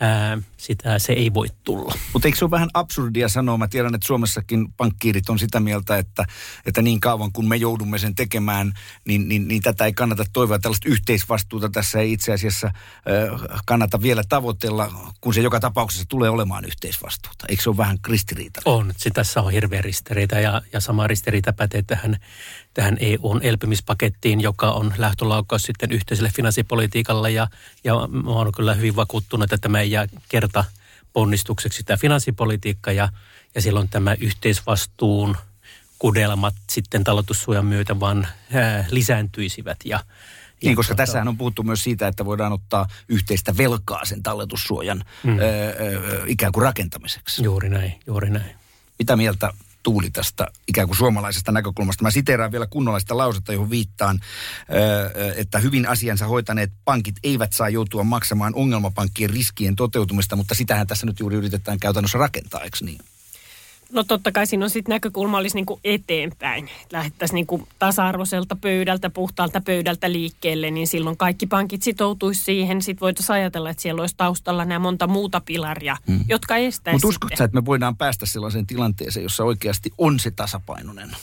ää, 0.00 0.38
sitä 0.56 0.98
se 0.98 1.12
ei 1.12 1.34
voi 1.34 1.46
tulla. 1.64 1.94
Mutta 2.12 2.28
eikö 2.28 2.38
se 2.38 2.44
ole 2.44 2.50
vähän 2.50 2.70
absurdia 2.74 3.28
sanoa? 3.28 3.58
Mä 3.58 3.68
tiedän, 3.68 3.94
että 3.94 4.06
Suomessakin 4.06 4.72
pankkiirit 4.72 5.28
on 5.28 5.38
sitä 5.38 5.60
mieltä, 5.60 5.98
että, 5.98 6.24
että 6.66 6.82
niin 6.82 7.00
kauan 7.00 7.32
kun 7.32 7.48
me 7.48 7.56
joudumme 7.56 7.98
sen 7.98 8.14
tekemään, 8.14 8.72
niin, 9.04 9.28
niin, 9.28 9.48
niin 9.48 9.62
tätä 9.62 9.84
ei 9.84 9.92
kannata 9.92 10.24
toivoa. 10.32 10.58
Tällaista 10.58 10.88
yhteisvastuuta 10.88 11.68
tässä 11.68 12.00
ei 12.00 12.12
itse 12.12 12.32
asiassa 12.32 12.66
äh, 12.66 13.50
kannata 13.66 14.02
vielä 14.02 14.22
tavoitella, 14.28 15.12
kun 15.20 15.34
se 15.34 15.40
joka 15.40 15.60
tapauksessa 15.60 16.04
tulee 16.08 16.30
olemaan 16.30 16.64
yhteisvastuuta. 16.64 17.46
Eikö 17.48 17.62
se 17.62 17.70
ole 17.70 17.76
vähän 17.76 17.98
ristiriita? 18.08 18.60
On. 18.64 18.92
Se 18.96 19.10
tässä 19.10 19.40
on 19.40 19.52
hirveä 19.52 19.82
ristiriita 19.82 20.40
ja, 20.40 20.62
ja 20.72 20.80
sama 20.80 21.06
ristiriita 21.06 21.52
pätee 21.52 21.82
tähän 21.82 22.16
tähän 22.74 22.96
EUn 23.00 23.42
elpymispakettiin, 23.42 24.40
joka 24.40 24.70
on 24.70 24.94
lähtölaukaus 24.98 25.62
sitten 25.62 25.92
yhteiselle 25.92 26.30
finanssipolitiikalle. 26.36 27.30
Ja, 27.30 27.46
ja 27.84 27.94
mä 28.08 28.30
oon 28.30 28.52
kyllä 28.52 28.74
hyvin 28.74 28.96
vakuuttunut, 28.96 29.44
että 29.44 29.58
tämä 29.58 29.80
ei 29.80 29.90
jää 29.90 30.06
kerta 30.28 30.64
ponnistukseksi 31.12 31.84
tämä 31.84 31.96
finanssipolitiikka 31.96 32.92
ja, 32.92 33.08
ja 33.54 33.62
silloin 33.62 33.88
tämä 33.88 34.16
yhteisvastuun 34.20 35.36
kudelmat 35.98 36.54
sitten 36.70 37.04
talotussuojan 37.04 37.66
myötä 37.66 38.00
vaan 38.00 38.26
ää, 38.52 38.84
lisääntyisivät 38.90 39.78
ja, 39.84 40.00
niin, 40.62 40.76
koska 40.76 40.94
tota... 40.94 41.02
tässähän 41.02 41.28
on 41.28 41.38
puhuttu 41.38 41.62
myös 41.62 41.84
siitä, 41.84 42.08
että 42.08 42.24
voidaan 42.24 42.52
ottaa 42.52 42.86
yhteistä 43.08 43.56
velkaa 43.56 44.04
sen 44.04 44.22
talletussuojan 44.22 45.04
mm. 45.22 45.38
öö, 45.38 46.24
ikään 46.26 46.52
kuin 46.52 46.62
rakentamiseksi. 46.62 47.44
Juuri 47.44 47.68
näin, 47.68 47.94
juuri 48.06 48.30
näin. 48.30 48.56
Mitä 48.98 49.16
mieltä 49.16 49.52
Tuuli 49.82 50.10
tästä 50.10 50.46
ikään 50.68 50.86
kuin 50.88 50.96
suomalaisesta 50.96 51.52
näkökulmasta. 51.52 52.02
Mä 52.02 52.10
siteeraan 52.10 52.52
vielä 52.52 52.66
kunnollaista 52.66 53.16
lausetta, 53.16 53.52
johon 53.52 53.70
viittaan, 53.70 54.20
että 55.36 55.58
hyvin 55.58 55.88
asiansa 55.88 56.26
hoitaneet 56.26 56.72
pankit 56.84 57.16
eivät 57.22 57.52
saa 57.52 57.68
joutua 57.68 58.04
maksamaan 58.04 58.54
ongelmapankkien 58.54 59.30
riskien 59.30 59.76
toteutumista, 59.76 60.36
mutta 60.36 60.54
sitähän 60.54 60.86
tässä 60.86 61.06
nyt 61.06 61.20
juuri 61.20 61.36
yritetään 61.36 61.80
käytännössä 61.80 62.18
rakentaa, 62.18 62.60
eikö 62.60 62.78
niin? 62.80 63.00
No 63.92 64.04
totta 64.04 64.32
kai 64.32 64.46
siinä 64.46 64.64
on 64.64 64.70
sitten 64.70 64.92
näkökulma 64.92 65.38
olisi 65.38 65.56
niin 65.56 65.66
kuin 65.66 65.80
eteenpäin. 65.84 66.70
Lähdettäisiin 66.92 67.34
niin 67.34 67.46
kuin 67.46 67.68
tasa-arvoiselta 67.78 68.56
pöydältä, 68.56 69.10
puhtaalta 69.10 69.60
pöydältä 69.60 70.12
liikkeelle, 70.12 70.70
niin 70.70 70.86
silloin 70.86 71.16
kaikki 71.16 71.46
pankit 71.46 71.82
sitoutuisi 71.82 72.44
siihen. 72.44 72.82
Sitten 72.82 73.00
voitaisiin 73.00 73.34
ajatella, 73.34 73.70
että 73.70 73.82
siellä 73.82 74.00
olisi 74.00 74.14
taustalla 74.16 74.64
nämä 74.64 74.78
monta 74.78 75.06
muuta 75.06 75.40
pilaria, 75.40 75.96
hmm. 76.06 76.24
jotka 76.28 76.56
estäisivät 76.56 76.92
Mutta 76.92 77.08
uskotko 77.08 77.36
sä, 77.36 77.44
että 77.44 77.60
me 77.60 77.64
voidaan 77.64 77.96
päästä 77.96 78.26
sellaiseen 78.26 78.66
tilanteeseen, 78.66 79.22
jossa 79.22 79.44
oikeasti 79.44 79.90
on 79.98 80.20
se 80.20 80.30
tasapainoinen 80.30 81.16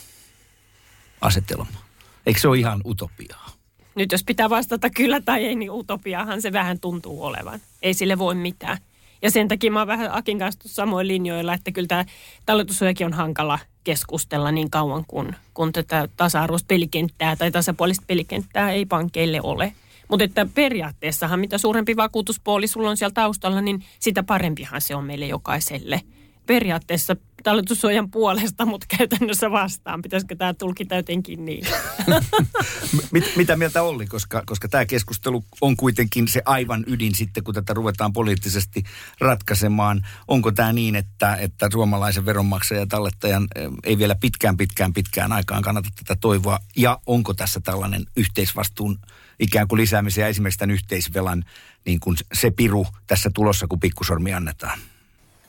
asetelma? 1.22 1.78
Eikö 2.26 2.39
se 2.39 2.47
ole 2.47 2.57
ihan 2.57 2.82
utopiaa? 2.86 3.49
Nyt 3.95 4.11
jos 4.11 4.24
pitää 4.24 4.49
vastata 4.49 4.89
kyllä 4.89 5.22
tai 5.22 5.45
ei, 5.45 5.55
niin 5.55 5.72
utopiahan 5.72 6.41
se 6.41 6.53
vähän 6.53 6.80
tuntuu 6.80 7.24
olevan. 7.24 7.59
Ei 7.82 7.93
sille 7.93 8.18
voi 8.18 8.36
mitään. 8.36 8.78
Ja 9.22 9.32
sen 9.32 9.47
takia 9.47 9.72
mä 9.72 9.80
oon 9.80 9.88
vähän 9.88 10.13
Akin 10.13 10.39
kanssa 10.39 10.70
samoin 10.70 11.07
linjoilla, 11.07 11.53
että 11.53 11.72
kyllä 11.72 11.88
tämä 11.88 12.05
talletussuojakin 12.45 13.05
on 13.07 13.13
hankala 13.13 13.59
keskustella 13.84 14.51
niin 14.51 14.70
kauan, 14.70 15.03
kun, 15.07 15.36
kun 15.53 15.74
tätä 15.74 16.09
tasa-arvoista 16.18 16.68
pelikenttää 16.68 17.36
tai 17.36 17.51
tasapuolista 17.51 18.05
pelikenttää 18.07 18.72
ei 18.72 18.86
pankeille 18.86 19.39
ole. 19.43 19.74
Mutta 20.07 20.24
että 20.24 20.47
periaatteessahan 20.53 21.39
mitä 21.39 21.57
suurempi 21.57 21.95
vakuutuspuoli 21.95 22.68
sulla 22.68 22.89
on 22.89 22.97
siellä 22.97 23.13
taustalla, 23.13 23.61
niin 23.61 23.84
sitä 23.99 24.24
parempihan 24.24 24.82
se 24.82 24.95
on 24.95 25.03
meille 25.03 25.28
jokaiselle– 25.28 26.01
periaatteessa 26.47 27.15
talletussuojan 27.43 28.11
puolesta, 28.11 28.65
mutta 28.65 28.85
käytännössä 28.97 29.51
vastaan. 29.51 30.01
Pitäisikö 30.01 30.35
tämä 30.35 30.53
tulkita 30.53 30.95
jotenkin 30.95 31.45
niin? 31.45 31.67
Mit, 33.11 33.35
mitä 33.35 33.55
mieltä 33.55 33.83
oli, 33.83 34.07
koska, 34.07 34.43
koska 34.45 34.67
tämä 34.67 34.85
keskustelu 34.85 35.43
on 35.61 35.77
kuitenkin 35.77 36.27
se 36.27 36.41
aivan 36.45 36.83
ydin 36.87 37.15
sitten, 37.15 37.43
kun 37.43 37.53
tätä 37.53 37.73
ruvetaan 37.73 38.13
poliittisesti 38.13 38.83
ratkaisemaan. 39.19 40.07
Onko 40.27 40.51
tämä 40.51 40.73
niin, 40.73 40.95
että, 40.95 41.35
että 41.35 41.69
suomalaisen 41.71 42.25
veronmaksajan 42.25 42.81
ja 42.81 42.87
tallettajan 42.87 43.47
ei 43.83 43.97
vielä 43.97 44.15
pitkään, 44.15 44.57
pitkään, 44.57 44.93
pitkään 44.93 45.31
aikaan 45.31 45.61
kannata 45.61 45.89
tätä 45.95 46.17
toivoa? 46.21 46.59
Ja 46.75 46.99
onko 47.05 47.33
tässä 47.33 47.59
tällainen 47.59 48.05
yhteisvastuun 48.15 48.99
ikään 49.39 49.67
kuin 49.67 49.81
lisäämisen 49.81 50.21
ja 50.21 50.27
esimerkiksi 50.27 50.59
tämän 50.59 50.73
yhteisvelan 50.73 51.43
niin 51.85 51.99
kuin 51.99 52.17
se 52.33 52.51
piru 52.51 52.87
tässä 53.07 53.29
tulossa, 53.33 53.67
kun 53.67 53.79
pikkusormi 53.79 54.33
annetaan? 54.33 54.79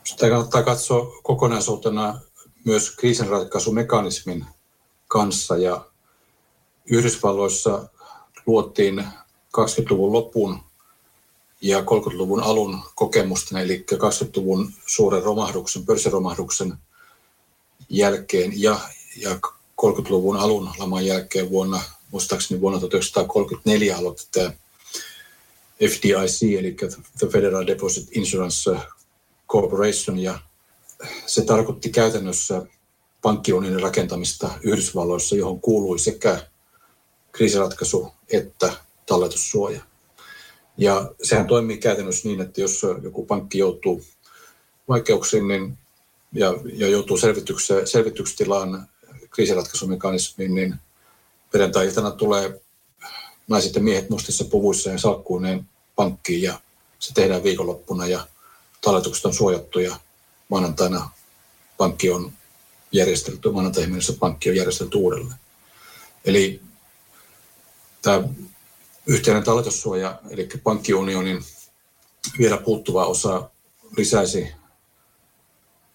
Sitä 0.09 0.29
kannattaa 0.29 0.63
katsoa 0.63 1.21
kokonaisuutena 1.23 2.21
myös 2.65 2.97
kriisinratkaisumekanismin 2.97 4.47
kanssa. 5.09 5.57
Ja 5.57 5.87
Yhdysvalloissa 6.91 7.89
luotiin 8.47 9.05
20-luvun 9.59 10.13
lopun 10.13 10.59
ja 11.61 11.81
30-luvun 11.81 12.43
alun 12.43 12.83
kokemusten, 12.95 13.59
eli 13.59 13.85
20-luvun 13.93 14.73
suuren 14.87 15.23
romahduksen, 15.23 15.87
pörssiromahduksen 15.87 16.75
jälkeen 17.89 18.53
ja, 18.63 18.81
ja 19.17 19.39
30-luvun 19.83 20.37
alun 20.37 20.71
laman 20.79 21.07
jälkeen 21.07 21.51
vuonna, 21.51 21.81
muistaakseni 22.11 22.61
vuonna 22.61 22.81
1934 22.81 23.97
aloitti 23.97 24.29
tämä 24.33 24.53
FDIC, 25.81 26.59
eli 26.59 26.77
The 27.19 27.27
Federal 27.27 27.67
Deposit 27.67 28.09
Insurance 28.17 28.71
Corporation 29.49 30.18
ja 30.18 30.38
se 31.26 31.44
tarkoitti 31.44 31.90
käytännössä 31.90 32.66
pankkiunionin 33.22 33.82
rakentamista 33.82 34.51
Yhdysvalloissa, 34.62 35.36
johon 35.36 35.61
kuului 35.61 35.99
sekä 35.99 36.46
kriisiratkaisu 37.32 38.12
että 38.32 38.72
talletussuoja. 39.07 39.80
Ja 40.76 41.12
sehän 41.22 41.46
toimii 41.46 41.78
käytännössä 41.78 42.28
niin, 42.28 42.40
että 42.40 42.61
jos 42.61 42.82
joku 43.03 43.26
pankki 43.26 43.59
joutuu 43.59 44.03
vaikeuksiin 44.88 45.49
niin, 45.49 45.78
ja, 46.32 46.55
ja 46.72 46.88
joutuu 46.88 47.18
selvitystilaan 47.84 48.88
kriisiratkaisumekanismiin, 49.30 50.55
niin 50.55 50.74
perjantai-iltana 51.53 52.11
tulee 52.11 52.61
naiset 53.49 53.74
ja 53.74 53.80
miehet 53.80 54.11
mustissa 54.11 54.44
puvuissa 54.44 54.90
ja 54.90 54.99
salkkuuneen 54.99 55.68
pankkiin 55.96 56.42
ja 56.42 56.61
se 56.99 57.14
tehdään 57.14 57.42
viikonloppuna 57.42 58.07
ja 58.07 58.26
talletukset 58.81 59.24
on 59.24 59.35
suojattu 59.35 59.79
ja 59.79 59.97
maanantaina 60.49 61.11
pankki 61.76 62.11
on 62.11 62.33
järjestelty, 62.93 63.51
maanantai 63.51 63.87
pankki 64.18 64.51
on 64.51 64.57
järjestelty 64.57 64.99
uudelleen. 64.99 65.35
Eli 66.24 66.61
tämä 68.03 68.22
yhteinen 69.07 69.45
talletussuoja, 69.45 70.20
eli 70.31 70.49
pankkiunionin 70.62 71.45
vielä 72.39 72.57
puuttuva 72.57 73.07
osa 73.07 73.51
lisäisi 73.97 74.53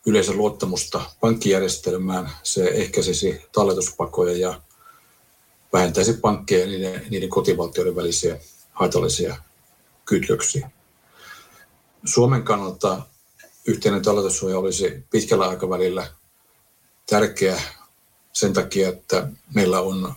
yleisön 0.06 0.38
luottamusta 0.38 1.02
pankkijärjestelmään. 1.20 2.30
Se 2.44 2.64
ehkäisisi 2.64 3.42
talletuspakoja 3.52 4.38
ja 4.38 4.62
vähentäisi 5.74 6.14
pankkeja 6.14 6.60
ja 6.60 6.68
niiden, 6.68 7.06
niiden 7.10 7.30
kotivaltioiden 7.30 7.96
välisiä 7.96 8.40
haitallisia 8.72 9.38
kytköksiä. 10.06 10.72
Suomen 12.06 12.44
kannalta 12.44 13.02
yhteinen 13.66 14.02
talletussuoja 14.02 14.60
olisi 14.60 15.04
pitkällä 15.10 15.50
aikavälillä 15.50 16.08
tärkeä 17.10 17.62
sen 18.34 18.54
takia, 18.54 18.90
että 18.90 19.28
meillä 19.54 19.82
on 19.82 20.14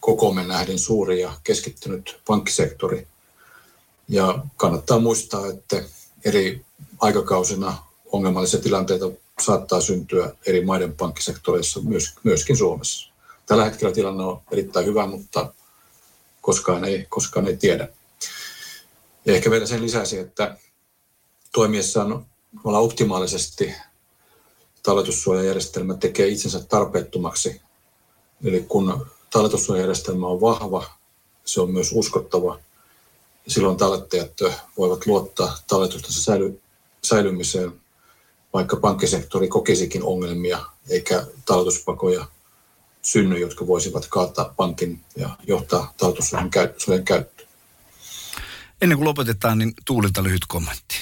kokoomme 0.00 0.44
nähden 0.44 0.78
suuri 0.78 1.20
ja 1.20 1.32
keskittynyt 1.44 2.20
pankkisektori. 2.26 3.06
Ja 4.08 4.38
kannattaa 4.56 4.98
muistaa, 4.98 5.46
että 5.46 5.82
eri 6.24 6.64
aikakausina 7.00 7.78
ongelmallisia 8.12 8.60
tilanteita 8.60 9.10
saattaa 9.40 9.80
syntyä 9.80 10.32
eri 10.46 10.64
maiden 10.64 10.96
pankkisektoreissa, 10.96 11.80
myös, 11.80 12.14
myöskin 12.24 12.56
Suomessa. 12.56 13.12
Tällä 13.46 13.64
hetkellä 13.64 13.94
tilanne 13.94 14.24
on 14.24 14.40
erittäin 14.52 14.86
hyvä, 14.86 15.06
mutta 15.06 15.54
koskaan 16.40 16.84
ei, 16.84 17.06
koskaan 17.08 17.46
ei 17.46 17.56
tiedä. 17.56 17.88
Ja 19.24 19.34
ehkä 19.34 19.50
vielä 19.50 19.66
sen 19.66 19.82
lisäsi, 19.82 20.18
että 20.18 20.56
toimiessaan 21.52 22.26
optimaalisesti 22.64 23.74
talletussuojajärjestelmä 24.82 25.94
tekee 25.94 26.28
itsensä 26.28 26.60
tarpeettomaksi. 26.60 27.60
Eli 28.44 28.64
kun 28.68 29.06
talletussuojajärjestelmä 29.30 30.26
on 30.26 30.40
vahva, 30.40 30.84
se 31.44 31.60
on 31.60 31.70
myös 31.70 31.90
uskottava. 31.92 32.58
Silloin 33.48 33.76
tallettajat 33.76 34.32
voivat 34.78 35.06
luottaa 35.06 35.56
talletustensa 35.66 36.22
säily, 36.22 36.60
säilymiseen, 37.04 37.72
vaikka 38.54 38.76
pankkisektori 38.76 39.48
kokisikin 39.48 40.02
ongelmia, 40.02 40.66
eikä 40.90 41.26
talletuspakoja 41.44 42.26
synny, 43.02 43.38
jotka 43.38 43.66
voisivat 43.66 44.06
kaataa 44.06 44.54
pankin 44.56 45.00
ja 45.16 45.30
johtaa 45.46 45.94
talletussuojan 45.96 46.50
käyttöön. 46.50 47.48
Ennen 48.80 48.98
kuin 48.98 49.08
lopetetaan, 49.08 49.58
niin 49.58 49.72
Tuulilta 49.84 50.22
lyhyt 50.22 50.42
kommentti. 50.48 50.94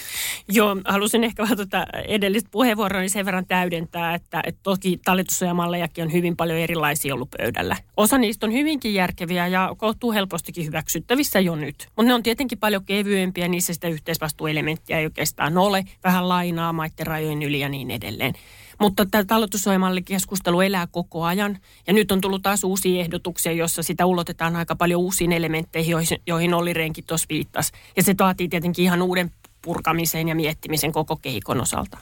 Joo, 0.48 0.76
halusin 0.84 1.24
ehkä 1.24 1.42
vähän 1.42 1.56
tuota 1.56 1.86
edellistä 2.08 2.48
puheenvuoroa 2.52 3.00
niin 3.00 3.10
sen 3.10 3.26
verran 3.26 3.46
täydentää, 3.46 4.14
että, 4.14 4.42
että 4.46 4.60
toki 4.62 5.00
talletussuojamallejakin 5.04 6.04
on 6.04 6.12
hyvin 6.12 6.36
paljon 6.36 6.58
erilaisia 6.58 7.14
ollut 7.14 7.30
pöydällä. 7.38 7.76
Osa 7.96 8.18
niistä 8.18 8.46
on 8.46 8.52
hyvinkin 8.52 8.94
järkeviä 8.94 9.46
ja 9.46 9.74
kohtuu 9.78 10.12
helpostikin 10.12 10.66
hyväksyttävissä 10.66 11.40
jo 11.40 11.56
nyt. 11.56 11.88
Mutta 11.96 12.08
ne 12.08 12.14
on 12.14 12.22
tietenkin 12.22 12.58
paljon 12.58 12.84
kevyempiä, 12.84 13.48
niissä 13.48 13.74
sitä 13.74 13.88
yhteisvastuuelementtiä 13.88 14.98
ei 14.98 15.04
oikeastaan 15.04 15.58
ole. 15.58 15.84
Vähän 16.04 16.28
lainaa 16.28 16.72
maiden 16.72 17.06
rajojen 17.06 17.42
yli 17.42 17.60
ja 17.60 17.68
niin 17.68 17.90
edelleen. 17.90 18.34
Mutta 18.80 19.06
tämä 19.06 19.24
talletussuojamallikeskustelu 19.24 20.60
elää 20.60 20.86
koko 20.86 21.24
ajan. 21.24 21.58
Ja 21.86 21.92
nyt 21.92 22.12
on 22.12 22.20
tullut 22.20 22.42
taas 22.42 22.64
uusia 22.64 23.00
ehdotuksia, 23.00 23.52
joissa 23.52 23.82
sitä 23.82 24.06
ulotetaan 24.06 24.56
aika 24.56 24.76
paljon 24.76 25.00
uusiin 25.00 25.32
elementteihin, 25.32 25.96
joihin 26.26 26.54
Olli 26.54 26.72
Renki 26.72 27.02
tuossa 27.02 27.26
viittasi. 27.28 27.72
Ja 27.96 28.02
se 28.02 28.14
vaatii 28.18 28.48
tietenkin 28.48 28.84
ihan 28.84 29.02
uuden 29.02 29.30
purkamisen 29.62 30.28
ja 30.28 30.34
miettimisen 30.34 30.92
koko 30.92 31.16
kehikon 31.16 31.60
osalta. 31.60 31.98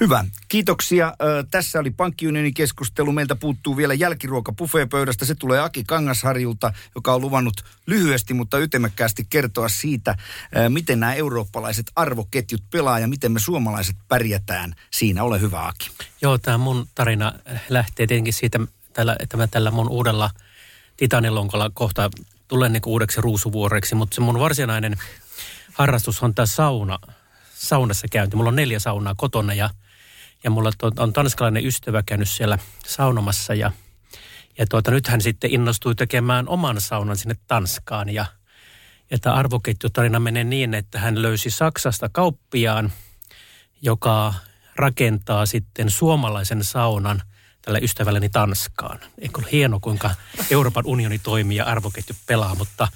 Hyvä. 0.00 0.24
Kiitoksia. 0.48 1.14
Tässä 1.50 1.80
oli 1.80 1.90
pankkiunionin 1.90 2.54
keskustelu. 2.54 3.12
Meiltä 3.12 3.34
puuttuu 3.34 3.76
vielä 3.76 3.94
jälkiruoka 3.94 4.52
buffeepöydästä. 4.52 5.24
Se 5.24 5.34
tulee 5.34 5.60
Aki 5.60 5.84
Kangasharjulta, 5.84 6.72
joka 6.94 7.14
on 7.14 7.20
luvannut 7.20 7.64
lyhyesti, 7.86 8.34
mutta 8.34 8.58
ytimekkäästi 8.58 9.26
kertoa 9.30 9.68
siitä, 9.68 10.16
miten 10.68 11.00
nämä 11.00 11.14
eurooppalaiset 11.14 11.90
arvoketjut 11.96 12.62
pelaa 12.70 12.98
ja 12.98 13.08
miten 13.08 13.32
me 13.32 13.40
suomalaiset 13.40 13.96
pärjätään. 14.08 14.74
Siinä 14.90 15.22
ole 15.22 15.40
hyvä, 15.40 15.66
Aki. 15.66 15.90
Joo, 16.22 16.38
tämä 16.38 16.58
mun 16.58 16.88
tarina 16.94 17.32
lähtee 17.68 18.06
tietenkin 18.06 18.32
siitä, 18.32 18.60
että 19.20 19.36
mä 19.36 19.46
tällä 19.46 19.70
mun 19.70 19.88
uudella 19.88 20.30
Titanilonkolla 20.96 21.70
kohta 21.74 22.10
tulen 22.48 22.72
niin 22.72 22.82
uudeksi 22.86 23.20
ruusuvuoreksi, 23.20 23.94
mutta 23.94 24.14
se 24.14 24.20
mun 24.20 24.38
varsinainen 24.38 24.96
harrastus 25.80 26.22
on 26.22 26.34
tämä 26.34 26.46
sauna, 26.46 26.98
saunassa 27.54 28.06
käynti. 28.10 28.36
Mulla 28.36 28.48
on 28.48 28.56
neljä 28.56 28.78
saunaa 28.78 29.14
kotona 29.16 29.54
ja, 29.54 29.70
ja 30.44 30.50
mulla 30.50 30.70
on 30.98 31.12
tanskalainen 31.12 31.66
ystävä 31.66 32.02
käynyt 32.06 32.28
siellä 32.28 32.58
saunomassa 32.86 33.54
ja, 33.54 33.72
ja 34.58 34.66
tuota, 34.66 34.90
nyt 34.90 35.06
hän 35.06 35.20
sitten 35.20 35.50
innostui 35.50 35.94
tekemään 35.94 36.48
oman 36.48 36.80
saunan 36.80 37.16
sinne 37.16 37.36
Tanskaan 37.46 38.08
ja, 38.08 38.26
ja 39.10 39.18
tämä 39.18 39.34
arvoketjutarina 39.34 40.20
menee 40.20 40.44
niin, 40.44 40.74
että 40.74 40.98
hän 40.98 41.22
löysi 41.22 41.50
Saksasta 41.50 42.08
kauppiaan, 42.12 42.92
joka 43.82 44.34
rakentaa 44.76 45.46
sitten 45.46 45.90
suomalaisen 45.90 46.64
saunan 46.64 47.22
tällä 47.62 47.78
ystävälläni 47.82 48.28
Tanskaan. 48.28 48.98
Eikö 49.18 49.40
ole 49.40 49.48
hieno, 49.52 49.80
kuinka 49.80 50.14
Euroopan 50.50 50.86
unioni 50.86 51.18
toimii 51.18 51.56
ja 51.56 51.64
arvoketju 51.64 52.16
pelaa, 52.26 52.54
mutta 52.54 52.88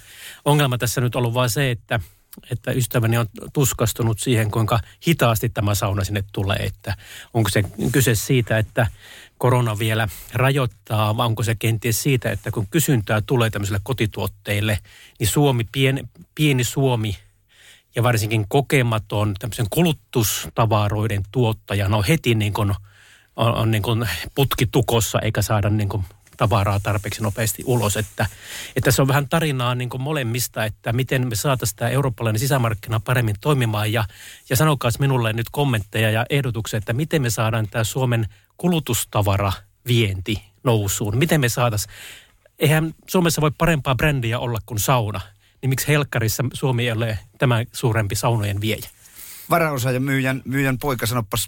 ongelma 0.45 0.77
tässä 0.77 1.01
nyt 1.01 1.15
on 1.15 1.19
ollut 1.19 1.33
vain 1.33 1.49
se, 1.49 1.71
että– 1.71 1.99
että 2.51 2.71
ystäväni 2.71 3.17
on 3.17 3.25
tuskastunut 3.53 4.19
siihen, 4.19 4.51
kuinka 4.51 4.79
hitaasti 5.07 5.49
tämä 5.49 5.75
sauna 5.75 6.03
sinne 6.03 6.23
tulee. 6.33 6.57
Että 6.57 6.95
onko 7.33 7.49
se 7.49 7.63
kyse 7.91 8.15
siitä, 8.15 8.57
että 8.57 8.87
korona 9.37 9.79
vielä 9.79 10.07
rajoittaa, 10.33 11.17
vai 11.17 11.25
onko 11.25 11.43
se 11.43 11.55
kenties 11.55 12.03
siitä, 12.03 12.31
että 12.31 12.51
kun 12.51 12.67
kysyntää 12.67 13.21
tulee 13.21 13.49
tämmöisille 13.49 13.79
kotituotteille, 13.83 14.79
niin 15.19 15.27
Suomi, 15.27 15.63
pien, 15.71 16.09
pieni 16.35 16.63
Suomi 16.63 17.17
ja 17.95 18.03
varsinkin 18.03 18.45
kokematon 18.47 19.33
tämmöisen 19.39 19.67
kulutustavaroiden 19.69 21.23
tuottajana 21.31 21.97
on 21.97 22.03
heti 22.03 22.35
niin 22.35 22.53
kuin, 22.53 22.73
on, 23.35 23.55
on 23.55 23.71
niin 23.71 23.83
kuin 23.83 24.09
putki 24.35 24.65
tukossa 24.65 25.19
eikä 25.19 25.41
saada 25.41 25.69
niin 25.69 25.89
kuin 25.89 26.03
tavaraa 26.37 26.79
tarpeeksi 26.79 27.21
nopeasti 27.21 27.63
ulos. 27.65 27.97
Että, 27.97 28.25
että 28.75 28.91
se 28.91 29.01
on 29.01 29.07
vähän 29.07 29.29
tarinaa 29.29 29.75
niin 29.75 29.89
kuin 29.89 30.01
molemmista, 30.01 30.65
että 30.65 30.93
miten 30.93 31.27
me 31.27 31.35
saataisiin 31.35 31.77
tämä 31.77 31.91
eurooppalainen 31.91 32.39
sisämarkkina 32.39 32.99
paremmin 32.99 33.35
toimimaan. 33.41 33.93
Ja, 33.93 34.03
ja 34.49 34.55
sanokaa 34.55 34.91
minulle 34.99 35.33
nyt 35.33 35.49
kommentteja 35.51 36.11
ja 36.11 36.25
ehdotuksia, 36.29 36.77
että 36.77 36.93
miten 36.93 37.21
me 37.21 37.29
saadaan 37.29 37.67
tämä 37.67 37.83
Suomen 37.83 38.27
kulutustavara 38.57 39.53
vienti 39.87 40.43
nousuun. 40.63 41.17
Miten 41.17 41.41
me 41.41 41.49
saataisiin, 41.49 41.93
eihän 42.59 42.95
Suomessa 43.07 43.41
voi 43.41 43.51
parempaa 43.57 43.95
brändiä 43.95 44.39
olla 44.39 44.59
kuin 44.65 44.79
sauna. 44.79 45.21
Niin 45.61 45.69
miksi 45.69 45.87
Helkkarissa 45.87 46.43
Suomi 46.53 46.83
ei 46.83 46.91
ole 46.91 47.19
tämä 47.37 47.63
suurempi 47.73 48.15
saunojen 48.15 48.61
viejä? 48.61 48.89
varaosa 49.49 49.91
ja 49.91 49.99
myyjän, 49.99 50.41
myyjän 50.45 50.77
poika 50.77 51.05
sanoppas, 51.05 51.47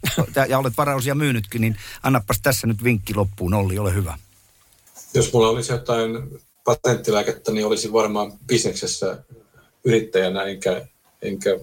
ja 0.50 0.60
olet 0.60 0.78
varaosia 0.78 1.16
myynytkin, 1.16 1.62
niin 1.62 1.78
annapas 2.04 2.42
tässä 2.42 2.68
nyt 2.68 2.84
vinkki 2.84 3.16
loppuun, 3.16 3.54
Olli, 3.54 3.80
ole 3.80 3.94
hyvä. 3.94 4.18
Jos 5.14 5.34
mulla 5.34 5.50
olisi 5.50 5.72
jotain 5.72 6.42
patenttilääkettä, 6.64 7.52
niin 7.52 7.66
olisin 7.66 7.94
varmaan 7.94 8.34
bisneksessä 8.48 9.24
yrittäjänä, 9.84 10.44
enkä, 10.44 10.88
enkä 11.22 11.60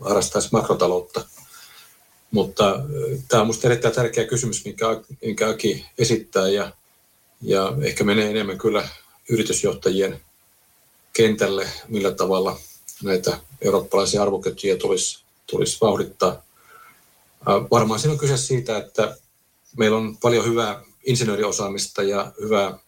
harrastaisi 0.00 0.48
makrotaloutta. 0.52 1.24
Mutta 2.30 2.80
tämä 3.28 3.40
on 3.40 3.46
minusta 3.46 3.68
erittäin 3.68 3.94
tärkeä 3.94 4.26
kysymys, 4.26 4.64
minkä, 4.64 4.86
minkä 5.22 5.48
Aki 5.48 5.86
esittää, 5.98 6.48
ja, 6.48 6.72
ja 7.42 7.72
ehkä 7.82 8.04
menee 8.04 8.30
enemmän 8.30 8.58
kyllä 8.58 8.88
yritysjohtajien 9.28 10.20
kentälle, 11.12 11.68
millä 11.88 12.12
tavalla 12.12 12.60
näitä 13.02 13.38
eurooppalaisia 13.60 14.22
arvoketjuja 14.22 14.76
tulisi, 14.76 15.24
tulisi 15.46 15.78
vauhdittaa. 15.80 16.42
Varmaan 17.70 18.00
siinä 18.00 18.12
on 18.12 18.18
kyse 18.18 18.36
siitä, 18.36 18.76
että 18.76 19.16
meillä 19.76 19.96
on 19.96 20.16
paljon 20.16 20.44
hyvää 20.44 20.82
insinööriosaamista 21.08 22.02
ja 22.02 22.32
hyvää 22.40 22.78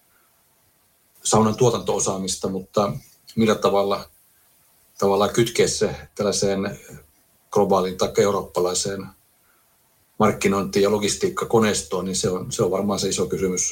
saunan 1.24 1.56
tuotantoosaamista, 1.56 2.48
mutta 2.48 2.92
millä 3.36 3.54
tavalla 3.54 4.08
tavallaan 4.98 5.32
kytkeä 5.32 5.68
se 5.68 5.96
tällaiseen 6.14 6.80
globaaliin 7.50 7.96
tai 7.96 8.12
eurooppalaiseen 8.18 9.06
markkinointiin 10.18 10.82
ja 10.82 10.90
logistiikkakoneistoon, 10.90 12.04
niin 12.04 12.16
se 12.16 12.30
on, 12.30 12.52
se 12.52 12.62
on 12.62 12.70
varmaan 12.70 12.98
se 12.98 13.08
iso 13.08 13.26
kysymys. 13.26 13.70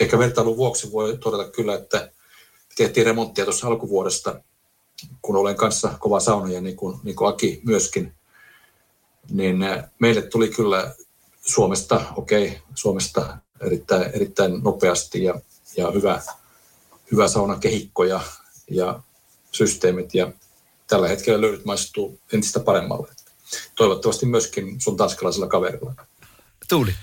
Ehkä 0.00 0.18
vertailun 0.18 0.56
vuoksi 0.56 0.92
voi 0.92 1.18
todeta 1.18 1.50
kyllä, 1.50 1.74
että 1.74 2.12
tehtiin 2.76 3.06
remonttia 3.06 3.44
tuossa 3.44 3.66
alkuvuodesta, 3.66 4.40
kun 5.22 5.36
olen 5.36 5.56
kanssa 5.56 5.94
kova 6.00 6.20
saunoja, 6.20 6.60
niin 6.60 6.76
kuin, 6.76 6.98
niin 7.02 7.16
kuin 7.16 7.28
Aki 7.28 7.60
myöskin, 7.64 8.14
niin 9.30 9.56
meille 9.98 10.22
tuli 10.22 10.48
kyllä 10.48 10.94
Suomesta, 11.40 12.00
okei, 12.16 12.46
okay, 12.48 12.58
Suomesta 12.74 13.38
erittäin, 13.60 14.10
erittäin 14.14 14.62
nopeasti 14.62 15.24
ja, 15.24 15.40
ja 15.76 15.90
hyvä, 15.90 16.22
hyvä 17.12 17.28
saunakehikko 17.28 18.04
ja, 18.04 18.20
ja 18.70 19.00
systeemit 19.52 20.14
ja 20.14 20.32
tällä 20.86 21.08
hetkellä 21.08 21.40
löydyt 21.40 21.64
maistuu 21.64 22.20
entistä 22.32 22.60
paremmalle. 22.60 23.08
toivottavasti 23.74 24.26
myöskin 24.26 24.80
sun 24.80 24.96
tanskalaisella 24.96 25.46
kaverilla. 25.46 25.94
Tuuli. 26.68 26.94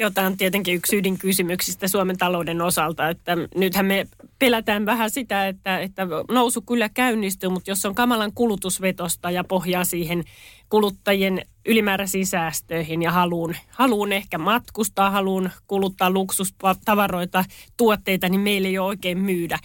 Jota 0.00 0.22
on 0.22 0.36
tietenkin 0.36 0.74
yksi 0.74 0.96
ydinkysymyksistä 0.96 1.88
Suomen 1.88 2.18
talouden 2.18 2.62
osalta, 2.62 3.08
että 3.08 3.36
nythän 3.56 3.86
me 3.86 4.06
pelätään 4.38 4.86
vähän 4.86 5.10
sitä, 5.10 5.48
että, 5.48 5.78
että 5.78 6.06
nousu 6.30 6.62
kyllä 6.62 6.88
käynnistyy, 6.88 7.48
mutta 7.48 7.70
jos 7.70 7.86
on 7.86 7.94
kamalan 7.94 8.32
kulutusvetosta 8.34 9.30
ja 9.30 9.44
pohjaa 9.44 9.84
siihen 9.84 10.24
kuluttajien 10.68 11.42
ylimääräisiin 11.66 12.26
säästöihin 12.26 13.02
ja 13.02 13.12
haluun, 13.12 13.54
haluun 13.70 14.12
ehkä 14.12 14.38
matkustaa, 14.38 15.10
haluun 15.10 15.50
kuluttaa 15.66 16.10
luksustavaroita, 16.10 17.44
tuotteita, 17.76 18.28
niin 18.28 18.40
meillä 18.40 18.68
ei 18.68 18.78
ole 18.78 18.86
oikein 18.86 19.18
myydä. 19.18 19.58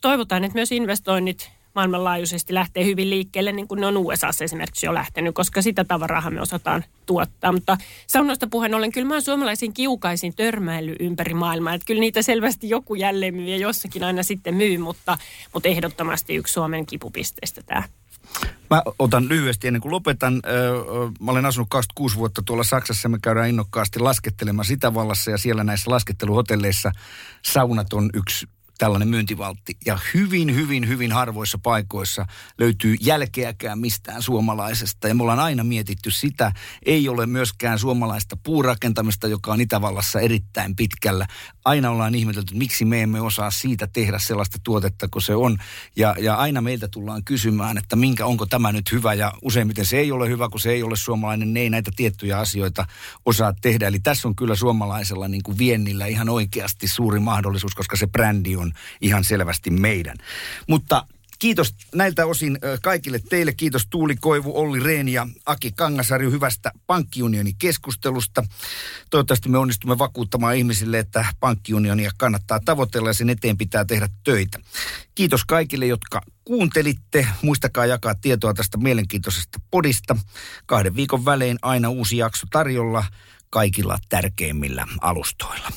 Toivotaan, 0.00 0.44
että 0.44 0.58
myös 0.58 0.72
investoinnit 0.72 1.50
maailmanlaajuisesti 1.74 2.54
lähtee 2.54 2.84
hyvin 2.84 3.10
liikkeelle, 3.10 3.52
niin 3.52 3.68
kuin 3.68 3.80
ne 3.80 3.86
on 3.86 3.96
USAssa 3.96 4.44
esimerkiksi 4.44 4.86
jo 4.86 4.94
lähtenyt, 4.94 5.34
koska 5.34 5.62
sitä 5.62 5.84
tavaraa 5.84 6.30
me 6.30 6.40
osataan 6.40 6.84
tuottaa. 7.06 7.52
Mutta 7.52 7.76
saunoista 8.06 8.46
puheen 8.46 8.74
ollen, 8.74 8.92
kyllä 8.92 9.08
mä 9.08 9.14
oon 9.14 9.22
suomalaisiin 9.22 9.72
kiukaisin 9.72 10.34
törmäily 10.36 10.96
ympäri 11.00 11.34
maailmaa. 11.34 11.74
Että 11.74 11.86
kyllä 11.86 12.00
niitä 12.00 12.22
selvästi 12.22 12.68
joku 12.68 12.94
jälleen 12.94 13.34
myy 13.34 13.48
ja 13.48 13.56
jossakin 13.56 14.04
aina 14.04 14.22
sitten 14.22 14.54
myy, 14.54 14.78
mutta, 14.78 15.18
mutta 15.54 15.68
ehdottomasti 15.68 16.34
yksi 16.34 16.52
Suomen 16.52 16.86
kipupisteistä 16.86 17.62
tämä. 17.66 17.82
Mä 18.70 18.82
otan 18.98 19.28
lyhyesti 19.28 19.66
ennen 19.66 19.82
kuin 19.82 19.92
lopetan. 19.92 20.42
Mä 21.20 21.30
olen 21.30 21.46
asunut 21.46 21.68
26 21.70 22.16
vuotta 22.16 22.42
tuolla 22.44 22.64
Saksassa. 22.64 23.08
Me 23.08 23.18
käydään 23.22 23.48
innokkaasti 23.48 23.98
laskettelemaan 23.98 24.64
sitä 24.64 24.94
vallassa 24.94 25.30
ja 25.30 25.38
siellä 25.38 25.64
näissä 25.64 25.90
lasketteluhotelleissa 25.90 26.92
saunat 27.42 27.92
on 27.92 28.10
yksi 28.14 28.46
tällainen 28.80 29.08
myyntivaltti. 29.08 29.76
Ja 29.86 29.98
hyvin, 30.14 30.54
hyvin, 30.54 30.88
hyvin 30.88 31.12
harvoissa 31.12 31.58
paikoissa 31.62 32.26
löytyy 32.58 32.96
jälkeäkään 33.00 33.78
mistään 33.78 34.22
suomalaisesta. 34.22 35.08
Ja 35.08 35.14
me 35.14 35.22
ollaan 35.22 35.38
aina 35.38 35.64
mietitty 35.64 36.10
sitä. 36.10 36.52
Ei 36.86 37.08
ole 37.08 37.26
myöskään 37.26 37.78
suomalaista 37.78 38.36
puurakentamista, 38.42 39.28
joka 39.28 39.52
on 39.52 39.60
Itävallassa 39.60 40.20
erittäin 40.20 40.76
pitkällä. 40.76 41.26
Aina 41.64 41.90
ollaan 41.90 42.14
ihmetelty, 42.14 42.54
miksi 42.54 42.84
me 42.84 43.02
emme 43.02 43.20
osaa 43.20 43.50
siitä 43.50 43.86
tehdä 43.86 44.18
sellaista 44.18 44.58
tuotetta 44.64 45.08
kuin 45.08 45.22
se 45.22 45.34
on. 45.34 45.58
Ja, 45.96 46.14
ja 46.18 46.34
aina 46.34 46.60
meiltä 46.60 46.88
tullaan 46.88 47.24
kysymään, 47.24 47.78
että 47.78 47.96
minkä, 47.96 48.26
onko 48.26 48.46
tämä 48.46 48.72
nyt 48.72 48.92
hyvä. 48.92 49.14
Ja 49.14 49.32
useimmiten 49.42 49.86
se 49.86 49.98
ei 49.98 50.12
ole 50.12 50.28
hyvä, 50.28 50.48
kun 50.48 50.60
se 50.60 50.70
ei 50.70 50.82
ole 50.82 50.96
suomalainen. 50.96 51.54
Ne 51.54 51.60
ei 51.60 51.70
näitä 51.70 51.90
tiettyjä 51.96 52.38
asioita 52.38 52.86
osaa 53.26 53.54
tehdä. 53.60 53.88
Eli 53.88 54.00
tässä 54.00 54.28
on 54.28 54.36
kyllä 54.36 54.54
suomalaisella 54.54 55.28
niin 55.28 55.42
kuin 55.42 55.58
viennillä 55.58 56.06
ihan 56.06 56.28
oikeasti 56.28 56.88
suuri 56.88 57.20
mahdollisuus, 57.20 57.74
koska 57.74 57.96
se 57.96 58.06
brändi 58.06 58.56
on 58.70 58.80
ihan 59.00 59.24
selvästi 59.24 59.70
meidän. 59.70 60.16
Mutta 60.68 61.06
Kiitos 61.40 61.74
näiltä 61.94 62.26
osin 62.26 62.58
kaikille 62.82 63.20
teille. 63.28 63.52
Kiitos 63.52 63.86
Tuuli 63.90 64.16
Koivu, 64.16 64.58
Olli 64.58 64.80
Rehn 64.80 65.08
ja 65.08 65.26
Aki 65.46 65.72
Kangasarju 65.72 66.30
hyvästä 66.30 66.72
pankkiunionin 66.86 67.56
keskustelusta. 67.58 68.44
Toivottavasti 69.10 69.48
me 69.48 69.58
onnistumme 69.58 69.98
vakuuttamaan 69.98 70.56
ihmisille, 70.56 70.98
että 70.98 71.24
pankkiunionia 71.40 72.10
kannattaa 72.16 72.60
tavoitella 72.64 73.08
ja 73.08 73.14
sen 73.14 73.30
eteen 73.30 73.58
pitää 73.58 73.84
tehdä 73.84 74.08
töitä. 74.24 74.58
Kiitos 75.14 75.44
kaikille, 75.44 75.86
jotka 75.86 76.22
kuuntelitte. 76.44 77.26
Muistakaa 77.42 77.86
jakaa 77.86 78.14
tietoa 78.14 78.54
tästä 78.54 78.78
mielenkiintoisesta 78.78 79.60
podista. 79.70 80.16
Kahden 80.66 80.96
viikon 80.96 81.24
välein 81.24 81.58
aina 81.62 81.88
uusi 81.88 82.16
jakso 82.16 82.46
tarjolla 82.50 83.04
kaikilla 83.50 83.98
tärkeimmillä 84.08 84.86
alustoilla. 85.00 85.72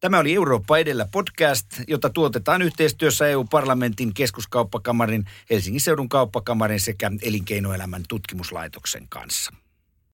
Tämä 0.00 0.18
oli 0.18 0.34
Eurooppa 0.34 0.78
edellä 0.78 1.06
podcast, 1.12 1.66
jota 1.88 2.10
tuotetaan 2.10 2.62
yhteistyössä 2.62 3.28
EU-parlamentin 3.28 4.14
keskuskauppakamarin, 4.14 5.24
Helsingin 5.50 5.80
seudun 5.80 6.08
kauppakamarin 6.08 6.80
sekä 6.80 7.10
elinkeinoelämän 7.22 8.02
tutkimuslaitoksen 8.08 9.08
kanssa. 9.08 9.52